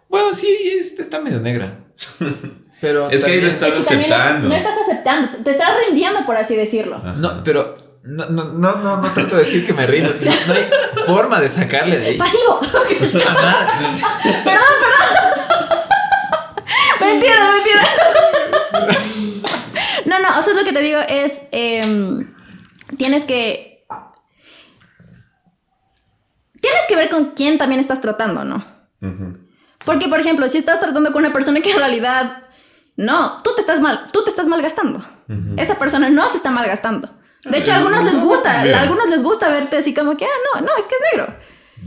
Bueno, 0.10 0.34
sí, 0.34 0.48
esta 0.78 1.02
está 1.04 1.22
medio 1.22 1.40
negra. 1.40 1.86
Pero. 2.82 3.10
Es 3.10 3.24
que 3.24 3.32
ahí 3.32 3.42
lo 3.42 3.48
estás 3.48 3.70
Es 3.74 3.88
que 3.88 3.96
aceptando. 3.96 4.48
no 4.50 4.56
estás 4.56 4.76
aceptando, 4.78 5.38
te 5.44 5.52
estás 5.52 5.70
rindiendo, 5.88 6.26
por 6.26 6.38
así 6.38 6.56
decirlo. 6.56 6.98
Ajá. 6.98 7.14
No, 7.18 7.44
pero. 7.44 7.78
No, 8.04 8.26
no, 8.30 8.44
no, 8.44 8.76
no, 8.76 8.98
no 8.98 9.14
trato 9.14 9.36
de 9.36 9.44
decir 9.44 9.66
que 9.66 9.74
me 9.74 9.84
rindo, 9.88 10.14
sino 10.14 10.32
no 10.48 10.54
hay 10.54 10.68
forma 11.08 11.42
de 11.42 11.50
sacarle 11.50 11.98
de 11.98 12.06
ahí. 12.08 12.18
Pasivo. 12.18 12.60
Puta 12.60 13.34
madre. 13.34 13.72
mentira, 17.00 17.52
mentira. 17.52 17.82
no, 20.06 20.20
no, 20.20 20.40
o 20.40 20.42
sea, 20.42 20.54
lo 20.54 20.64
que 20.64 20.74
te 20.74 20.80
digo 20.82 21.00
es, 21.08 21.42
em, 21.52 22.34
tienes 22.98 23.24
que... 23.24 23.86
Tienes 26.62 26.82
que 26.88 26.96
ver 26.96 27.10
con 27.10 27.32
quién 27.32 27.58
también 27.58 27.80
estás 27.80 28.02
tratando, 28.02 28.44
¿no? 28.44 28.64
Porque, 29.84 30.08
por 30.08 30.20
ejemplo, 30.20 30.50
si 30.50 30.58
estás 30.58 30.80
tratando 30.80 31.12
con 31.12 31.24
una 31.24 31.34
persona 31.34 31.62
que 31.62 31.72
en 31.72 31.78
realidad... 31.78 32.44
No, 32.98 33.42
tú 33.44 33.52
te 33.56 33.62
estás 33.62 33.80
mal, 33.82 34.10
tú 34.14 34.24
te 34.24 34.30
estás 34.30 34.48
malgastando. 34.48 35.04
Esa 35.58 35.78
persona 35.78 36.10
no 36.10 36.30
se 36.30 36.38
está 36.38 36.52
malgastando. 36.52 37.10
De 37.44 37.58
hecho, 37.60 37.74
a 37.74 37.78
algunos 37.78 38.04
les 38.04 38.20
gusta, 38.20 38.62
a 38.62 38.82
algunos 38.82 39.08
les 39.10 39.22
gusta 39.24 39.50
verte 39.50 39.78
así 39.78 39.94
como 39.94 40.16
que, 40.18 40.26
ah, 40.26 40.30
no, 40.56 40.62
no, 40.62 40.78
es 40.78 40.86
que 40.86 40.96
es 40.96 41.02
negro. 41.14 41.36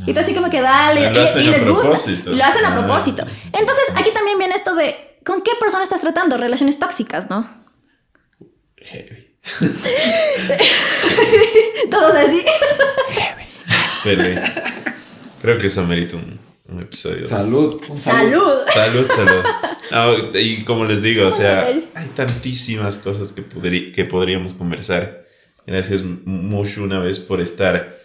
Y 0.06 0.14
tú 0.14 0.20
así 0.20 0.34
como 0.34 0.50
que 0.50 0.60
dale, 0.60 1.08
y, 1.08 1.48
les 1.48 1.66
gusta. 1.68 2.10
Y 2.30 2.34
lo 2.34 2.44
hacen 2.44 2.64
a 2.64 2.74
Ah. 2.74 2.78
propósito. 2.78 3.24
Entonces, 3.46 3.84
aquí 3.96 4.10
también 4.12 4.38
viene 4.38 4.54
esto 4.54 4.74
de, 4.74 5.18
¿con 5.24 5.42
qué 5.42 5.52
persona 5.58 5.82
estás 5.82 6.00
tratando? 6.00 6.36
Relaciones 6.36 6.78
tóxicas, 6.78 7.28
¿no? 7.30 7.48
Heavy. 8.76 9.34
Todos 11.90 12.14
así. 12.14 12.44
Pero 14.04 14.22
eh, 14.22 14.36
creo 15.40 15.58
que 15.58 15.66
eso 15.68 15.82
merita 15.84 16.16
un, 16.16 16.38
un 16.68 16.80
episodio. 16.82 17.26
Salud. 17.26 17.80
un 17.88 17.98
Salud. 17.98 18.58
Salud, 18.72 19.10
salud. 19.10 19.44
No, 19.90 20.38
y 20.38 20.64
como 20.64 20.84
les 20.84 21.02
digo, 21.02 21.26
o 21.26 21.32
sea, 21.32 21.64
hay 21.94 22.06
tantísimas 22.14 22.98
cosas 22.98 23.32
que, 23.32 23.44
que 23.92 24.04
podríamos 24.04 24.54
conversar. 24.54 25.26
Gracias 25.66 26.02
mucho 26.02 26.82
una 26.82 26.98
vez 26.98 27.18
por 27.18 27.40
estar 27.40 27.98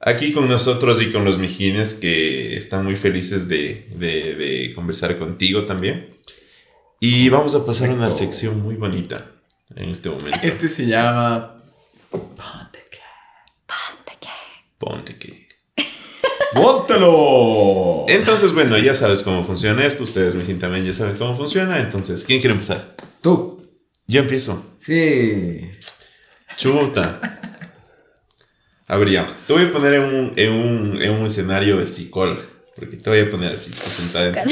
aquí 0.00 0.32
con 0.32 0.48
nosotros 0.48 1.02
y 1.02 1.10
con 1.10 1.24
los 1.24 1.38
mijines 1.38 1.94
que 1.94 2.56
están 2.56 2.84
muy 2.84 2.96
felices 2.96 3.48
de, 3.48 3.88
de- 3.96 4.34
de 4.34 4.72
conversar 4.74 5.18
contigo 5.18 5.64
también. 5.64 6.10
Y 7.00 7.28
vamos 7.28 7.54
a 7.54 7.64
pasar 7.64 7.90
a 7.90 7.94
una 7.94 8.10
sección 8.10 8.60
muy 8.60 8.74
bonita 8.76 9.30
en 9.76 9.88
este 9.90 10.08
momento. 10.10 10.38
Este 10.42 10.68
se 10.68 10.86
llama. 10.86 11.62
Ponte 12.10 12.78
que. 12.90 12.98
Ponte 14.78 15.16
que. 16.52 16.60
¡Póntelo! 16.60 18.04
Entonces, 18.08 18.52
bueno, 18.52 18.78
ya 18.78 18.94
sabes 18.94 19.22
cómo 19.22 19.44
funciona 19.44 19.84
esto. 19.84 20.02
Ustedes, 20.02 20.34
mijín, 20.34 20.58
también 20.58 20.84
ya 20.84 20.92
saben 20.92 21.16
cómo 21.16 21.36
funciona. 21.36 21.78
Entonces, 21.78 22.24
¿quién 22.24 22.40
quiere 22.40 22.52
empezar? 22.52 22.94
Tú. 23.20 23.62
Yo 24.06 24.20
empiezo. 24.20 24.74
Sí. 24.78 25.70
Chuta. 26.56 27.20
A 28.86 28.96
ver, 28.96 29.10
ya. 29.10 29.36
Te 29.46 29.52
voy 29.52 29.64
a 29.64 29.72
poner 29.72 29.94
en 29.94 30.02
un, 30.02 30.32
en 30.36 30.52
un, 30.52 31.02
en 31.02 31.10
un 31.10 31.26
escenario 31.26 31.76
de 31.76 31.86
psicóloga. 31.86 32.42
Porque 32.74 32.96
te 32.96 33.10
voy 33.10 33.20
a 33.20 33.30
poner 33.30 33.52
así, 33.52 33.72
sentada 33.72 34.28
en. 34.28 34.48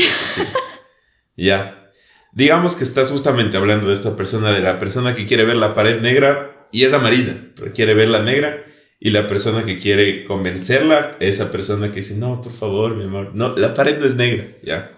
Ya. 1.36 1.90
Digamos 2.32 2.76
que 2.76 2.84
estás 2.84 3.10
justamente 3.10 3.56
hablando 3.56 3.88
de 3.88 3.94
esta 3.94 4.16
persona, 4.16 4.52
de 4.52 4.60
la 4.60 4.78
persona 4.78 5.14
que 5.14 5.26
quiere 5.26 5.44
ver 5.44 5.56
la 5.56 5.74
pared 5.74 6.00
negra 6.00 6.68
y 6.70 6.84
es 6.84 6.92
amarilla, 6.92 7.34
pero 7.54 7.72
quiere 7.72 7.94
verla 7.94 8.22
negra. 8.22 8.64
Y 8.98 9.10
la 9.10 9.28
persona 9.28 9.64
que 9.64 9.78
quiere 9.78 10.24
convencerla, 10.24 11.16
esa 11.20 11.50
persona 11.52 11.90
que 11.90 11.96
dice, 11.96 12.16
no, 12.16 12.40
por 12.40 12.52
favor, 12.52 12.94
mi 12.96 13.04
amor. 13.04 13.32
No, 13.34 13.54
la 13.56 13.74
pared 13.74 13.98
no 13.98 14.06
es 14.06 14.16
negra, 14.16 14.48
ya. 14.62 14.92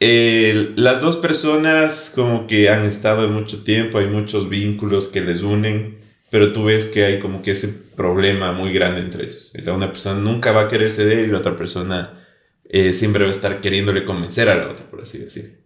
El- 0.00 0.72
las 0.76 1.00
dos 1.00 1.16
personas 1.16 2.12
como 2.14 2.46
que 2.46 2.68
han 2.68 2.84
estado 2.84 3.28
mucho 3.28 3.62
tiempo, 3.62 3.98
hay 3.98 4.06
muchos 4.06 4.48
vínculos 4.48 5.08
que 5.08 5.20
les 5.20 5.42
unen, 5.42 5.98
pero 6.30 6.52
tú 6.52 6.64
ves 6.64 6.86
que 6.86 7.04
hay 7.04 7.20
como 7.20 7.42
que 7.42 7.52
ese 7.52 7.68
problema 7.68 8.52
muy 8.52 8.72
grande 8.72 9.00
entre 9.00 9.24
ellos. 9.24 9.52
Una 9.66 9.88
persona 9.92 10.18
nunca 10.20 10.50
va 10.52 10.62
a 10.62 10.68
querer 10.68 10.90
ceder 10.90 11.20
y 11.20 11.30
la 11.30 11.38
otra 11.38 11.56
persona 11.56 12.26
eh, 12.68 12.94
siempre 12.94 13.22
va 13.22 13.28
a 13.28 13.32
estar 13.32 13.60
queriéndole 13.60 14.04
convencer 14.04 14.48
a 14.48 14.56
la 14.56 14.70
otra, 14.70 14.86
por 14.90 15.02
así 15.02 15.18
decir. 15.18 15.60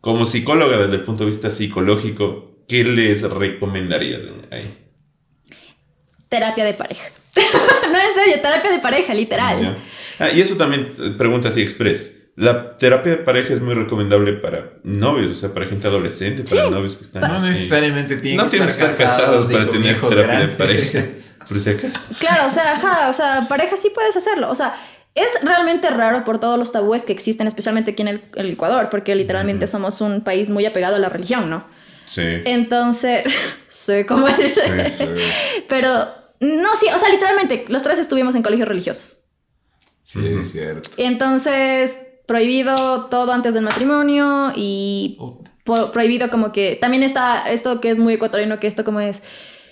Como 0.00 0.24
psicóloga, 0.26 0.76
desde 0.76 0.96
el 0.96 1.02
punto 1.04 1.24
de 1.24 1.30
vista 1.30 1.50
psicológico, 1.50 2.64
¿qué 2.68 2.84
les 2.84 3.22
recomendarías 3.22 4.22
ahí? 4.50 4.81
Terapia 6.32 6.64
de 6.64 6.72
pareja. 6.72 7.04
no, 7.92 7.98
en 8.00 8.14
serio, 8.14 8.40
terapia 8.40 8.70
de 8.70 8.78
pareja, 8.78 9.12
literal. 9.12 9.76
Ah, 10.18 10.30
y 10.30 10.40
eso 10.40 10.56
también, 10.56 10.94
eh, 10.98 11.10
pregunta 11.18 11.50
así 11.50 11.60
express. 11.60 12.16
La 12.36 12.78
terapia 12.78 13.12
de 13.12 13.18
pareja 13.18 13.52
es 13.52 13.60
muy 13.60 13.74
recomendable 13.74 14.32
para 14.32 14.70
novios, 14.82 15.26
o 15.30 15.34
sea, 15.34 15.52
para 15.52 15.66
gente 15.66 15.86
adolescente, 15.88 16.42
para 16.44 16.64
Sí. 16.64 16.70
novios 16.70 16.96
que 16.96 17.04
están 17.04 17.20
No 17.30 17.34
así. 17.36 17.48
necesariamente 17.50 18.16
tienen 18.16 18.38
No 18.38 18.44
que 18.44 18.50
tienen 18.52 18.68
que 18.68 18.72
estar 18.72 18.96
casados 18.96 19.52
para 19.52 19.66
tener 19.68 20.00
terapia 20.00 20.40
de 20.40 20.48
pareja, 20.48 21.04
por 21.48 21.60
si 21.60 21.68
acaso. 21.68 22.14
Claro, 22.18 22.46
o 22.46 22.50
sea, 22.50 22.72
ajá, 22.72 23.10
o 23.10 23.12
sea, 23.12 23.44
pareja 23.46 23.76
sí 23.76 23.90
puedes 23.94 24.16
hacerlo. 24.16 24.50
O 24.50 24.54
sea, 24.54 24.74
es 25.14 25.28
realmente 25.42 25.90
raro 25.90 26.24
por 26.24 26.40
todos 26.40 26.58
los 26.58 26.72
tabúes 26.72 27.02
que 27.02 27.12
existen, 27.12 27.46
especialmente 27.46 27.90
aquí 27.90 28.00
en 28.00 28.08
el, 28.08 28.22
el 28.36 28.52
Ecuador, 28.52 28.88
porque 28.90 29.14
literalmente 29.14 29.66
somos 29.66 30.00
un 30.00 30.22
país 30.22 30.48
muy 30.48 30.64
apegado 30.64 30.96
a 30.96 30.98
la 30.98 31.10
religión, 31.10 31.50
¿no? 31.50 31.66
Sí. 32.06 32.22
Entonces, 32.46 33.24
sé 33.68 34.06
cómo 34.06 34.26
es. 34.28 34.54
Sí, 34.54 34.70
sí. 34.90 35.04
Pero, 35.68 36.08
no, 36.42 36.76
sí, 36.76 36.86
o 36.94 36.98
sea, 36.98 37.08
literalmente, 37.08 37.64
los 37.68 37.82
tres 37.82 37.98
estuvimos 37.98 38.34
en 38.34 38.42
colegios 38.42 38.68
religiosos. 38.68 39.28
Sí, 40.02 40.26
es 40.40 40.52
cierto. 40.52 40.88
Entonces, 40.96 41.96
prohibido 42.26 43.06
todo 43.06 43.32
antes 43.32 43.54
del 43.54 43.62
matrimonio 43.62 44.52
y 44.54 45.18
prohibido 45.92 46.28
como 46.30 46.52
que 46.52 46.76
también 46.80 47.02
está 47.02 47.48
esto 47.50 47.80
que 47.80 47.90
es 47.90 47.98
muy 47.98 48.14
ecuatoriano 48.14 48.58
que 48.58 48.66
esto 48.66 48.84
como 48.84 48.98
es 49.00 49.22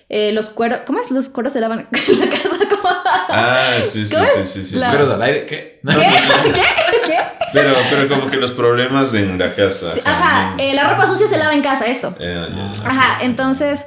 eh, 0.09 0.31
los 0.33 0.51
cueros 0.51 0.81
¿cómo 0.87 1.01
es? 1.01 1.11
los 1.11 1.29
cueros 1.29 1.53
se 1.53 1.61
lavan 1.61 1.89
en 2.09 2.21
la 2.21 2.29
casa 2.29 2.57
como 2.69 2.89
Ah, 3.29 3.79
sí, 3.85 4.07
sí, 4.07 4.15
¿Cómo 4.15 4.27
sí, 4.29 4.47
sí, 4.47 4.65
sí. 4.65 4.77
La- 4.77 4.93
Pero 4.93 5.13
al 5.13 5.23
aire, 5.23 5.47
¿qué? 5.47 5.81
No, 5.85 5.93
¿Qué? 5.99 7.17
Pero, 7.53 7.75
pero 7.91 8.09
como 8.09 8.31
que 8.31 8.37
los 8.37 8.53
problemas 8.53 9.15
en 9.15 9.37
la 9.39 9.53
casa. 9.53 9.95
Sí, 9.95 10.01
ajá 10.05 10.55
eh, 10.59 10.73
la 10.75 10.91
ropa 10.93 11.11
sucia 11.11 11.27
se 11.29 11.39
lava 11.39 11.55
en 11.55 11.63
casa 11.63 11.87
esto 11.87 12.15
Eh, 12.21 12.47
ajá 12.85 13.25
entonces 13.25 13.87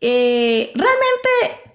eh, 0.00 0.72
realmente 0.74 1.65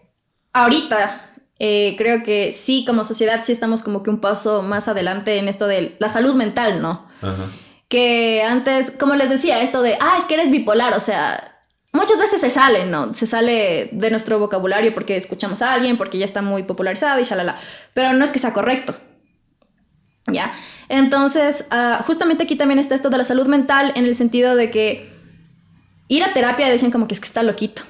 ahorita 0.53 1.21
eh, 1.59 1.95
creo 1.97 2.23
que 2.23 2.53
sí 2.53 2.85
como 2.85 3.05
sociedad 3.05 3.43
sí 3.43 3.51
estamos 3.51 3.83
como 3.83 4.03
que 4.03 4.09
un 4.09 4.19
paso 4.19 4.63
más 4.63 4.87
adelante 4.87 5.37
en 5.37 5.47
esto 5.47 5.67
de 5.67 5.95
la 5.99 6.09
salud 6.09 6.35
mental 6.35 6.81
no 6.81 7.07
Ajá. 7.21 7.51
que 7.91 8.41
antes, 8.41 8.91
como 8.91 9.15
les 9.15 9.29
decía, 9.29 9.61
esto 9.61 9.81
de, 9.81 9.97
ah, 9.99 10.15
es 10.17 10.23
que 10.25 10.35
eres 10.35 10.49
bipolar, 10.49 10.93
o 10.93 11.01
sea, 11.01 11.51
muchas 11.91 12.17
veces 12.17 12.39
se 12.39 12.49
sale, 12.49 12.85
¿no? 12.85 13.13
Se 13.13 13.27
sale 13.27 13.89
de 13.91 14.11
nuestro 14.11 14.39
vocabulario 14.39 14.93
porque 14.93 15.17
escuchamos 15.17 15.61
a 15.61 15.73
alguien, 15.73 15.97
porque 15.97 16.17
ya 16.17 16.23
está 16.25 16.41
muy 16.41 16.63
popularizado 16.63 17.19
y 17.19 17.25
shalala, 17.25 17.57
pero 17.93 18.13
no 18.13 18.23
es 18.23 18.31
que 18.31 18.39
sea 18.39 18.53
correcto, 18.53 18.95
¿ya? 20.27 20.53
Entonces, 20.87 21.65
ah, 21.69 22.03
justamente 22.07 22.43
aquí 22.43 22.55
también 22.55 22.79
está 22.79 22.95
esto 22.95 23.09
de 23.09 23.17
la 23.17 23.25
salud 23.25 23.47
mental 23.47 23.91
en 23.95 24.05
el 24.05 24.15
sentido 24.15 24.55
de 24.55 24.71
que 24.71 25.11
ir 26.07 26.23
a 26.23 26.33
terapia 26.33 26.69
decían 26.69 26.91
como 26.91 27.07
que 27.07 27.13
es 27.13 27.19
que 27.19 27.27
está 27.27 27.43
loquito. 27.43 27.83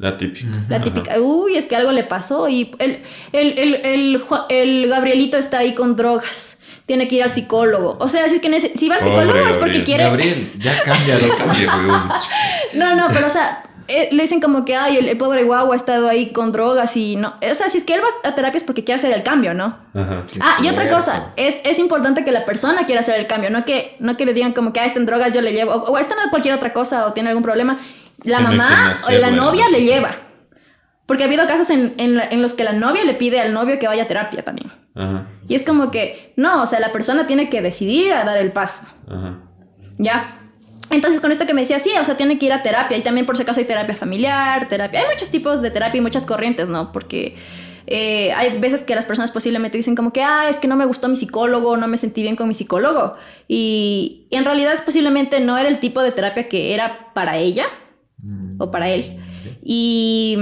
La 0.00 0.16
típica. 0.16 0.46
La 0.70 0.76
Ajá. 0.76 0.84
típica, 0.84 1.20
uy, 1.20 1.56
es 1.56 1.66
que 1.66 1.76
algo 1.76 1.92
le 1.92 2.04
pasó 2.04 2.48
y 2.48 2.74
el, 2.78 3.02
el, 3.32 3.52
el, 3.84 4.22
el, 4.48 4.88
Gabrielito 4.88 5.36
está 5.36 5.58
ahí 5.58 5.74
con 5.74 5.94
drogas. 5.94 6.58
Tiene 6.86 7.06
que 7.06 7.16
ir 7.16 7.22
al 7.22 7.30
psicólogo. 7.30 7.98
O 8.00 8.08
sea, 8.08 8.26
si, 8.30 8.36
es 8.36 8.40
que 8.40 8.60
si 8.60 8.88
va 8.88 8.94
al 8.96 9.02
Pobre 9.02 9.20
psicólogo 9.26 9.48
es 9.50 9.56
porque 9.58 9.78
Gabriel. 9.80 9.84
quiere. 9.84 10.04
Gabriel, 10.04 10.52
ya 10.58 10.82
cámbialo. 10.82 11.34
No, 12.72 12.94
no, 12.96 13.08
pero 13.12 13.26
o 13.26 13.30
sea, 13.30 13.62
eh, 13.88 14.08
le 14.10 14.22
dicen 14.22 14.40
como 14.40 14.64
que, 14.64 14.74
ay, 14.74 14.96
el, 14.96 15.08
el 15.08 15.18
pobre 15.18 15.44
guau 15.44 15.70
ha 15.72 15.76
estado 15.76 16.08
ahí 16.08 16.32
con 16.32 16.50
drogas 16.50 16.96
y 16.96 17.16
no. 17.16 17.34
O 17.42 17.54
sea, 17.54 17.68
si 17.68 17.76
es 17.76 17.84
que 17.84 17.94
él 17.94 18.00
va 18.02 18.28
a 18.28 18.34
terapia 18.34 18.56
es 18.56 18.64
porque 18.64 18.84
quiere 18.84 18.96
hacer 19.00 19.12
el 19.12 19.22
cambio, 19.22 19.52
¿no? 19.52 19.76
Ajá. 19.94 20.24
Ah, 20.40 20.56
y 20.62 20.68
otra 20.70 20.88
cosa, 20.88 21.32
es, 21.36 21.60
es 21.64 21.78
importante 21.78 22.24
que 22.24 22.32
la 22.32 22.46
persona 22.46 22.86
quiera 22.86 23.02
hacer 23.02 23.20
el 23.20 23.26
cambio, 23.26 23.50
no 23.50 23.66
que, 23.66 23.96
no 24.00 24.16
que 24.16 24.24
le 24.24 24.32
digan 24.32 24.54
como 24.54 24.72
que, 24.72 24.80
ah, 24.80 24.86
está 24.86 24.98
en 24.98 25.06
drogas, 25.06 25.34
yo 25.34 25.42
le 25.42 25.52
llevo, 25.52 25.72
o, 25.72 25.90
o 25.92 25.98
está 25.98 26.14
en 26.24 26.30
cualquier 26.30 26.54
otra 26.54 26.72
cosa 26.72 27.06
o 27.06 27.12
tiene 27.12 27.28
algún 27.28 27.42
problema. 27.42 27.78
La 28.24 28.40
mamá 28.40 28.94
o 29.08 29.12
la 29.12 29.30
novia 29.30 29.68
le 29.70 29.82
lleva. 29.82 30.10
Porque 31.06 31.24
ha 31.24 31.26
habido 31.26 31.46
casos 31.48 31.70
en, 31.70 31.94
en 31.98 32.14
la- 32.14 32.26
en 32.28 32.40
los 32.40 32.52
que 32.54 32.62
la 32.64 32.72
novia 32.72 33.02
le 33.04 33.14
pide 33.14 33.40
al 33.40 33.52
novio 33.52 33.78
que 33.80 33.88
vaya 33.88 34.04
a 34.04 34.08
terapia 34.08 34.44
también. 34.44 34.70
Ajá. 34.94 35.26
Y 35.48 35.54
es 35.56 35.64
como 35.64 35.90
que, 35.90 36.32
no, 36.36 36.62
o 36.62 36.66
sea, 36.66 36.78
la 36.80 36.92
persona 36.92 37.26
tiene 37.26 37.50
que 37.50 37.62
decidir 37.62 38.12
a 38.12 38.24
dar 38.24 38.38
el 38.38 38.52
paso. 38.52 38.86
Ajá. 39.08 39.38
¿Ya? 39.98 40.36
Entonces, 40.90 41.20
con 41.20 41.30
esto 41.32 41.46
que 41.46 41.54
me 41.54 41.60
decía, 41.62 41.78
sí, 41.80 41.90
o 42.00 42.04
sea, 42.04 42.16
tiene 42.16 42.38
que 42.38 42.46
ir 42.46 42.52
a 42.52 42.62
terapia. 42.62 42.96
Y 42.96 43.02
también, 43.02 43.26
por 43.26 43.36
si 43.36 43.42
acaso, 43.42 43.58
hay 43.60 43.66
terapia 43.66 43.94
familiar, 43.96 44.68
terapia. 44.68 45.00
Hay 45.00 45.06
muchos 45.12 45.30
tipos 45.30 45.62
de 45.62 45.70
terapia 45.70 45.98
y 45.98 46.00
muchas 46.02 46.26
corrientes, 46.26 46.68
¿no? 46.68 46.92
Porque 46.92 47.36
eh, 47.86 48.32
hay 48.32 48.58
veces 48.60 48.82
que 48.82 48.94
las 48.94 49.06
personas 49.06 49.32
posiblemente 49.32 49.76
dicen 49.76 49.96
como 49.96 50.12
que, 50.12 50.22
ah, 50.22 50.48
es 50.48 50.56
que 50.58 50.68
no 50.68 50.76
me 50.76 50.84
gustó 50.86 51.08
mi 51.08 51.16
psicólogo, 51.16 51.76
no 51.76 51.86
me 51.88 51.96
sentí 51.98 52.22
bien 52.22 52.36
con 52.36 52.46
mi 52.48 52.54
psicólogo. 52.54 53.16
Y, 53.48 54.26
y 54.30 54.36
en 54.36 54.44
realidad, 54.44 54.80
posiblemente 54.84 55.40
no 55.40 55.58
era 55.58 55.68
el 55.68 55.80
tipo 55.80 56.02
de 56.02 56.12
terapia 56.12 56.48
que 56.48 56.72
era 56.74 57.12
para 57.14 57.36
ella 57.36 57.66
o 58.58 58.70
para 58.70 58.88
él. 58.88 59.18
Y, 59.62 60.36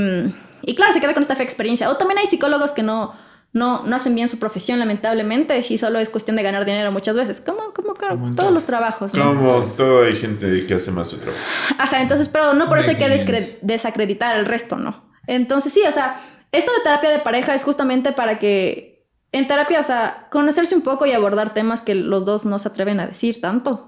y 0.63 0.75
claro, 0.75 0.93
se 0.93 1.01
queda 1.01 1.15
con 1.15 1.23
esta 1.23 1.37
fea 1.37 1.45
experiencia. 1.45 1.91
O 1.91 1.97
también 1.97 2.19
hay 2.19 2.27
psicólogos 2.27 2.73
que 2.73 2.83
no, 2.83 3.15
no, 3.53 3.85
no 3.85 3.97
hacen 3.97 4.15
bien 4.15 4.29
su 4.29 4.39
profesión, 4.39 4.79
lamentablemente, 4.79 5.65
y 5.69 5.79
solo 5.79 5.99
es 5.99 6.11
cuestión 6.11 6.37
de 6.37 6.43
ganar 6.43 6.65
dinero 6.65 6.93
muchas 6.93 7.17
veces. 7.17 7.41
Como, 7.41 7.73
como, 7.73 7.95
como 7.95 8.35
todos 8.35 8.37
todo. 8.37 8.51
los 8.51 8.67
trabajos. 8.67 9.15
¿no? 9.15 9.35
Como 9.35 9.63
todo 9.77 10.05
hay 10.05 10.15
gente 10.15 10.67
que 10.67 10.75
hace 10.75 10.91
mal 10.91 11.07
su 11.07 11.19
trabajo. 11.19 11.43
Ajá, 11.79 12.03
entonces, 12.03 12.29
pero 12.29 12.55
no 12.55 12.69
por 12.69 12.79
eso 12.79 12.91
hay 12.91 12.97
que 12.97 13.59
desacreditar 13.63 14.37
al 14.37 14.47
resto, 14.47 14.77
¿no? 14.77 15.09
Entonces, 15.27 15.73
sí, 15.73 15.83
o 15.87 15.93
sea, 15.93 16.21
esto 16.53 16.73
de 16.73 16.81
terapia 16.83 17.11
de 17.11 17.19
pareja 17.19 17.55
es 17.55 17.63
justamente 17.65 18.13
para 18.13 18.39
que 18.39 18.89
en 19.33 19.47
terapia, 19.47 19.81
o 19.81 19.85
sea, 19.85 20.29
conocerse 20.31 20.75
un 20.75 20.83
poco 20.83 21.05
y 21.05 21.13
abordar 21.13 21.53
temas 21.53 21.83
que 21.83 21.95
los 21.95 22.25
dos 22.25 22.47
no 22.47 22.59
se 22.59 22.69
atreven 22.69 23.01
a 23.01 23.07
decir 23.07 23.41
tanto. 23.41 23.88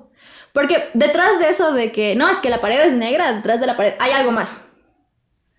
Porque 0.53 0.88
detrás 0.94 1.38
de 1.38 1.48
eso 1.48 1.72
de 1.72 1.92
que, 1.92 2.14
no, 2.16 2.28
es 2.28 2.38
que 2.38 2.51
la 2.51 2.61
pared 2.61 2.80
es 2.80 2.94
negra, 2.94 3.32
detrás 3.32 3.61
de 3.61 3.66
la 3.66 3.76
pared 3.76 3.94
hay 3.98 4.12
algo 4.12 4.32
más. 4.32 4.66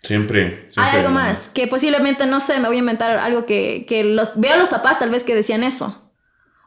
Siempre. 0.02 0.66
siempre 0.70 0.92
hay 0.94 1.00
algo 1.00 1.12
más. 1.12 1.50
Que 1.50 1.68
posiblemente, 1.68 2.26
no 2.26 2.40
sé, 2.40 2.60
me 2.60 2.68
voy 2.68 2.78
a 2.78 2.80
inventar 2.80 3.18
algo 3.20 3.46
que, 3.46 3.86
que 3.88 4.04
los, 4.04 4.32
veo 4.36 4.54
a 4.56 4.58
los 4.58 4.70
papás 4.70 5.00
tal 5.00 5.12
vez 5.12 5.24
que 5.24 5.36
decían 5.36 5.64
eso. 5.64 6.12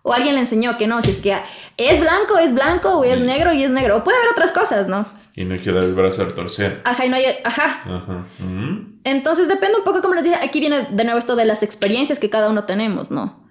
O 0.02 0.12
alguien 0.12 0.34
le 0.34 0.40
enseñó 0.42 0.76
que 0.78 0.86
no, 0.86 1.00
si 1.02 1.10
es 1.10 1.18
que 1.20 1.36
es 1.76 2.00
blanco, 2.00 2.38
es 2.38 2.54
blanco, 2.54 2.90
o 2.98 3.04
es 3.04 3.18
Sí. 3.18 3.24
negro 3.24 3.52
y 3.52 3.64
es 3.64 3.70
negro. 3.70 3.96
O 3.96 4.04
puede 4.04 4.18
haber 4.18 4.30
otras 4.30 4.52
cosas, 4.52 4.86
¿no? 4.86 5.06
Y 5.34 5.44
no 5.44 5.54
hay 5.54 5.60
que 5.60 5.72
dar 5.72 5.82
el 5.82 5.94
brazo 5.94 6.22
al 6.22 6.32
torcer. 6.32 6.80
Ajá, 6.84 7.06
y 7.06 7.08
no 7.08 7.16
hay, 7.16 7.24
ajá, 7.42 7.82
Ajá. 7.84 8.26
Entonces 9.02 9.48
depende 9.48 9.78
un 9.78 9.84
poco, 9.84 10.00
como 10.00 10.14
les 10.14 10.24
dije, 10.24 10.36
aquí 10.36 10.60
viene 10.60 10.86
de 10.90 11.04
nuevo 11.04 11.18
esto 11.18 11.34
de 11.36 11.44
las 11.44 11.62
experiencias 11.62 12.18
que 12.20 12.30
cada 12.30 12.50
uno 12.50 12.64
tenemos, 12.64 13.10
¿no? 13.10 13.43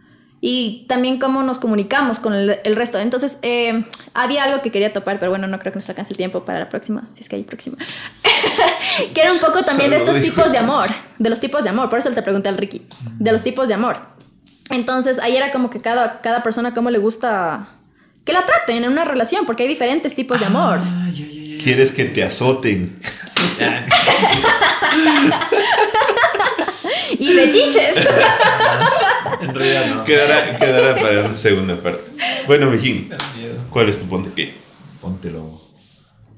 Y 0.45 0.83
también 0.89 1.19
cómo 1.19 1.41
nos 1.41 1.57
comunicamos 1.57 2.19
con 2.19 2.33
el, 2.33 2.59
el 2.65 2.75
resto. 2.75 2.99
Entonces, 2.99 3.37
eh, 3.43 3.85
había 4.13 4.43
algo 4.43 4.61
que 4.61 4.73
quería 4.73 4.91
topar, 4.91 5.17
pero 5.17 5.29
bueno, 5.29 5.47
no 5.47 5.57
creo 5.57 5.71
que 5.71 5.79
nos 5.79 5.87
alcance 5.87 6.11
el 6.11 6.17
tiempo 6.17 6.43
para 6.43 6.59
la 6.59 6.67
próxima, 6.67 7.07
si 7.13 7.21
es 7.21 7.29
que 7.29 7.37
hay 7.37 7.43
próxima. 7.43 7.77
que 9.15 9.21
era 9.21 9.31
un 9.31 9.39
poco 9.39 9.63
también 9.63 9.91
de 9.91 9.95
estos 9.95 10.21
tipos 10.21 10.51
de 10.51 10.57
amor, 10.57 10.83
de 11.17 11.29
los 11.29 11.39
tipos 11.39 11.63
de 11.63 11.69
amor, 11.69 11.89
por 11.89 11.99
eso 11.99 12.11
te 12.11 12.21
pregunté 12.21 12.49
al 12.49 12.57
Ricky, 12.57 12.85
de 13.19 13.31
los 13.31 13.41
tipos 13.41 13.69
de 13.69 13.75
amor. 13.75 14.01
Entonces, 14.69 15.17
ahí 15.19 15.37
era 15.37 15.53
como 15.53 15.69
que 15.69 15.79
cada, 15.79 16.19
cada 16.19 16.43
persona 16.43 16.73
cómo 16.73 16.89
le 16.89 16.99
gusta 16.99 17.69
que 18.25 18.33
la 18.33 18.45
traten 18.45 18.83
en 18.83 18.91
una 18.91 19.05
relación, 19.05 19.45
porque 19.45 19.63
hay 19.63 19.69
diferentes 19.69 20.13
tipos 20.13 20.41
de 20.41 20.45
amor. 20.45 20.81
Ay, 20.83 21.13
ay, 21.15 21.21
ay, 21.21 21.51
ay. 21.53 21.57
Quieres 21.63 21.93
que 21.93 22.03
te 22.03 22.21
azoten. 22.21 22.99
Y 27.19 27.27
fetiches. 27.33 27.95
En 29.41 29.53
realidad 29.55 29.95
no. 29.95 30.03
Quedará, 30.05 30.57
quedará 30.57 30.95
para 30.95 31.21
la 31.23 31.37
segunda 31.37 31.81
parte. 31.81 32.11
Bueno, 32.45 32.69
Mijín. 32.69 33.09
¿cuál 33.69 33.89
es 33.89 33.99
tu 33.99 34.05
ponte 34.07 34.31
qué? 34.33 34.53
Póntelo. 35.01 35.61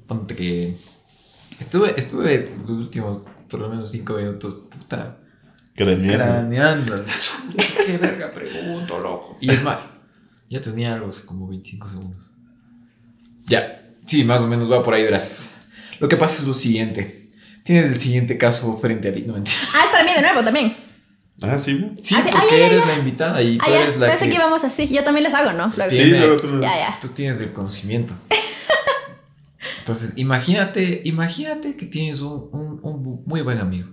Ponte 0.07 0.35
que. 0.35 0.75
Estuve, 1.59 1.93
estuve 1.97 2.49
los 2.61 2.69
últimos 2.71 3.21
por 3.49 3.59
lo 3.59 3.69
menos 3.69 3.89
cinco 3.89 4.13
minutos, 4.15 4.55
puta, 4.69 5.17
Craneando. 5.75 6.23
craneando. 6.25 7.05
Qué 7.85 7.97
verga 7.97 8.31
pregunto, 8.31 8.99
loco. 8.99 9.37
Y 9.39 9.51
es 9.51 9.63
más, 9.63 9.93
ya 10.49 10.59
tenía 10.61 10.93
algo 10.93 11.09
hace 11.09 11.25
como 11.25 11.47
25 11.47 11.87
segundos. 11.87 12.25
Ya, 13.47 13.93
sí, 14.05 14.23
más 14.23 14.41
o 14.41 14.47
menos 14.47 14.71
va 14.71 14.81
por 14.83 14.93
ahí, 14.93 15.03
verás. 15.03 15.53
Lo 15.99 16.07
que 16.07 16.17
pasa 16.17 16.41
es 16.41 16.47
lo 16.47 16.53
siguiente. 16.53 17.24
Tienes 17.65 17.87
el 17.89 17.97
siguiente 17.99 18.37
caso 18.37 18.77
frente 18.77 19.09
a 19.09 19.13
ti, 19.13 19.23
no 19.27 19.33
mentira. 19.33 19.57
ah, 19.75 19.81
es 19.85 19.89
para 19.91 20.03
mí 20.05 20.13
de 20.13 20.21
nuevo 20.21 20.41
también. 20.43 20.73
Ah, 21.41 21.59
sí. 21.59 21.73
¿no? 21.73 21.95
Sí, 22.01 22.15
Ah, 22.17 22.21
sí, 22.23 22.29
porque 22.31 22.47
ay, 22.55 22.61
ay, 22.61 22.61
eres 22.61 22.81
ay. 22.83 22.87
la 22.87 22.97
invitada 22.99 23.41
y 23.41 23.57
tú 23.57 23.63
Ah, 23.67 23.69
ya, 23.71 23.81
eres 23.81 23.97
la 23.97 24.07
pensé 24.07 24.23
que, 24.25 24.29
que 24.31 24.35
íbamos 24.37 24.63
así. 24.63 24.87
Yo 24.87 25.03
también 25.03 25.23
les 25.25 25.33
hago, 25.33 25.51
¿no? 25.51 25.67
Luego. 25.75 25.91
Sí. 25.91 25.97
Tiene- 25.97 26.19
luego 26.19 26.37
tú 26.37 26.47
nos- 26.47 26.61
Ya, 26.61 26.69
ya. 26.69 26.97
tú 27.01 27.07
tienes 27.09 27.41
el 27.41 27.51
conocimiento. 27.51 28.13
Entonces, 29.79 30.13
imagínate, 30.15 31.01
imagínate 31.05 31.75
que 31.75 31.85
tienes 31.87 32.21
un, 32.21 32.49
un- 32.53 32.79
un 32.81 33.03
bu- 33.03 33.23
muy 33.25 33.41
buen 33.41 33.57
amigo. 33.59 33.89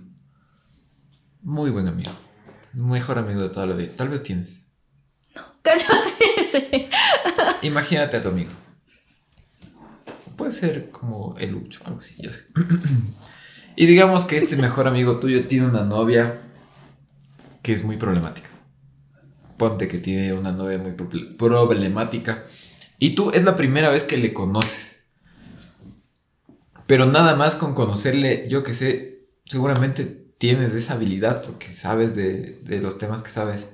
Muy 1.41 1.69
buen 1.71 1.87
amigo. 1.87 2.11
Mejor 2.73 3.17
amigo 3.19 3.41
de 3.41 3.49
toda 3.49 3.65
la 3.65 3.75
vida. 3.75 3.91
Tal 3.95 4.07
vez 4.09 4.23
tienes. 4.23 4.67
Cacho, 5.61 5.91
sí, 6.17 6.25
sí. 6.51 6.87
Imagínate 7.63 8.17
a 8.17 8.21
tu 8.23 8.29
amigo. 8.29 8.51
Puede 10.37 10.51
ser 10.51 10.89
como 10.91 11.35
el 11.37 11.51
Lucho, 11.51 11.81
algo 11.85 11.99
así, 11.99 12.15
yo 12.21 12.31
sé. 12.31 12.41
Y 13.75 13.85
digamos 13.85 14.25
que 14.25 14.37
este 14.37 14.55
mejor 14.55 14.87
amigo 14.87 15.17
tuyo 15.19 15.45
tiene 15.47 15.67
una 15.67 15.83
novia 15.83 16.41
que 17.61 17.73
es 17.73 17.83
muy 17.83 17.97
problemática. 17.97 18.49
Ponte 19.57 19.87
que 19.87 19.97
tiene 19.97 20.33
una 20.33 20.51
novia 20.51 20.77
muy 20.77 20.91
proble- 20.91 21.37
problemática. 21.37 22.43
Y 22.99 23.11
tú 23.15 23.31
es 23.31 23.43
la 23.43 23.55
primera 23.55 23.89
vez 23.89 24.03
que 24.03 24.17
le 24.17 24.33
conoces. 24.33 25.03
Pero 26.87 27.05
nada 27.05 27.35
más 27.35 27.55
con 27.55 27.73
conocerle, 27.73 28.47
yo 28.49 28.63
que 28.63 28.73
sé, 28.73 29.25
seguramente 29.45 30.03
tienes 30.37 30.75
esa 30.75 30.93
habilidad 30.95 31.41
porque 31.41 31.73
sabes 31.73 32.15
de, 32.15 32.57
de 32.63 32.81
los 32.81 32.97
temas 32.97 33.21
que 33.21 33.29
sabes. 33.29 33.69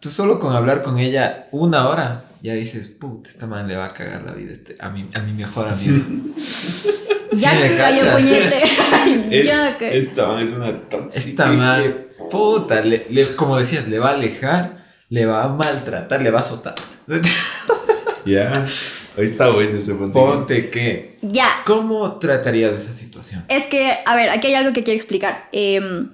Tú 0.00 0.08
solo 0.08 0.38
con 0.38 0.54
hablar 0.54 0.82
con 0.82 0.98
ella 0.98 1.48
una 1.50 1.88
hora, 1.88 2.26
ya 2.42 2.54
dices, 2.54 2.88
puta, 2.88 3.30
esta 3.30 3.46
man 3.46 3.66
le 3.66 3.76
va 3.76 3.86
a 3.86 3.94
cagar 3.94 4.22
la 4.22 4.32
vida 4.32 4.52
este- 4.52 4.76
a, 4.78 4.90
mi, 4.90 5.04
a 5.14 5.20
mi 5.20 5.32
mejor 5.32 5.68
amigo. 5.68 6.04
Ya 7.40 7.50
Sí, 7.50 7.56
me 7.62 7.68
que 7.68 7.76
cayó 7.76 8.12
puñete. 8.12 8.62
Ay, 8.92 9.28
Es- 9.30 9.46
ya 9.46 9.78
que. 9.78 9.98
Esta 9.98 10.26
man 10.28 10.46
es 10.46 10.52
una 10.52 10.72
tóxica. 10.88 11.18
Esta 11.30 11.46
man, 11.46 11.82
puta, 12.30 12.80
le- 12.80 13.06
le- 13.10 13.34
como 13.36 13.56
decías, 13.58 13.88
le 13.88 13.98
va 13.98 14.10
a 14.10 14.14
alejar, 14.14 14.84
le 15.08 15.26
va 15.26 15.44
a 15.44 15.48
maltratar, 15.48 16.22
le 16.22 16.30
va 16.30 16.38
a 16.38 16.40
azotar. 16.40 16.74
Ya. 18.24 18.64
Ahí 19.18 19.24
está 19.26 19.50
bueno 19.50 19.76
ese 19.76 19.94
punto. 19.94 20.18
Ponte 20.18 20.70
que. 20.70 21.18
Ya. 21.22 21.48
¿Cómo 21.66 22.18
tratarías 22.18 22.72
esa 22.72 22.94
situación? 22.94 23.44
Es 23.48 23.66
que, 23.66 23.98
a 24.04 24.16
ver, 24.16 24.30
aquí 24.30 24.46
hay 24.48 24.54
algo 24.54 24.72
que 24.72 24.82
quiero 24.82 24.96
explicar. 24.96 25.48
Em, 25.52 26.10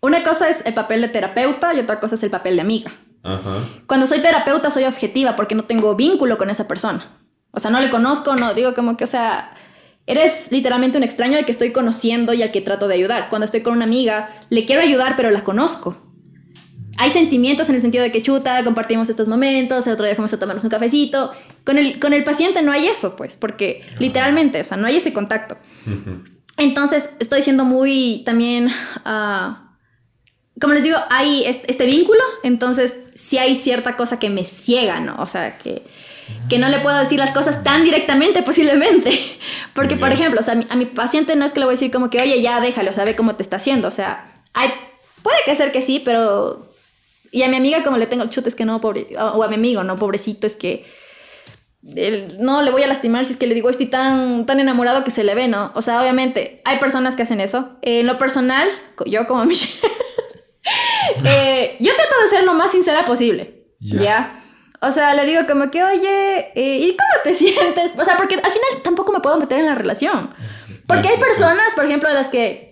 una 0.00 0.22
cosa 0.22 0.48
es 0.48 0.58
el 0.64 0.72
papel 0.74 1.00
de 1.02 1.08
terapeuta 1.08 1.74
y 1.74 1.80
otra 1.80 1.98
cosa 2.00 2.14
es 2.14 2.22
el 2.22 2.30
papel 2.30 2.54
de 2.56 2.62
amiga. 2.62 2.92
Ajá. 3.24 3.68
Cuando 3.86 4.06
soy 4.06 4.20
terapeuta 4.20 4.70
soy 4.70 4.84
objetiva 4.84 5.34
porque 5.34 5.56
no 5.56 5.64
tengo 5.64 5.96
vínculo 5.96 6.38
con 6.38 6.48
esa 6.48 6.68
persona. 6.68 7.18
O 7.50 7.58
sea, 7.60 7.70
no 7.72 7.80
le 7.80 7.90
conozco, 7.90 8.36
no 8.36 8.54
digo 8.54 8.74
como 8.74 8.96
que, 8.96 9.04
o 9.04 9.08
sea, 9.08 9.52
eres 10.08 10.50
literalmente 10.50 10.98
un 10.98 11.04
extraño 11.04 11.38
al 11.38 11.44
que 11.44 11.52
estoy 11.52 11.70
conociendo 11.70 12.32
y 12.34 12.42
al 12.42 12.50
que 12.50 12.60
trato 12.60 12.88
de 12.88 12.94
ayudar. 12.94 13.28
Cuando 13.30 13.44
estoy 13.44 13.60
con 13.62 13.74
una 13.74 13.84
amiga, 13.84 14.30
le 14.50 14.64
quiero 14.66 14.82
ayudar, 14.82 15.14
pero 15.16 15.30
la 15.30 15.44
conozco. 15.44 16.02
Hay 16.96 17.10
sentimientos 17.10 17.68
en 17.68 17.76
el 17.76 17.80
sentido 17.80 18.02
de 18.02 18.10
que 18.10 18.22
chuta, 18.22 18.64
compartimos 18.64 19.08
estos 19.08 19.28
momentos, 19.28 19.86
el 19.86 19.92
otro 19.92 20.04
día 20.04 20.16
fuimos 20.16 20.32
a 20.32 20.40
tomarnos 20.40 20.64
un 20.64 20.70
cafecito. 20.70 21.32
Con 21.64 21.78
el, 21.78 22.00
con 22.00 22.12
el 22.12 22.24
paciente 22.24 22.60
no 22.62 22.72
hay 22.72 22.88
eso, 22.88 23.14
pues, 23.16 23.36
porque 23.36 23.84
literalmente, 24.00 24.60
o 24.60 24.64
sea, 24.64 24.76
no 24.76 24.86
hay 24.88 24.96
ese 24.96 25.12
contacto. 25.12 25.56
Entonces, 26.56 27.10
estoy 27.20 27.42
siendo 27.42 27.64
muy 27.64 28.22
también, 28.24 28.68
ah, 29.04 29.76
como 30.60 30.74
les 30.74 30.82
digo, 30.82 30.96
hay 31.08 31.44
es- 31.44 31.60
este 31.68 31.86
vínculo, 31.86 32.20
entonces 32.42 32.98
sí 33.14 33.38
hay 33.38 33.54
cierta 33.54 33.96
cosa 33.96 34.18
que 34.18 34.28
me 34.30 34.44
ciega, 34.44 34.98
¿no? 34.98 35.16
O 35.22 35.26
sea, 35.26 35.56
que, 35.58 35.84
que 36.48 36.58
no 36.58 36.68
le 36.68 36.80
puedo 36.80 36.98
decir 36.98 37.18
las 37.18 37.32
cosas 37.32 37.62
tan 37.62 37.84
directamente 37.84 38.42
posiblemente. 38.42 39.10
Porque, 39.74 39.96
por 39.96 40.12
ejemplo, 40.12 40.40
o 40.40 40.42
sea, 40.42 40.54
a 40.54 40.56
mi, 40.56 40.66
a 40.68 40.76
mi 40.76 40.86
paciente 40.86 41.36
no 41.36 41.44
es 41.44 41.52
que 41.52 41.60
le 41.60 41.66
voy 41.66 41.72
a 41.72 41.76
decir 41.76 41.90
como 41.90 42.10
que, 42.10 42.20
oye, 42.20 42.40
ya 42.42 42.60
déjalo, 42.60 42.92
sabe 42.92 43.14
cómo 43.14 43.36
te 43.36 43.42
está 43.42 43.56
haciendo. 43.56 43.88
O 43.88 43.92
sea, 43.92 44.42
hay, 44.54 44.70
puede 45.22 45.38
que 45.44 45.54
ser 45.56 45.72
que 45.72 45.82
sí, 45.82 46.00
pero... 46.04 46.66
Y 47.30 47.42
a 47.42 47.48
mi 47.48 47.56
amiga 47.56 47.84
como 47.84 47.98
le 47.98 48.06
tengo 48.06 48.22
el 48.22 48.30
chute 48.30 48.48
es 48.48 48.54
que 48.54 48.64
no, 48.64 48.80
pobre... 48.80 49.06
O 49.18 49.42
a 49.42 49.48
mi 49.48 49.56
amigo, 49.56 49.82
no, 49.84 49.96
pobrecito, 49.96 50.46
es 50.46 50.56
que 50.56 50.86
el- 51.94 52.38
no 52.40 52.62
le 52.62 52.70
voy 52.70 52.82
a 52.82 52.86
lastimar 52.86 53.24
si 53.24 53.32
es 53.32 53.38
que 53.38 53.46
le 53.46 53.54
digo 53.54 53.70
estoy 53.70 53.86
tan, 53.86 54.46
tan 54.46 54.60
enamorado 54.60 55.04
que 55.04 55.10
se 55.10 55.24
le 55.24 55.34
ve, 55.34 55.46
¿no? 55.48 55.70
O 55.74 55.82
sea, 55.82 56.00
obviamente 56.00 56.62
hay 56.64 56.78
personas 56.78 57.16
que 57.16 57.22
hacen 57.22 57.40
eso. 57.40 57.76
En 57.82 58.06
lo 58.06 58.18
personal, 58.18 58.66
yo 59.06 59.26
como 59.26 59.44
Michelle, 59.44 59.86
eh, 61.24 61.76
yo 61.80 61.94
trato 61.94 62.14
de 62.22 62.28
ser 62.28 62.44
lo 62.44 62.54
más 62.54 62.70
sincera 62.72 63.04
posible. 63.04 63.66
¿Ya? 63.80 64.42
O 64.80 64.92
sea, 64.92 65.14
le 65.14 65.24
digo 65.26 65.42
como 65.48 65.70
que, 65.70 65.82
oye, 65.82 66.52
eh, 66.54 66.78
¿y 66.78 66.96
cómo 66.96 67.22
te 67.24 67.34
sientes? 67.34 67.92
O 67.98 68.04
sea, 68.04 68.16
porque 68.16 68.36
al 68.36 68.40
final 68.52 68.82
tampoco 68.84 69.12
me 69.12 69.20
puedo 69.20 69.38
meter 69.38 69.58
en 69.60 69.66
la 69.66 69.74
relación. 69.74 70.30
Porque 70.86 71.08
Sí, 71.08 71.14
hay 71.14 71.16
sí. 71.16 71.20
personas, 71.20 71.74
por 71.74 71.84
ejemplo, 71.86 72.08
a 72.08 72.12
las 72.12 72.28
que 72.28 72.68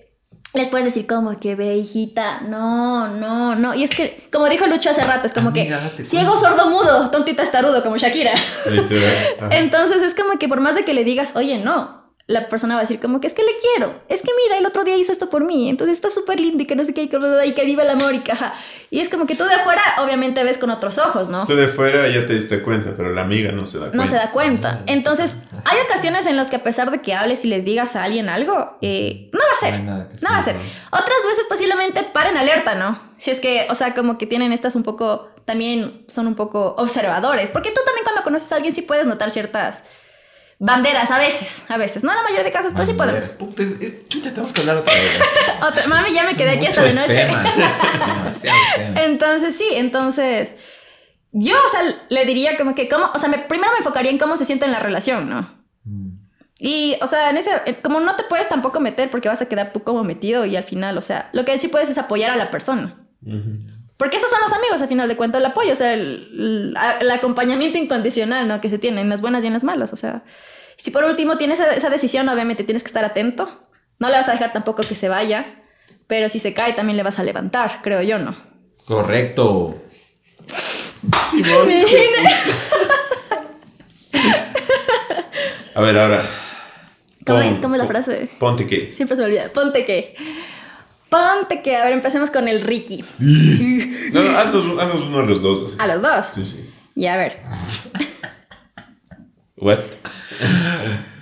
les 0.55 0.69
puedes 0.69 0.87
decir 0.87 1.07
como 1.07 1.37
que 1.39 1.55
ve, 1.55 1.77
hijita, 1.77 2.41
no, 2.43 3.09
no, 3.09 3.55
no. 3.57 3.75
Y 3.75 3.85
es 3.85 3.95
que, 3.95 4.27
como 4.33 4.49
dijo 4.49 4.67
Lucho 4.67 4.89
hace 4.89 5.03
rato, 5.05 5.27
es 5.27 5.33
como 5.35 5.49
Amiga, 5.51 5.93
que 5.95 6.05
ciego, 6.07 6.35
sordo, 6.37 6.71
mudo, 6.71 7.11
tontita, 7.11 7.43
estarudo, 7.43 7.83
como 7.83 7.99
Shakira. 7.99 8.33
Entonces 9.51 10.03
es 10.03 10.15
como 10.15 10.39
que 10.39 10.49
por 10.49 10.61
más 10.61 10.75
de 10.75 10.85
que 10.85 10.95
le 10.95 11.05
digas, 11.05 11.37
oye, 11.37 11.59
no, 11.59 11.96
la 12.29 12.49
persona 12.49 12.75
va 12.75 12.81
a 12.81 12.83
decir 12.83 12.99
como 12.99 13.21
que 13.21 13.29
es 13.29 13.35
que 13.35 13.45
le 13.45 13.53
quiero, 13.57 14.01
es 14.09 14.23
que 14.23 14.31
mira, 14.45 14.59
el 14.59 14.67
otro 14.67 14.83
día 14.83 14.97
hizo 14.97 15.13
esto 15.13 15.31
por 15.31 15.45
mí, 15.45 15.69
entonces 15.69 15.97
está 15.97 16.11
súper 16.11 16.41
lindo 16.41 16.61
y 16.63 16.67
que 16.67 16.75
no 16.75 16.85
sé 16.85 16.93
qué, 16.93 17.05
y 17.05 17.09
que, 17.09 17.19
y 17.47 17.53
que 17.53 17.65
viva 17.65 17.85
el 17.85 17.91
amor 17.91 18.15
y 18.15 18.19
que, 18.19 18.33
ajá. 18.33 18.55
Y 18.91 19.01
es 19.01 19.09
como 19.09 19.27
que 19.27 19.37
tú 19.37 19.45
de 19.45 19.55
afuera 19.55 19.83
obviamente 19.99 20.43
ves 20.43 20.59
con 20.59 20.71
otros 20.71 20.99
ojos, 20.99 21.29
¿no? 21.29 21.45
Tú 21.45 21.55
de 21.55 21.69
fuera 21.69 22.09
ya 22.09 22.27
te 22.27 22.35
diste 22.35 22.63
cuenta, 22.63 22.95
pero 22.97 23.13
la 23.13 23.23
amiga 23.23 23.53
no 23.53 23.65
se 23.65 23.79
da 23.79 23.91
cuenta. 23.91 24.05
No 24.05 24.11
se 24.11 24.17
da 24.17 24.31
cuenta. 24.33 24.83
Entonces, 24.87 25.37
hay 25.65 25.79
ocasiones 25.89 26.27
en 26.27 26.37
las 26.37 26.49
que 26.49 26.57
a 26.57 26.65
pesar 26.65 26.91
de 26.91 27.01
que 27.01 27.15
hables 27.15 27.45
y 27.45 27.49
les 27.49 27.65
digas 27.65 27.95
a 27.95 28.05
alguien 28.05 28.29
algo, 28.29 28.77
eh, 28.83 29.29
no 29.33 29.39
va 29.41 29.55
a 29.55 29.59
ser. 29.59 29.81
No 29.81 29.97
No 29.99 30.31
va 30.31 30.39
a 30.39 30.43
ser. 30.43 30.57
Otras 30.91 31.19
veces 31.29 31.47
posiblemente 31.49 32.03
paren 32.13 32.37
alerta, 32.37 32.75
¿no? 32.75 33.01
Si 33.19 33.31
es 33.31 33.41
que, 33.41 33.67
o 33.71 33.75
sea, 33.75 33.95
como 33.95 34.19
que 34.19 34.27
tienen 34.27 34.53
estas 34.53 34.77
un 34.77 34.83
poco, 34.83 35.31
también 35.45 36.05
son 36.09 36.27
un 36.27 36.35
poco 36.35 36.75
observadores. 36.79 37.51
Porque 37.51 37.71
tú 37.71 37.81
también 37.85 38.05
cuando 38.05 38.23
conoces 38.23 38.51
a 38.53 38.57
alguien 38.57 38.75
sí 38.75 38.83
puedes 38.83 39.07
notar 39.07 39.31
ciertas 39.31 39.85
banderas, 40.59 41.11
a 41.11 41.19
veces, 41.19 41.65
a 41.69 41.77
veces. 41.77 42.03
No 42.05 42.11
en 42.13 42.17
la 42.17 42.23
mayoría 42.23 42.45
de 42.45 42.53
casos, 42.53 42.73
pero 42.73 42.87
sí 42.87 42.93
podemos. 42.95 43.31
Puta, 43.31 43.63
es, 43.63 43.81
es- 43.81 44.09
chucha, 44.09 44.31
tenemos 44.31 44.53
que 44.53 44.61
hablar 44.63 44.77
otra 44.79 44.93
vez. 44.95 45.21
Otra- 45.63 45.87
mami, 45.87 46.13
ya 46.13 46.23
me 46.23 46.31
Son 46.31 46.39
quedé 46.39 46.51
aquí 46.51 46.67
hasta 46.67 46.83
de 46.83 46.95
noche. 46.95 47.27
Entonces, 48.97 49.57
sí, 49.57 49.69
entonces... 49.73 50.57
Yo, 51.33 51.55
o 51.63 51.69
sea, 51.69 51.83
le 52.09 52.25
diría 52.25 52.57
como 52.57 52.75
que, 52.75 52.89
cómo, 52.89 53.11
o 53.15 53.19
sea, 53.19 53.29
me, 53.29 53.39
primero 53.39 53.71
me 53.73 53.79
enfocaría 53.79 54.11
en 54.11 54.17
cómo 54.19 54.39
se 54.39 54.47
siente 54.47 54.65
en 54.65 54.73
la 54.73 54.79
relación, 54.79 55.29
¿no? 55.29 55.47
Mm. 55.85 56.13
Y, 56.59 56.97
o 57.03 57.07
sea, 57.07 57.29
en 57.29 57.37
ese, 57.37 57.51
como 57.83 58.01
no 58.01 58.17
te 58.17 58.23
puedes 58.23 58.49
tampoco 58.49 58.81
meter 58.81 59.11
porque 59.11 59.29
vas 59.29 59.43
a 59.43 59.49
quedar 59.49 59.71
tú 59.73 59.83
como 59.83 60.03
metido 60.03 60.47
y 60.47 60.57
al 60.57 60.65
final, 60.65 60.97
o 60.97 61.03
sea, 61.03 61.29
lo 61.35 61.45
que 61.45 61.59
sí 61.59 61.69
puedes 61.69 61.91
es 61.91 61.99
apoyar 61.99 62.31
a 62.31 62.37
la 62.37 62.51
persona. 62.51 62.95
Porque 63.97 64.17
esos 64.19 64.29
son 64.31 64.41
los 64.43 64.53
amigos, 64.53 64.81
al 64.83 64.89
final 64.89 65.09
de 65.09 65.17
cuentas, 65.17 65.39
el 65.41 65.47
apoyo, 65.47 65.73
o 65.73 65.77
sea, 65.77 65.95
el, 65.95 66.29
el- 66.39 66.77
el 67.01 67.11
acompañamiento 67.11 67.79
incondicional, 67.79 68.47
¿no? 68.47 68.61
Que 68.61 68.69
se 68.71 68.79
tiene 68.79 69.01
en 69.01 69.09
las 69.09 69.21
buenas 69.23 69.43
y 69.43 69.47
en 69.47 69.55
las 69.55 69.65
malas, 69.65 69.93
o 69.93 69.97
sea. 69.97 70.23
Si 70.77 70.91
por 70.91 71.05
último 71.05 71.39
tienes 71.39 71.59
esa, 71.61 71.89
decisión, 71.89 72.29
obviamente 72.29 72.63
tienes 72.65 72.83
que 72.83 72.89
estar 72.89 73.05
atento. 73.05 73.67
No 73.99 74.09
le 74.11 74.15
vas 74.17 74.29
a 74.29 74.33
dejar 74.33 74.53
tampoco 74.53 74.83
que 74.83 74.95
se 74.95 75.09
vaya, 75.09 75.63
pero 76.07 76.29
si 76.29 76.39
se 76.39 76.53
cae 76.53 76.75
también 76.75 76.99
le 76.99 77.03
vas 77.03 77.19
a 77.19 77.25
levantar, 77.25 77.81
creo 77.83 78.03
yo, 78.03 78.19
¿no? 78.19 78.37
Correcto. 78.87 79.81
A 85.75 85.81
ver, 85.81 85.99
ahora. 85.99 86.29
¿Cómo 87.27 87.39
pon- 87.41 87.49
es? 87.49 87.59
¿Cómo 87.59 87.75
es 87.75 87.79
la 87.83 87.87
pon- 87.87 87.97
frase? 88.05 88.31
Ponte 88.39 88.67
que. 88.67 88.93
Siempre 88.95 89.17
se 89.17 89.23
me 89.23 89.27
olvida. 89.29 89.49
Ponte 89.53 89.85
que. 89.85 90.15
Ponte 91.09 91.63
que. 91.63 91.77
A 91.77 91.85
ver, 91.85 91.93
empecemos 91.93 92.31
con 92.31 92.49
el 92.49 92.61
Ricky. 92.63 93.05
No, 94.13 94.23
no, 94.23 94.39
haznos, 94.39 94.65
haznos 94.81 95.03
uno 95.03 95.21
de 95.23 95.27
los 95.29 95.43
dos. 95.43 95.77
A 95.79 95.87
los 95.87 96.03
dos. 96.03 96.27
Sí, 96.27 96.45
sí. 96.45 96.71
Y 96.95 97.07
a 97.07 97.17
ver. 97.17 97.41
What? 99.57 99.79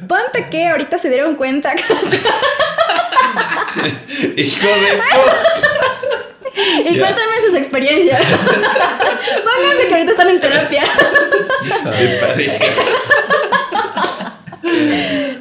Ponte 0.08 0.48
que 0.50 0.66
ahorita 0.68 0.98
se 0.98 1.08
dieron 1.10 1.36
cuenta. 1.36 1.72
Hijo 4.36 4.66
de 4.66 5.02
puta. 5.10 5.36
y 6.90 6.94
Ya. 6.94 7.00
cuéntame 7.00 7.40
sus 7.46 7.54
experiencias. 7.56 8.20
Pónganse 8.24 9.88
que 9.88 9.94
ahorita 9.94 10.10
están 10.12 10.28
en 10.30 10.40
terapia. 10.40 10.82
De 11.98 12.08
pareja. 12.20 12.64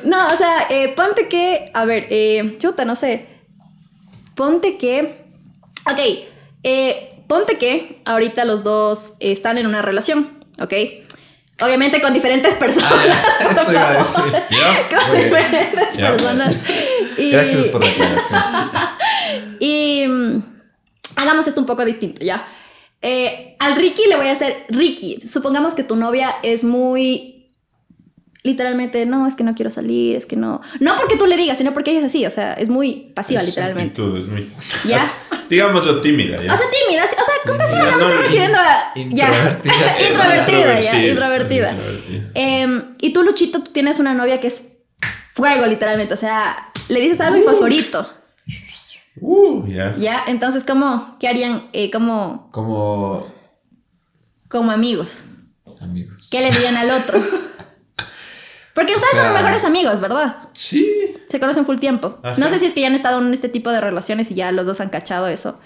No, 0.03 0.27
o 0.33 0.37
sea, 0.37 0.67
eh, 0.69 0.89
ponte 0.95 1.27
que. 1.27 1.71
A 1.73 1.85
ver, 1.85 2.07
eh, 2.09 2.55
chuta, 2.59 2.85
no 2.85 2.95
sé. 2.95 3.27
Ponte 4.35 4.77
que. 4.77 5.23
Ok. 5.89 5.99
eh, 6.63 7.12
ponte 7.33 7.57
que 7.57 7.99
ahorita 8.05 8.45
los 8.45 8.63
dos 8.63 9.15
están 9.19 9.57
en 9.57 9.65
una 9.65 9.81
relación. 9.81 10.29
Ok. 10.59 10.73
Obviamente 11.61 11.99
con 12.01 12.13
diferentes 12.13 12.53
personas. 12.55 12.91
Ah, 12.93 13.41
por 13.41 13.51
eso 13.63 13.71
iba 13.71 13.89
a 13.89 13.97
decir. 13.97 14.23
¿Ya? 14.49 14.97
Con 15.07 15.15
diferentes 15.17 15.95
personas. 15.97 16.69
Y- 17.17 17.31
Gracias 17.31 17.65
por 17.65 17.83
la 17.83 17.89
aclaración. 17.89 18.41
Y 19.59 20.05
mm, 20.07 20.43
hagamos 21.15 21.47
esto 21.47 21.59
un 21.59 21.65
poco 21.65 21.83
distinto, 21.85 22.23
¿ya? 22.23 22.45
Eh, 23.01 23.55
al 23.59 23.75
Ricky 23.75 24.05
le 24.07 24.15
voy 24.17 24.27
a 24.27 24.33
hacer 24.33 24.65
Ricky. 24.69 25.21
Supongamos 25.27 25.73
que 25.73 25.83
tu 25.83 25.95
novia 25.95 26.35
es 26.43 26.63
muy. 26.63 27.32
Literalmente, 28.45 29.05
no, 29.05 29.25
es 29.25 29.35
que 29.35 29.43
no 29.45 29.55
quiero 29.55 29.71
salir, 29.71 30.17
es 30.17 30.25
que 30.25 30.35
no. 30.35 30.59
No 30.81 30.95
porque 30.97 31.15
tú 31.15 31.25
le 31.25 31.37
digas, 31.37 31.57
sino 31.57 31.73
porque 31.73 31.91
ella 31.91 32.01
es 32.01 32.05
así, 32.07 32.25
o 32.25 32.31
sea, 32.31 32.53
es 32.53 32.67
muy 32.67 33.11
pasiva, 33.15 33.39
Es 33.39 33.47
literalmente. 33.47 34.01
actitud, 34.01 34.17
es 34.17 34.27
muy. 34.27 34.51
¿Ya? 34.85 35.09
Digámoslo 35.49 36.01
tímida, 36.01 36.43
¿ya? 36.43 36.53
O 36.53 36.57
sea, 36.57 36.65
tímida, 36.69 37.05
o 37.05 37.07
sea, 37.07 37.33
con 37.45 37.57
pasiva 37.57 37.91
no 37.91 37.97
me 37.97 38.03
estoy 38.03 38.17
refiriendo 38.17 38.57
a. 38.57 38.91
Introvertida. 38.95 39.73
Ya. 39.73 40.07
Introvertida, 40.09 40.79
ya, 40.81 41.05
introvertida. 41.07 41.71
introvertida. 41.71 42.31
Em, 42.33 42.95
y 42.99 43.13
tú, 43.13 43.23
Luchito, 43.23 43.63
tú 43.63 43.71
tienes 43.71 43.99
una 43.99 44.13
novia 44.13 44.41
que 44.41 44.47
es 44.47 44.77
fuego, 45.33 45.65
literalmente. 45.65 46.13
O 46.13 46.17
sea, 46.17 46.69
le 46.89 46.99
dices 46.99 47.21
algo 47.21 47.37
y 47.37 47.43
fosforito. 47.43 48.09
Uh, 49.21 49.67
ya. 49.67 49.95
¿Ya? 49.97 50.23
Entonces, 50.27 50.63
¿cómo? 50.65 51.17
¿Qué 51.19 51.27
harían 51.27 51.69
eh, 51.71 51.89
como, 51.91 52.49
Como 52.51 53.31
como 54.53 54.71
amigos? 54.71 55.23
amigos. 55.81 56.27
¿Qué 56.29 56.39
le 56.41 56.51
dirían 56.51 56.77
al 56.77 56.91
otro? 56.91 57.19
Porque 58.73 58.95
ustedes 58.95 59.11
sea- 59.13 59.25
son 59.25 59.33
mejores 59.33 59.63
amigos, 59.65 59.99
¿verdad? 60.01 60.37
Sí. 60.53 61.15
Se 61.29 61.39
conocen 61.39 61.65
full 61.65 61.77
tiempo. 61.77 62.17
Ajá. 62.23 62.35
No 62.37 62.49
sé 62.49 62.59
si 62.59 62.65
es 62.65 62.73
que 62.73 62.81
ya 62.81 62.87
han 62.87 62.95
estado 62.95 63.19
en 63.21 63.31
este 63.33 63.49
tipo 63.49 63.69
de 63.71 63.79
relaciones 63.81 64.31
y 64.31 64.35
ya 64.35 64.51
los 64.51 64.65
dos 64.65 64.81
han 64.81 64.89
cachado 64.89 65.27
eso. 65.27 65.59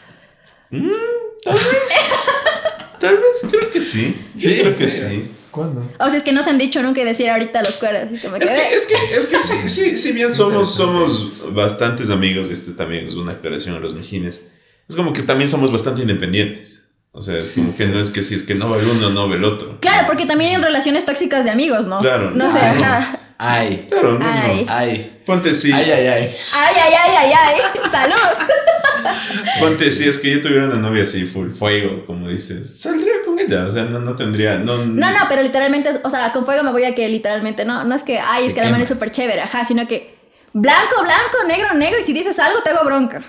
Tal 0.70 1.54
vez. 1.54 1.64
Tal 3.00 3.16
vez, 3.16 3.46
creo 3.50 3.70
que 3.70 3.82
sí. 3.82 4.16
Sí, 4.36 4.50
Sí, 4.50 4.56
creo 4.60 4.72
¿en 4.72 4.78
que 4.78 4.88
sí. 4.88 5.32
¿Cuándo? 5.52 5.90
O 6.00 6.08
sea, 6.10 6.18
es 6.18 6.24
que 6.24 6.32
no 6.34 6.44
se 6.44 6.50
han 6.50 6.58
dicho 6.58 6.82
nunca 6.84 7.02
y 7.02 7.06
decir 7.06 7.30
ahorita 7.30 7.60
los 7.62 7.78
cueros. 7.78 8.12
y 8.12 8.18
como 8.20 8.36
Es 8.38 8.50
que, 8.50 8.56
que, 8.56 8.74
es 8.76 8.86
que, 8.88 8.96
es 9.16 9.28
que 9.28 9.40
sí, 9.40 9.70
sí, 9.70 9.98
si 9.98 10.12
bien 10.14 10.32
somos, 10.34 10.74
somos 10.76 11.54
bastantes 11.54 12.10
amigos, 12.10 12.48
y 12.50 12.54
este 12.54 12.74
también 12.74 13.06
es 13.06 13.14
una 13.16 13.34
aclaración 13.34 13.76
a 13.76 13.80
los 13.80 13.94
mijines, 13.94 14.48
es 14.90 14.96
como 14.96 15.14
que 15.14 15.22
también 15.22 15.50
somos 15.50 15.72
bastante 15.72 16.02
independientes. 16.02 16.77
O 17.18 17.22
sea, 17.24 17.34
es 17.36 17.52
Sí, 17.52 17.62
como 17.62 17.72
sí. 17.72 17.78
que 17.80 17.86
no 17.88 18.00
es 18.00 18.10
que 18.12 18.22
si 18.22 18.36
es 18.36 18.44
que 18.44 18.54
no 18.54 18.70
va 18.70 18.78
el 18.78 18.88
uno, 18.88 19.10
no 19.10 19.28
va 19.28 19.36
el 19.36 19.44
otro. 19.44 19.80
Claro, 19.80 20.06
porque 20.06 20.28
también 20.28 20.56
hay 20.56 20.62
relaciones 20.62 21.04
tóxicas 21.04 21.44
de 21.46 21.50
amigos, 21.50 21.88
¿no? 21.88 21.98
Claro. 22.00 22.30
No 22.30 22.48
sé, 22.50 22.60
Ay. 22.60 22.82
ajá. 22.84 23.20
Ay. 23.40 23.88
Claro, 23.90 24.14
no, 24.14 24.20
no. 24.20 24.26
Ay. 24.30 24.66
Ay. 24.70 25.22
Ponte 25.26 25.52
sí, 25.54 25.72
Ay, 25.72 25.90
ay, 25.92 26.06
ay. 26.08 26.24
Ay, 26.54 26.76
ay, 26.86 26.94
ay, 26.94 27.16
ay, 27.18 27.32
ay. 27.34 27.62
Salud. 27.92 29.14
ponte 29.60 29.90
sí, 29.92 30.08
es 30.08 30.20
que 30.20 30.30
yo 30.32 30.42
tuviera 30.42 30.66
una 30.66 30.76
novia 30.76 31.04
así, 31.04 31.26
full 31.26 31.50
fuego, 31.50 32.06
como 32.06 32.30
dices, 32.30 32.80
saldría 32.80 33.14
con 33.26 33.40
ella, 33.40 33.66
o 33.66 33.72
sea, 33.72 33.86
no, 33.86 34.00
no 34.00 34.16
tendría, 34.16 34.58
no, 34.60 34.78
No, 34.86 35.12
no, 35.12 35.18
pero 35.28 35.42
literalmente, 35.42 35.90
o 36.04 36.10
sea, 36.12 36.32
con 36.34 36.46
fuego 36.46 36.62
me 36.64 36.72
voy 36.72 36.84
a 36.84 36.94
que 36.96 37.08
literalmente, 37.10 37.66
no, 37.66 37.84
no 37.84 37.96
es 37.96 38.04
que, 38.04 38.20
ay, 38.20 38.46
es 38.46 38.54
que 38.54 38.62
la 38.62 38.70
mano 38.70 38.84
es 38.84 38.90
súper 38.90 39.12
chévere, 39.12 39.42
ajá, 39.42 39.66
sino 39.66 39.88
que 39.88 40.16
blanco, 40.54 41.02
blanco, 41.02 41.48
negro, 41.48 41.74
negro, 41.74 42.00
y 42.00 42.04
si 42.04 42.14
dices 42.14 42.38
algo 42.40 42.62
te 42.62 42.70
hago 42.70 42.86
bronca. 42.86 43.24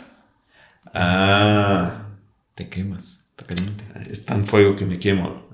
Ah, 0.95 2.03
Te 2.55 2.69
quemas. 2.69 3.18
Está 3.39 3.45
caliente. 3.55 3.85
es 4.11 4.25
tan 4.25 4.45
fuego 4.47 4.75
que 4.75 4.85
me 4.85 4.99
quemo. 4.99 5.49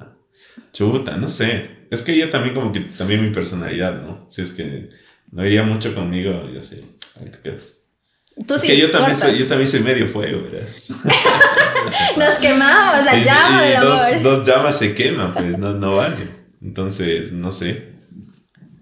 Chuta, 0.73 1.17
no 1.17 1.29
sé. 1.29 1.87
Es 1.91 2.03
que 2.03 2.17
yo 2.17 2.31
también 2.31 2.55
como 2.55 2.73
que 2.73 2.81
también 2.81 3.23
mi 3.23 3.31
personalidad, 3.33 4.03
¿no? 4.03 4.27
Si 4.31 4.43
es 4.43 4.53
que 4.53 4.89
no 5.31 5.45
iría 5.47 5.63
mucho 5.63 5.95
conmigo, 5.95 6.49
yo 6.53 6.61
sé, 6.63 6.83
ahí 7.21 7.27
te 7.31 7.39
quedas. 7.39 7.81
Tú 8.47 8.55
es 8.55 8.63
sí 8.63 8.67
que 8.67 8.79
yo 8.79 8.91
también, 8.91 9.17
soy, 9.17 9.39
yo 9.39 9.47
también 9.47 9.69
soy 9.69 9.81
medio 9.81 10.09
fuego, 10.09 10.43
verás. 10.43 10.89
Nos 12.17 12.35
quemamos, 12.35 13.05
la 13.05 13.19
Y- 13.21 13.25
llama 13.25 13.69
y 13.69 13.77
dos, 13.81 14.01
amor. 14.01 14.23
dos 14.23 14.47
llamas 14.47 14.79
se 14.79 14.95
queman, 14.95 15.33
pues 15.33 15.59
no, 15.59 15.75
no 15.75 15.97
vale. 15.97 16.29
Entonces, 16.63 17.33
no 17.33 17.53
sé. 17.53 17.93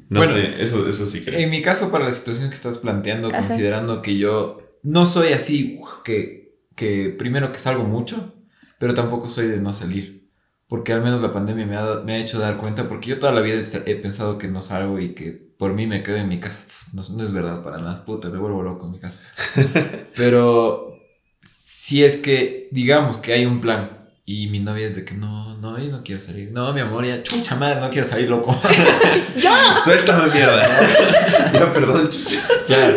No 0.09 0.21
Bueno, 0.21 0.35
sé, 0.35 0.55
eso, 0.63 0.89
eso 0.89 1.05
sí 1.07 1.23
creo. 1.25 1.39
En 1.41 1.51
mi 1.51 1.61
caso, 1.63 1.91
para 1.91 2.05
la 2.05 2.11
situación 2.13 2.49
que 2.51 2.55
estás 2.55 2.79
planteando, 2.79 3.29
Ajá. 3.29 3.41
considerando 3.47 4.01
que 4.03 4.17
yo 4.17 4.79
no 4.83 5.05
soy 5.07 5.33
así, 5.33 5.77
uf, 5.81 6.03
que, 6.05 6.55
que 6.77 7.15
primero 7.19 7.51
que 7.53 7.59
salgo 7.59 7.85
mucho, 7.85 8.35
pero 8.83 8.95
tampoco 8.95 9.29
soy 9.29 9.47
de 9.47 9.59
no 9.59 9.73
salir. 9.73 10.29
Porque 10.67 10.93
al 10.93 11.03
menos 11.03 11.23
la 11.23 11.33
pandemia 11.33 11.65
me 11.67 11.77
ha, 11.77 12.01
me 12.05 12.15
ha 12.15 12.19
hecho 12.19 12.41
dar 12.41 12.57
cuenta, 12.57 12.89
porque 12.89 13.11
yo 13.11 13.21
toda 13.21 13.31
la 13.31 13.41
vida 13.41 13.61
he 13.87 13.95
pensado 13.95 14.39
que 14.39 14.49
no 14.49 14.61
salgo 14.61 14.99
y 14.99 15.15
que 15.15 15.31
por 15.31 15.73
mí 15.73 15.87
me 15.87 16.03
quedo 16.03 16.17
en 16.17 16.29
mi 16.29 16.41
casa. 16.41 16.65
Uf, 16.67 16.93
No, 16.93 17.03
no 17.17 17.23
es 17.23 17.33
verdad 17.33 17.63
para 17.63 17.77
nada, 17.77 18.05
puta, 18.05 18.29
me 18.29 18.39
vuelvo 18.39 18.61
loco 18.65 18.87
en 18.87 18.91
mi 18.91 18.99
casa. 18.99 19.21
pero 20.17 20.97
si 21.45 22.03
es 22.03 22.17
que, 22.17 22.69
digamos 22.73 23.19
que 23.19 23.33
hay 23.33 23.47
un 23.47 23.61
plan 23.61 24.09
y 24.27 24.49
mi 24.49 24.59
novia 24.59 24.89
es 24.89 24.97
de 24.97 25.05
que 25.05 25.15
no, 25.15 25.57
no, 25.59 25.79
yo 25.79 25.89
no 25.93 26.03
quiero 26.03 26.21
salir. 26.21 26.51
No, 26.51 26.73
mi 26.73 26.81
amor, 26.81 27.07
ya, 27.07 27.23
chucha 27.23 27.55
madre, 27.55 27.79
no 27.81 27.89
quiero 27.89 28.09
salir, 28.09 28.29
loco. 28.29 28.53
Suéltame, 29.85 30.33
mierda. 30.35 30.61
ya, 31.53 31.73
perdón, 31.73 32.11
chucha. 32.11 32.41
Claro. 32.67 32.97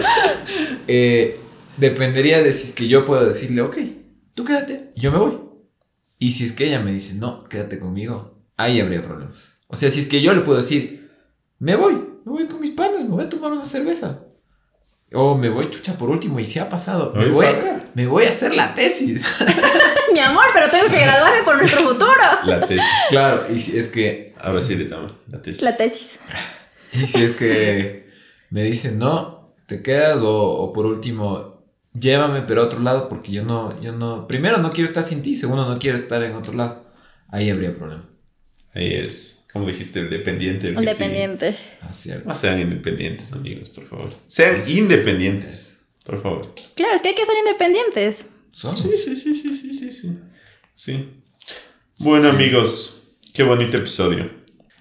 Eh, 0.88 1.40
dependería 1.78 2.42
de 2.42 2.52
si 2.52 2.70
es 2.70 2.74
que 2.74 2.88
yo 2.88 3.06
puedo 3.06 3.24
decirle, 3.24 3.62
ok, 3.62 3.78
tú 4.34 4.44
quédate, 4.44 4.92
yo 4.96 5.12
me 5.12 5.20
voy. 5.20 5.45
Y 6.18 6.34
si 6.34 6.46
es 6.46 6.52
que 6.54 6.68
ella 6.68 6.80
me 6.80 6.92
dice, 6.92 7.14
no, 7.14 7.44
quédate 7.46 7.80
conmigo, 7.80 8.38
ahí 8.58 8.80
habría 8.80 9.04
problemas. 9.04 9.60
O 9.68 9.76
sea, 9.76 9.92
si 9.92 10.00
es 10.00 10.06
que 10.06 10.22
yo 10.22 10.34
le 10.34 10.42
puedo 10.42 10.58
decir, 10.58 11.12
me 11.60 11.76
voy, 11.76 11.94
me 11.94 12.32
voy 12.32 12.48
con 12.48 12.62
mis 12.62 12.72
panas, 12.72 13.04
me 13.04 13.10
voy 13.10 13.26
a 13.26 13.30
tomar 13.30 13.52
una 13.52 13.66
cerveza. 13.66 14.22
O 15.14 15.36
me 15.36 15.50
voy, 15.50 15.70
chucha, 15.70 15.98
por 15.98 16.10
último, 16.10 16.40
y 16.40 16.46
si 16.46 16.60
ha 16.60 16.70
pasado, 16.70 17.14
me 17.16 17.30
voy, 17.30 17.46
me 17.94 18.08
voy 18.08 18.26
a 18.26 18.30
hacer 18.30 18.56
la 18.56 18.74
tesis. 18.74 19.24
Mi 20.14 20.20
amor, 20.20 20.46
pero 20.54 20.70
tengo 20.70 20.88
que 20.88 21.00
graduarme 21.00 21.44
por 21.44 21.58
nuestro 21.58 21.80
futuro. 21.80 22.24
La 22.46 22.66
tesis. 22.68 22.86
claro, 23.10 23.54
y 23.54 23.60
si 23.60 23.78
es 23.78 23.88
que 23.88 24.26
Ahora 24.46 24.62
sí 24.62 24.76
le 24.76 24.86
tomo 24.86 25.08
la 25.28 25.42
tesis. 25.42 25.62
La 25.64 25.76
tesis. 25.76 26.20
Y 26.94 27.08
si 27.08 27.24
es 27.24 27.36
que 27.36 28.12
me 28.52 28.64
dicen, 28.64 29.00
no, 29.00 29.56
te 29.66 29.82
quedas 29.82 30.22
o, 30.22 30.38
o 30.38 30.72
por 30.72 30.86
último, 30.86 31.55
llévame 32.00 32.42
pero 32.42 32.62
a 32.62 32.66
otro 32.66 32.80
lado 32.80 33.10
porque 33.10 33.32
yo 33.32 33.44
no, 33.44 33.82
yo 33.82 33.92
no, 33.92 34.28
primero 34.28 34.58
no 34.58 34.72
quiero 34.72 34.88
estar 34.88 35.04
sin 35.04 35.22
ti, 35.22 35.36
segundo 35.36 35.68
no 35.68 35.80
quiero 35.80 35.98
estar 35.98 36.24
en 36.24 36.34
otro 36.34 36.54
lado. 36.54 36.86
Ahí 37.30 37.50
habría 37.50 37.76
problema. 37.76 38.08
Ahí 38.74 38.94
es, 38.94 39.44
como 39.52 39.68
dijiste, 39.68 40.02
el 40.02 40.10
dependiente. 40.10 40.70
el 40.70 40.86
dependiente. 40.86 41.58
Ah, 41.82 41.94
cierto. 41.94 42.32
Sean 42.34 42.60
independientes, 42.60 43.32
amigos, 43.34 43.70
por 43.70 43.88
favor. 43.88 44.10
Sean 44.28 44.62
independientes, 44.68 45.86
por 46.04 46.22
favor. 46.22 46.54
Claro, 46.76 46.96
es 46.96 47.02
que 47.02 47.10
hay 47.10 47.16
que 47.16 47.26
ser 47.26 47.36
independientes. 47.38 48.28
Son. 48.52 48.76
Sí, 48.76 48.98
sí, 48.98 49.16
sí, 49.16 49.34
sí, 49.34 49.54
sí, 49.54 49.74
sí, 49.74 49.92
sí. 49.92 50.20
Sí. 50.74 51.10
Bueno, 52.00 52.30
amigos, 52.30 53.16
qué 53.34 53.44
bonito 53.44 53.78
episodio. 53.78 54.30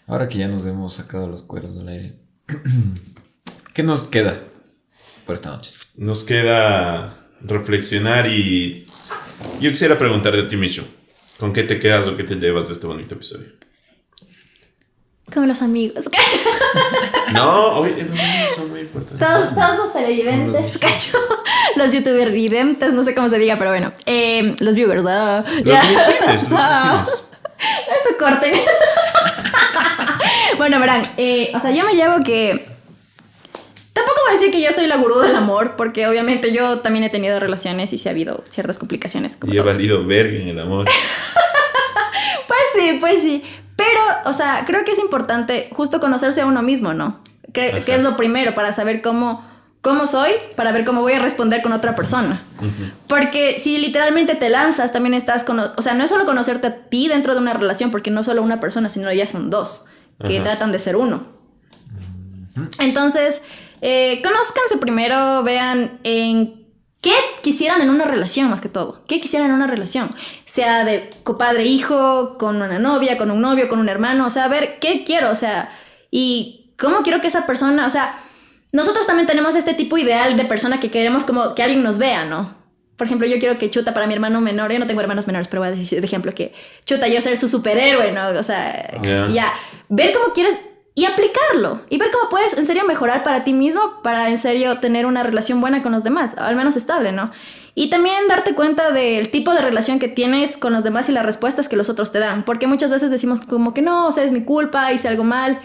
Ahora 0.06 0.28
que 0.28 0.38
ya 0.38 0.48
nos 0.48 0.66
hemos 0.66 0.94
sacado 0.94 1.28
los 1.28 1.42
cueros 1.42 1.76
del 1.76 1.88
aire, 1.88 2.18
¿qué 3.74 3.82
nos 3.82 4.08
queda 4.08 4.44
por 5.24 5.36
esta 5.36 5.50
noche? 5.50 5.70
Nos 5.96 6.24
queda 6.24 7.16
reflexionar 7.40 8.26
y 8.26 8.86
yo 9.60 9.70
quisiera 9.70 9.96
preguntarte 9.96 10.40
a 10.40 10.48
ti, 10.48 10.56
Micho, 10.56 10.86
¿con 11.38 11.52
qué 11.52 11.62
te 11.62 11.78
quedas 11.78 12.06
o 12.06 12.16
qué 12.16 12.24
te 12.24 12.34
llevas 12.36 12.66
de 12.68 12.72
este 12.74 12.86
bonito 12.86 13.14
episodio? 13.14 13.48
Con 15.32 15.48
los 15.48 15.62
amigos. 15.62 16.06
No, 17.32 17.78
hoy 17.78 17.90
los 17.90 18.10
amigos 18.10 18.54
son 18.54 18.70
muy 18.70 18.80
importantes. 18.80 19.26
Todos, 19.26 19.54
todos 19.54 19.76
los 19.78 19.92
televidentes, 19.92 20.78
cacho. 20.78 21.18
Los 21.76 21.92
youtuber 21.92 22.30
videntes, 22.30 22.92
no 22.94 23.02
sé 23.02 23.14
cómo 23.14 23.28
se 23.28 23.38
diga, 23.38 23.56
pero 23.58 23.70
bueno. 23.70 23.92
Eh, 24.06 24.54
los 24.60 24.74
viewers, 24.76 25.04
ah, 25.08 25.42
Los 25.48 25.64
ya. 25.64 25.82
mijines, 25.82 26.42
los 26.42 26.50
mijines. 26.50 27.30
Esto 27.96 28.18
corten. 28.20 28.54
bueno, 30.58 30.78
verán, 30.78 31.10
eh, 31.16 31.50
o 31.54 31.60
sea, 31.60 31.72
yo 31.72 31.84
me 31.86 31.94
llevo 31.94 32.20
que. 32.24 32.66
Tampoco 33.94 34.20
voy 34.26 34.30
a 34.30 34.38
decir 34.38 34.52
que 34.52 34.60
yo 34.60 34.72
soy 34.72 34.86
la 34.88 34.96
gurú 34.96 35.20
del 35.20 35.36
amor, 35.36 35.76
porque 35.76 36.06
obviamente 36.06 36.52
yo 36.52 36.80
también 36.80 37.04
he 37.04 37.10
tenido 37.10 37.38
relaciones 37.40 37.92
y 37.92 37.98
sí 37.98 38.08
ha 38.08 38.12
habido 38.12 38.44
ciertas 38.50 38.78
complicaciones. 38.78 39.36
como 39.36 39.54
Y 39.54 39.56
he 39.56 39.60
valido 39.60 40.04
verga 40.04 40.36
en 40.36 40.48
el 40.48 40.58
amor. 40.58 40.86
Pues 42.46 42.60
sí, 42.74 42.98
pues 43.00 43.22
sí. 43.22 43.42
Pero, 43.74 44.00
o 44.26 44.32
sea, 44.32 44.64
creo 44.66 44.84
que 44.84 44.92
es 44.92 44.98
importante 44.98 45.68
justo 45.72 45.98
conocerse 45.98 46.42
a 46.42 46.46
uno 46.46 46.62
mismo, 46.62 46.92
¿no? 46.92 47.20
Que, 47.52 47.82
que 47.86 47.94
es 47.94 48.02
lo 48.02 48.16
primero 48.16 48.54
para 48.54 48.72
saber 48.72 49.00
cómo, 49.00 49.44
cómo 49.80 50.06
soy, 50.06 50.32
para 50.56 50.72
ver 50.72 50.84
cómo 50.84 51.00
voy 51.00 51.14
a 51.14 51.22
responder 51.22 51.62
con 51.62 51.72
otra 51.72 51.96
persona. 51.96 52.42
Ujú. 52.58 52.90
Porque 53.08 53.58
si 53.58 53.78
literalmente 53.78 54.34
te 54.34 54.50
lanzas, 54.50 54.92
también 54.92 55.14
estás 55.14 55.44
con... 55.44 55.58
O 55.58 55.82
sea, 55.82 55.94
no 55.94 56.04
es 56.04 56.10
solo 56.10 56.26
conocerte 56.26 56.66
a 56.66 56.74
ti 56.88 57.08
dentro 57.08 57.34
de 57.34 57.40
una 57.40 57.54
relación, 57.54 57.90
porque 57.90 58.10
no 58.10 58.24
solo 58.24 58.42
una 58.42 58.60
persona, 58.60 58.88
sino 58.88 59.10
ya 59.12 59.26
son 59.26 59.50
dos, 59.50 59.86
que 60.20 60.36
Ajá. 60.36 60.44
tratan 60.44 60.70
de 60.72 60.78
ser 60.78 60.96
uno. 60.96 61.26
Entonces, 62.78 63.42
eh, 63.80 64.20
conózcanse 64.22 64.78
primero, 64.78 65.42
vean 65.42 65.98
en 66.04 66.64
qué 67.00 67.12
quisieran 67.42 67.82
en 67.82 67.90
una 67.90 68.04
relación 68.06 68.48
más 68.48 68.60
que 68.60 68.68
todo. 68.68 69.04
¿Qué 69.06 69.20
quisieran 69.20 69.48
en 69.50 69.54
una 69.54 69.66
relación? 69.66 70.08
Sea 70.46 70.84
de 70.84 71.10
padre-hijo, 71.38 72.38
con 72.38 72.56
una 72.62 72.78
novia, 72.78 73.18
con 73.18 73.30
un 73.30 73.40
novio, 73.40 73.68
con 73.68 73.78
un 73.78 73.88
hermano. 73.88 74.26
O 74.26 74.30
sea, 74.30 74.44
a 74.44 74.48
ver, 74.48 74.78
¿qué 74.80 75.04
quiero? 75.04 75.30
O 75.30 75.36
sea, 75.36 75.70
y 76.10 76.72
cómo 76.78 77.02
quiero 77.02 77.20
que 77.20 77.26
esa 77.26 77.46
persona, 77.46 77.86
o 77.86 77.90
sea, 77.90 78.18
nosotros 78.72 79.06
también 79.06 79.26
tenemos 79.26 79.54
este 79.54 79.74
tipo 79.74 79.98
ideal 79.98 80.36
de 80.36 80.44
persona 80.44 80.80
que 80.80 80.90
queremos 80.90 81.24
como 81.24 81.54
que 81.54 81.62
alguien 81.62 81.82
nos 81.82 81.98
vea, 81.98 82.24
¿no? 82.24 82.54
Por 82.96 83.06
ejemplo, 83.06 83.26
yo 83.26 83.38
quiero 83.38 83.58
que 83.58 83.70
Chuta 83.70 83.92
para 83.92 84.06
mi 84.06 84.14
hermano 84.14 84.40
menor, 84.40 84.72
yo 84.72 84.78
no 84.78 84.86
tengo 84.86 85.00
hermanos 85.00 85.26
menores, 85.26 85.48
pero 85.48 85.60
voy 85.62 85.68
a 85.68 85.72
decir 85.72 86.00
de 86.00 86.06
ejemplo 86.06 86.32
que 86.34 86.52
Chuta, 86.84 87.08
yo 87.08 87.20
ser 87.20 87.36
su 87.36 87.48
superhéroe, 87.48 88.12
¿no? 88.12 88.28
O 88.38 88.42
sea, 88.42 88.90
Ya. 89.02 89.28
ya, 89.28 89.52
ver 89.88 90.12
cómo 90.12 90.32
quieres 90.32 90.56
y 90.94 91.06
aplicarlo 91.06 91.82
y 91.90 91.98
ver 91.98 92.10
cómo 92.12 92.30
puedes 92.30 92.56
en 92.56 92.66
serio 92.66 92.84
mejorar 92.86 93.24
para 93.24 93.42
ti 93.42 93.52
mismo, 93.52 94.00
para 94.02 94.30
en 94.30 94.38
serio 94.38 94.78
tener 94.78 95.06
una 95.06 95.22
relación 95.22 95.60
buena 95.60 95.82
con 95.82 95.92
los 95.92 96.04
demás, 96.04 96.32
al 96.38 96.54
menos 96.54 96.76
estable, 96.76 97.10
¿no? 97.10 97.32
Y 97.74 97.90
también 97.90 98.28
darte 98.28 98.54
cuenta 98.54 98.92
del 98.92 99.30
tipo 99.30 99.52
de 99.52 99.60
relación 99.60 99.98
que 99.98 100.06
tienes 100.06 100.56
con 100.56 100.72
los 100.72 100.84
demás 100.84 101.08
y 101.08 101.12
las 101.12 101.26
respuestas 101.26 101.68
que 101.68 101.74
los 101.74 101.88
otros 101.88 102.12
te 102.12 102.20
dan, 102.20 102.44
porque 102.44 102.68
muchas 102.68 102.90
veces 102.90 103.10
decimos 103.10 103.40
como 103.40 103.74
que 103.74 103.82
no, 103.82 104.06
o 104.06 104.12
sea, 104.12 104.22
es 104.22 104.30
mi 104.30 104.44
culpa, 104.44 104.92
hice 104.92 105.08
algo 105.08 105.24
mal, 105.24 105.60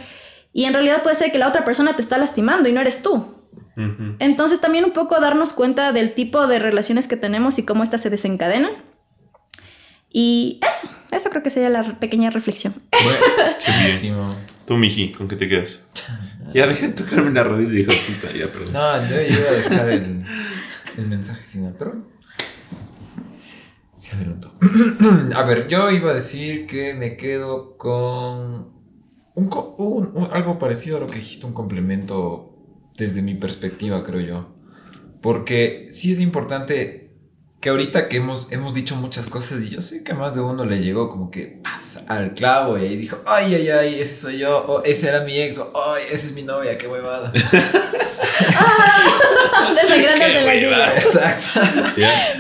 y 0.51 0.65
en 0.65 0.73
realidad 0.73 1.03
puede 1.03 1.15
ser 1.15 1.31
que 1.31 1.37
la 1.37 1.47
otra 1.47 1.63
persona 1.63 1.95
te 1.95 2.01
está 2.01 2.17
lastimando 2.17 2.67
y 2.67 2.73
no 2.73 2.81
eres 2.81 3.03
tú. 3.03 3.35
Entonces 4.19 4.59
también 4.59 4.83
un 4.83 4.91
poco 4.91 5.21
darnos 5.21 5.53
cuenta 5.53 5.93
del 5.93 6.13
tipo 6.13 6.47
de 6.47 6.59
relaciones 6.59 7.07
que 7.07 7.15
tenemos 7.15 7.59
y 7.59 7.65
cómo 7.65 7.81
éstas 7.81 8.01
se 8.01 8.09
desencadenan. 8.09 8.71
Y 10.09 10.59
eso, 10.67 10.93
eso 11.11 11.29
creo 11.29 11.43
que 11.43 11.49
sería 11.49 11.69
la 11.69 11.83
pequeña 11.97 12.29
reflexión. 12.29 12.73
Buenísimo. 13.65 14.35
Tú, 14.69 14.77
Miji, 14.77 15.11
¿con 15.13 15.27
qué 15.27 15.35
te 15.35 15.49
quedas? 15.49 15.87
Ya 16.53 16.67
deja 16.67 16.89
de 16.89 16.93
tocarme 16.93 17.31
la 17.31 17.43
rodilla, 17.43 17.79
hijo 17.79 17.91
de 17.91 17.97
puta, 17.97 18.31
ya, 18.37 18.45
perdón. 18.53 18.71
No, 18.71 19.09
yo 19.09 19.19
iba 19.19 19.49
a 19.49 19.53
dejar 19.53 19.89
el, 19.89 20.23
el 20.95 21.07
mensaje 21.07 21.41
final, 21.47 21.75
pero 21.79 22.07
se 23.97 24.15
adelantó. 24.15 24.53
a 25.35 25.41
ver, 25.41 25.67
yo 25.69 25.89
iba 25.89 26.11
a 26.11 26.13
decir 26.13 26.67
que 26.67 26.93
me 26.93 27.17
quedo 27.17 27.77
con 27.77 28.71
un, 29.33 29.49
un- 29.79 30.11
un- 30.13 30.29
algo 30.33 30.59
parecido 30.59 30.97
a 30.97 30.99
lo 30.99 31.07
que 31.07 31.15
dijiste, 31.15 31.47
un 31.47 31.53
complemento 31.53 32.55
desde 32.95 33.23
mi 33.23 33.33
perspectiva, 33.33 34.03
creo 34.03 34.21
yo. 34.21 34.55
Porque 35.19 35.87
sí 35.89 36.11
es 36.11 36.19
importante 36.19 37.08
que 37.59 37.69
ahorita 37.69 38.07
que 38.07 38.17
hemos, 38.17 38.51
hemos 38.51 38.73
dicho 38.73 38.95
muchas 38.95 39.27
cosas 39.27 39.61
y 39.63 39.69
yo 39.69 39.81
sé 39.81 40.03
que 40.03 40.13
más 40.13 40.33
de 40.33 40.41
uno 40.41 40.63
le 40.63 40.79
llegó 40.81 41.09
como 41.09 41.29
que 41.29 41.59
pasa 41.61 42.05
al 42.07 42.33
clavo 42.33 42.77
y 42.77 42.83
ahí 42.83 42.95
dijo, 42.95 43.17
ay, 43.25 43.53
ay, 43.53 43.69
ay, 43.69 43.99
ese 43.99 44.15
soy 44.15 44.37
yo, 44.37 44.59
o 44.65 44.83
ese 44.83 45.09
era 45.09 45.21
mi 45.25 45.37
ex, 45.37 45.57
o 45.57 45.73
ay, 45.91 46.03
esa 46.09 46.27
es 46.27 46.33
mi 46.33 46.43
novia, 46.43 46.77
qué 46.77 46.87
huevada. 46.87 47.33
Lluvia. 50.55 50.97
Exacto. 50.97 51.59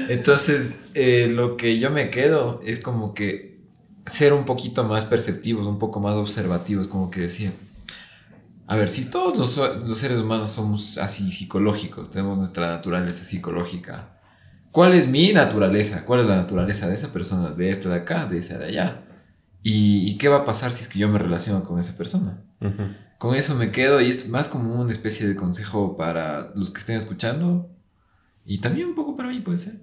Entonces, 0.07 0.77
eh, 0.93 1.27
lo 1.29 1.57
que 1.57 1.79
yo 1.79 1.89
me 1.91 2.09
quedo 2.09 2.61
es 2.65 2.79
como 2.79 3.13
que 3.13 3.59
ser 4.05 4.33
un 4.33 4.45
poquito 4.45 4.83
más 4.83 5.05
perceptivos, 5.05 5.67
un 5.67 5.79
poco 5.79 5.99
más 5.99 6.15
observativos, 6.15 6.87
como 6.87 7.11
que 7.11 7.21
decía. 7.21 7.53
A 8.67 8.75
ver, 8.75 8.89
si 8.89 9.09
todos 9.09 9.37
los, 9.37 9.57
los 9.85 9.97
seres 9.97 10.19
humanos 10.19 10.51
somos 10.51 10.97
así 10.97 11.31
psicológicos, 11.31 12.11
tenemos 12.11 12.37
nuestra 12.37 12.67
naturaleza 12.67 13.23
psicológica, 13.23 14.18
¿cuál 14.71 14.93
es 14.93 15.07
mi 15.07 15.31
naturaleza? 15.33 16.05
¿Cuál 16.05 16.21
es 16.21 16.25
la 16.27 16.35
naturaleza 16.37 16.87
de 16.87 16.95
esa 16.95 17.11
persona, 17.13 17.51
de 17.51 17.69
esta 17.69 17.89
de 17.89 17.95
acá, 17.95 18.25
de 18.25 18.37
esa 18.37 18.57
de 18.57 18.65
allá? 18.67 19.03
¿Y, 19.63 20.07
y 20.09 20.17
qué 20.17 20.27
va 20.29 20.37
a 20.37 20.45
pasar 20.45 20.73
si 20.73 20.81
es 20.81 20.87
que 20.87 20.99
yo 20.99 21.07
me 21.09 21.19
relaciono 21.19 21.63
con 21.63 21.79
esa 21.79 21.95
persona? 21.97 22.43
Ujú. 22.61 22.83
Con 23.17 23.35
eso 23.35 23.55
me 23.55 23.71
quedo 23.71 23.99
y 23.99 24.09
es 24.09 24.29
más 24.29 24.47
como 24.47 24.75
una 24.81 24.91
especie 24.91 25.27
de 25.27 25.35
consejo 25.35 25.97
para 25.97 26.51
los 26.55 26.71
que 26.71 26.79
estén 26.79 26.95
escuchando 26.95 27.69
y 28.45 28.59
también 28.59 28.87
un 28.87 28.95
poco 28.95 29.17
para 29.17 29.29
mí 29.29 29.39
puede 29.41 29.57
ser. 29.57 29.73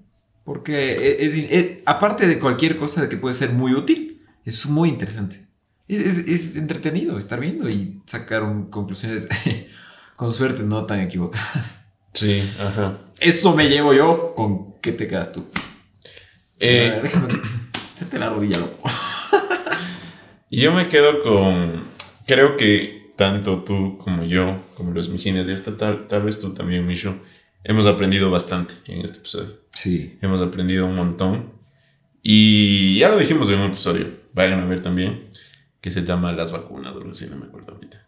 Porque 0.44 0.92
e- 0.92 1.24
es, 1.26 1.34
es- 1.34 1.78
aparte 1.84 2.26
de 2.26 2.38
cualquier 2.38 2.76
cosa 2.78 3.08
que 3.08 3.16
puede 3.16 3.34
ser 3.34 3.52
muy 3.52 3.74
útil, 3.74 4.22
es 4.44 4.64
muy 4.66 4.88
interesante. 4.88 5.46
Es, 5.88 5.98
es- 5.98 6.26
es 6.28 6.56
entretenido 6.56 7.18
estar 7.18 7.38
viendo 7.40 7.68
y 7.68 8.00
sacar 8.06 8.42
un- 8.44 8.70
conclusiones 8.70 9.28
con 10.16 10.32
suerte 10.32 10.62
no 10.62 10.86
tan 10.86 11.00
equivocadas. 11.00 11.82
Sí, 12.14 12.48
ajá. 12.60 12.98
Eso 13.20 13.54
me 13.54 13.68
llevo 13.68 13.92
yo 13.92 14.32
con 14.34 14.75
qué 14.86 14.92
te 14.92 15.08
quedas 15.08 15.32
tú. 15.32 15.44
Eh, 16.60 16.90
ver, 16.90 17.02
déjame 17.02 17.42
hacerte 17.92 18.18
la 18.20 18.30
rodilla, 18.30 18.58
loco. 18.58 18.88
Yo 20.50 20.72
me 20.72 20.88
quedo 20.88 21.22
con. 21.22 21.88
Creo 22.24 22.56
que 22.56 23.12
tanto 23.16 23.64
tú 23.64 23.98
como 23.98 24.24
yo, 24.24 24.62
como 24.76 24.92
los 24.92 25.08
mijines, 25.08 25.48
y 25.48 25.52
hasta 25.52 25.76
tal, 25.76 26.06
tal 26.06 26.22
vez 26.22 26.38
tú 26.38 26.52
también, 26.52 26.86
Mishu, 26.86 27.14
hemos 27.64 27.86
aprendido 27.86 28.30
bastante 28.30 28.74
en 28.86 29.00
este 29.04 29.18
episodio. 29.18 29.60
Sí. 29.72 30.18
Hemos 30.20 30.40
aprendido 30.40 30.86
un 30.86 30.94
montón. 30.94 31.52
Y 32.22 32.98
ya 32.98 33.08
lo 33.08 33.16
dijimos 33.16 33.48
en 33.50 33.60
un 33.60 33.66
episodio, 33.66 34.08
vayan 34.34 34.60
a 34.60 34.66
ver 34.66 34.80
también, 34.80 35.28
que 35.80 35.90
se 35.90 36.04
llama 36.04 36.32
Las 36.32 36.52
vacunas 36.52 36.92
o 36.92 36.98
algo 36.98 37.10
así, 37.10 37.26
no 37.28 37.36
me 37.36 37.46
acuerdo 37.46 37.72
ahorita. 37.74 38.06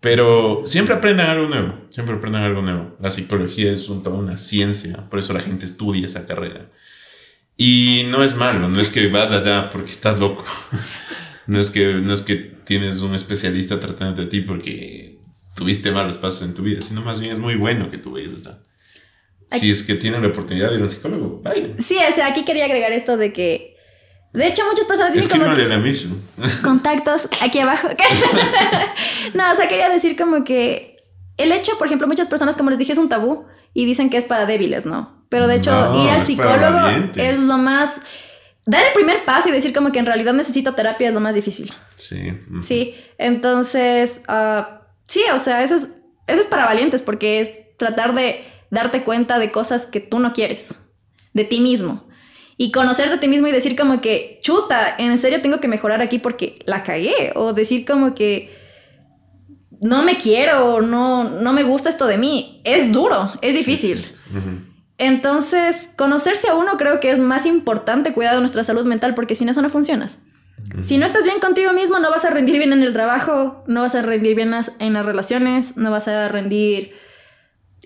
Pero 0.00 0.62
siempre 0.64 0.94
aprendan 0.94 1.28
algo 1.30 1.48
nuevo, 1.48 1.74
siempre 1.90 2.14
aprendan 2.14 2.44
algo 2.44 2.62
nuevo. 2.62 2.96
La 3.00 3.10
psicología 3.10 3.72
es 3.72 3.88
un- 3.88 4.02
toda 4.02 4.16
una 4.18 4.36
ciencia, 4.36 5.08
por 5.10 5.18
eso 5.18 5.32
la 5.32 5.40
gente 5.40 5.66
estudia 5.66 6.06
esa 6.06 6.24
carrera. 6.26 6.68
Y 7.56 8.04
no 8.10 8.22
es 8.22 8.36
malo, 8.36 8.68
no 8.68 8.80
es 8.80 8.90
que 8.90 9.08
vas 9.08 9.32
allá 9.32 9.70
porque 9.70 9.90
estás 9.90 10.18
loco. 10.18 10.44
No 11.48 11.58
es 11.58 11.70
que, 11.70 11.94
no 11.94 12.12
es 12.12 12.20
que 12.20 12.34
tienes 12.36 12.98
un 13.00 13.14
especialista 13.14 13.80
tratando 13.80 14.20
de 14.20 14.28
ti 14.28 14.42
porque 14.42 15.16
tuviste 15.56 15.90
malos 15.92 16.18
pasos 16.18 16.42
en 16.46 16.52
tu 16.52 16.60
vida, 16.60 16.82
sino 16.82 17.00
más 17.00 17.20
bien 17.20 17.32
es 17.32 17.38
muy 17.38 17.54
bueno 17.54 17.88
que 17.88 17.96
tú 17.96 18.10
vayas 18.12 18.32
allá. 18.34 18.58
Si 19.58 19.70
es 19.70 19.82
que 19.82 19.94
tienen 19.94 20.20
la 20.20 20.28
oportunidad 20.28 20.68
de 20.68 20.74
ir 20.74 20.80
a 20.82 20.84
un 20.84 20.90
psicólogo, 20.90 21.40
vayan. 21.42 21.76
Sí, 21.82 21.96
o 22.06 22.12
sea, 22.14 22.26
aquí 22.26 22.44
quería 22.44 22.66
agregar 22.66 22.92
esto 22.92 23.16
de 23.16 23.32
que. 23.32 23.77
De 24.32 24.46
hecho, 24.46 24.62
muchas 24.68 24.86
personas 24.86 25.12
dicen 25.12 25.40
como. 25.40 25.52
La 25.52 25.78
Mishu. 25.78 26.08
contactos 26.62 27.28
aquí 27.40 27.60
abajo. 27.60 27.88
no, 29.34 29.52
o 29.52 29.54
sea, 29.54 29.68
quería 29.68 29.88
decir 29.88 30.16
como 30.16 30.44
que 30.44 30.98
el 31.38 31.52
hecho, 31.52 31.78
por 31.78 31.86
ejemplo, 31.86 32.06
muchas 32.06 32.28
personas, 32.28 32.56
como 32.56 32.70
les 32.70 32.78
dije, 32.78 32.92
es 32.92 32.98
un 32.98 33.08
tabú 33.08 33.46
y 33.72 33.86
dicen 33.86 34.10
que 34.10 34.16
es 34.16 34.24
para 34.24 34.44
débiles, 34.44 34.84
¿no? 34.84 35.24
Pero 35.28 35.46
de 35.46 35.56
hecho, 35.56 35.70
No, 35.70 36.04
ir 36.04 36.10
al 36.10 36.24
psicólogo 36.24 37.10
es 37.16 37.40
lo 37.40 37.56
más... 37.58 38.02
Dar 38.66 38.84
el 38.84 38.92
primer 38.92 39.24
paso 39.24 39.48
y 39.48 39.52
decir 39.52 39.72
como 39.72 39.92
que 39.92 39.98
en 39.98 40.04
realidad 40.04 40.34
necesito 40.34 40.74
terapia 40.74 41.08
es 41.08 41.14
lo 41.14 41.20
más 41.20 41.34
difícil. 41.34 41.72
Sí. 41.96 42.34
Sí, 42.60 42.94
entonces, 43.16 44.24
ah, 44.28 44.82
sí, 45.06 45.22
o 45.32 45.38
sea, 45.38 45.62
eso 45.62 45.76
es, 45.76 46.02
eso 46.26 46.40
es 46.42 46.46
para 46.48 46.66
valientes 46.66 47.00
porque 47.00 47.40
es 47.40 47.76
tratar 47.78 48.14
de 48.14 48.44
darte 48.70 49.04
cuenta 49.04 49.38
de 49.38 49.52
cosas 49.52 49.86
que 49.86 50.00
tú 50.00 50.18
no 50.18 50.34
quieres, 50.34 50.74
de 51.32 51.44
ti 51.44 51.60
mismo. 51.60 52.07
Y 52.60 52.72
conocerte 52.72 53.14
a 53.14 53.20
ti 53.20 53.28
mismo 53.28 53.46
y 53.46 53.52
decir 53.52 53.76
como 53.76 54.00
que, 54.00 54.40
chuta, 54.42 54.96
en 54.98 55.16
serio 55.16 55.40
tengo 55.40 55.60
que 55.60 55.68
mejorar 55.68 56.02
aquí 56.02 56.18
porque 56.18 56.58
la 56.66 56.82
cagué. 56.82 57.32
O 57.36 57.52
decir 57.52 57.86
como 57.86 58.14
que 58.16 58.52
no 59.80 60.02
me 60.02 60.18
quiero, 60.18 60.82
no, 60.82 61.30
no 61.30 61.52
me 61.52 61.62
gusta 61.62 61.88
esto 61.88 62.08
de 62.08 62.18
mí. 62.18 62.60
Es 62.64 62.92
duro, 62.92 63.30
es 63.42 63.54
difícil. 63.54 64.10
Entonces, 64.98 65.90
conocerse 65.96 66.48
a 66.48 66.56
uno 66.56 66.76
creo 66.76 66.98
que 66.98 67.12
es 67.12 67.18
más 67.20 67.46
importante 67.46 68.12
cuidar 68.12 68.34
de 68.34 68.40
nuestra 68.40 68.64
salud 68.64 68.84
mental 68.84 69.14
porque 69.14 69.36
sin 69.36 69.48
eso 69.48 69.62
no 69.62 69.70
funcionas. 69.70 70.24
Si 70.82 70.98
no 70.98 71.06
estás 71.06 71.22
bien 71.22 71.38
contigo 71.38 71.72
mismo, 71.72 72.00
no 72.00 72.10
vas 72.10 72.24
a 72.24 72.30
rendir 72.30 72.58
bien 72.58 72.72
en 72.72 72.82
el 72.82 72.92
trabajo, 72.92 73.62
no 73.68 73.82
vas 73.82 73.94
a 73.94 74.02
rendir 74.02 74.34
bien 74.34 74.52
en 74.80 74.92
las 74.92 75.06
relaciones, 75.06 75.76
no 75.76 75.90
vas 75.90 76.08
a 76.08 76.28
rendir... 76.28 76.92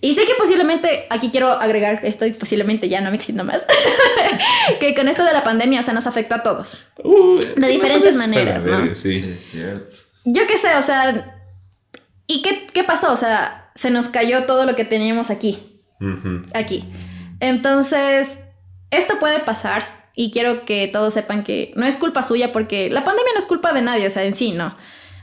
Y 0.02 0.14
sé 0.14 0.26
que 0.26 0.34
posiblemente, 0.36 1.06
aquí 1.10 1.30
quiero 1.30 1.52
agregar 1.52 2.00
esto 2.04 2.26
y 2.26 2.32
posiblemente 2.32 2.88
ya 2.88 3.00
no 3.00 3.10
me 3.10 3.16
extiendo 3.16 3.44
más, 3.44 3.62
que 4.80 4.96
con 4.96 5.06
esto 5.06 5.24
de 5.24 5.32
la 5.32 5.44
pandemia, 5.44 5.78
o 5.78 5.82
sea, 5.84 5.94
nos 5.94 6.08
afectó 6.08 6.34
a 6.34 6.42
todos. 6.42 6.86
Uh, 7.04 7.40
De 7.56 7.68
diferentes 7.68 8.16
maneras, 8.16 8.64
¿no? 8.64 8.92
sí. 8.96 9.30
es 9.32 9.40
cierto. 9.40 9.94
Yo 10.24 10.46
qué 10.48 10.58
sé, 10.58 10.76
o 10.76 10.82
sea... 10.82 11.38
¿Y 12.26 12.42
qué, 12.42 12.66
qué 12.72 12.82
pasó? 12.82 13.12
O 13.12 13.16
sea, 13.16 13.70
se 13.76 13.90
nos 13.90 14.08
cayó 14.08 14.44
todo 14.44 14.66
lo 14.66 14.74
que 14.74 14.84
teníamos 14.84 15.30
aquí. 15.30 15.80
Aquí. 16.52 16.84
Entonces, 17.38 18.40
esto 18.90 19.20
puede 19.20 19.38
pasar 19.38 20.10
y 20.16 20.32
quiero 20.32 20.64
que 20.64 20.88
todos 20.88 21.14
sepan 21.14 21.44
que 21.44 21.72
no 21.76 21.86
es 21.86 21.96
culpa 21.96 22.24
suya 22.24 22.52
porque 22.52 22.90
la 22.90 23.04
pandemia 23.04 23.34
no 23.34 23.38
es 23.38 23.46
culpa 23.46 23.72
de 23.72 23.82
nadie, 23.82 24.08
o 24.08 24.10
sea, 24.10 24.24
en 24.24 24.34
sí, 24.34 24.50
¿no? 24.50 24.76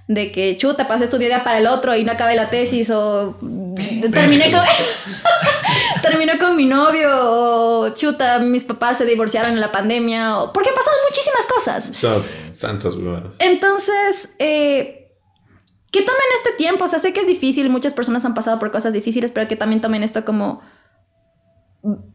De 0.10 0.32
que 0.32 0.58
chuta, 0.58 0.88
pasé 0.88 1.04
este 1.04 1.20
día 1.20 1.44
para 1.44 1.60
el 1.60 1.68
otro 1.68 1.96
y 1.96 2.04
no 2.04 2.12
acabé 2.12 2.36
la 2.36 2.50
tesis 2.50 2.90
o 2.90 3.38
terminé 4.12 4.52
con, 4.52 4.62
terminé 6.02 6.40
con 6.40 6.56
mi 6.58 6.66
novio 6.66 7.10
o 7.12 7.90
chuta, 7.94 8.40
mis 8.40 8.64
papás 8.64 8.98
se 8.98 9.06
divorciaron 9.06 9.52
en 9.52 9.62
la 9.62 9.72
pandemia 9.72 10.40
o 10.40 10.52
porque 10.52 10.72
pasaron 10.72 11.00
muchísimas 11.08 11.46
cosas. 11.46 11.92
Tantas 12.60 12.96
huevadas. 12.96 13.36
Entonces, 13.38 14.36
eh, 14.40 15.00
que 15.92 16.02
tomen 16.02 16.22
este 16.36 16.54
tiempo. 16.54 16.86
O 16.86 16.88
sea, 16.88 16.98
sé 16.98 17.14
que 17.14 17.22
es 17.22 17.28
difícil, 17.28 17.70
muchas 17.70 17.94
personas 17.94 18.26
han 18.26 18.34
pasado 18.34 18.58
por 18.58 18.72
cosas 18.72 18.94
difíciles, 18.94 19.32
pero 19.32 19.48
que 19.48 19.56
también 19.56 19.80
tomen 19.80 20.02
esto 20.02 20.26
como. 20.26 20.62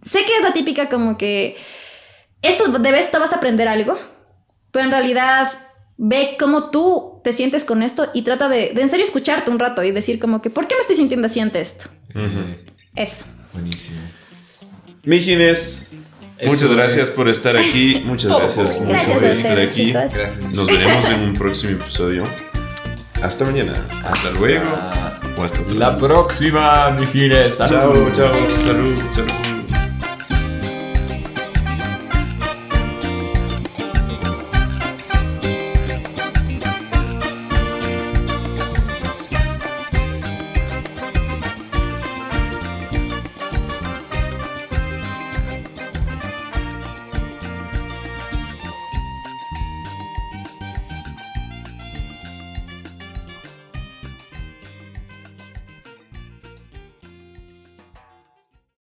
Sé 0.02 0.24
que 0.24 0.36
es 0.36 0.42
la 0.42 0.52
típica 0.52 0.88
como 0.88 1.16
que. 1.16 1.56
Esto 2.42 2.66
de 2.66 2.98
esto 2.98 3.20
vas 3.20 3.32
a 3.32 3.36
aprender 3.36 3.68
algo, 3.68 3.96
pero 4.72 4.84
en 4.84 4.90
realidad 4.90 5.48
ve 5.96 6.36
cómo 6.38 6.70
tú 6.70 7.13
te 7.24 7.32
sientes 7.32 7.64
con 7.64 7.82
esto 7.82 8.10
y 8.12 8.22
trata 8.22 8.48
de, 8.48 8.72
de 8.74 8.82
en 8.82 8.88
serio 8.90 9.04
escucharte 9.04 9.50
un 9.50 9.58
rato 9.58 9.82
y 9.82 9.90
decir 9.90 10.20
como 10.20 10.42
que, 10.42 10.50
¿por 10.50 10.68
qué 10.68 10.74
me 10.74 10.82
estoy 10.82 10.96
sintiendo 10.96 11.26
así 11.26 11.40
ante 11.40 11.60
esto? 11.60 11.86
Eso. 12.94 13.24
Buenísimo. 13.52 13.98
Mijines, 15.02 15.92
muchas 16.42 16.62
Eso 16.62 16.74
gracias 16.74 17.08
es 17.08 17.10
por 17.12 17.28
estar 17.28 17.56
aquí. 17.56 18.02
Muchas 18.04 18.36
gracias, 18.36 18.78
mucho 18.78 18.88
Gracias 18.90 19.16
por 19.16 19.24
estar 19.24 19.58
aquí. 19.58 19.92
Gracias. 19.92 20.42
Nos 20.52 20.66
veremos 20.66 21.10
en 21.10 21.20
un 21.20 21.32
próximo 21.32 21.72
episodio. 21.80 22.24
Hasta 23.22 23.46
mañana. 23.46 23.72
Hasta 24.04 24.30
luego. 24.38 24.64
Ah, 24.66 25.18
O 25.38 25.42
hasta 25.42 25.62
La 25.74 25.96
próxima, 25.96 26.90
mi 26.90 27.06
fines. 27.06 27.56
Chao, 27.56 27.68
chao. 28.14 28.32
Salud, 28.62 29.00
salud. 29.12 29.53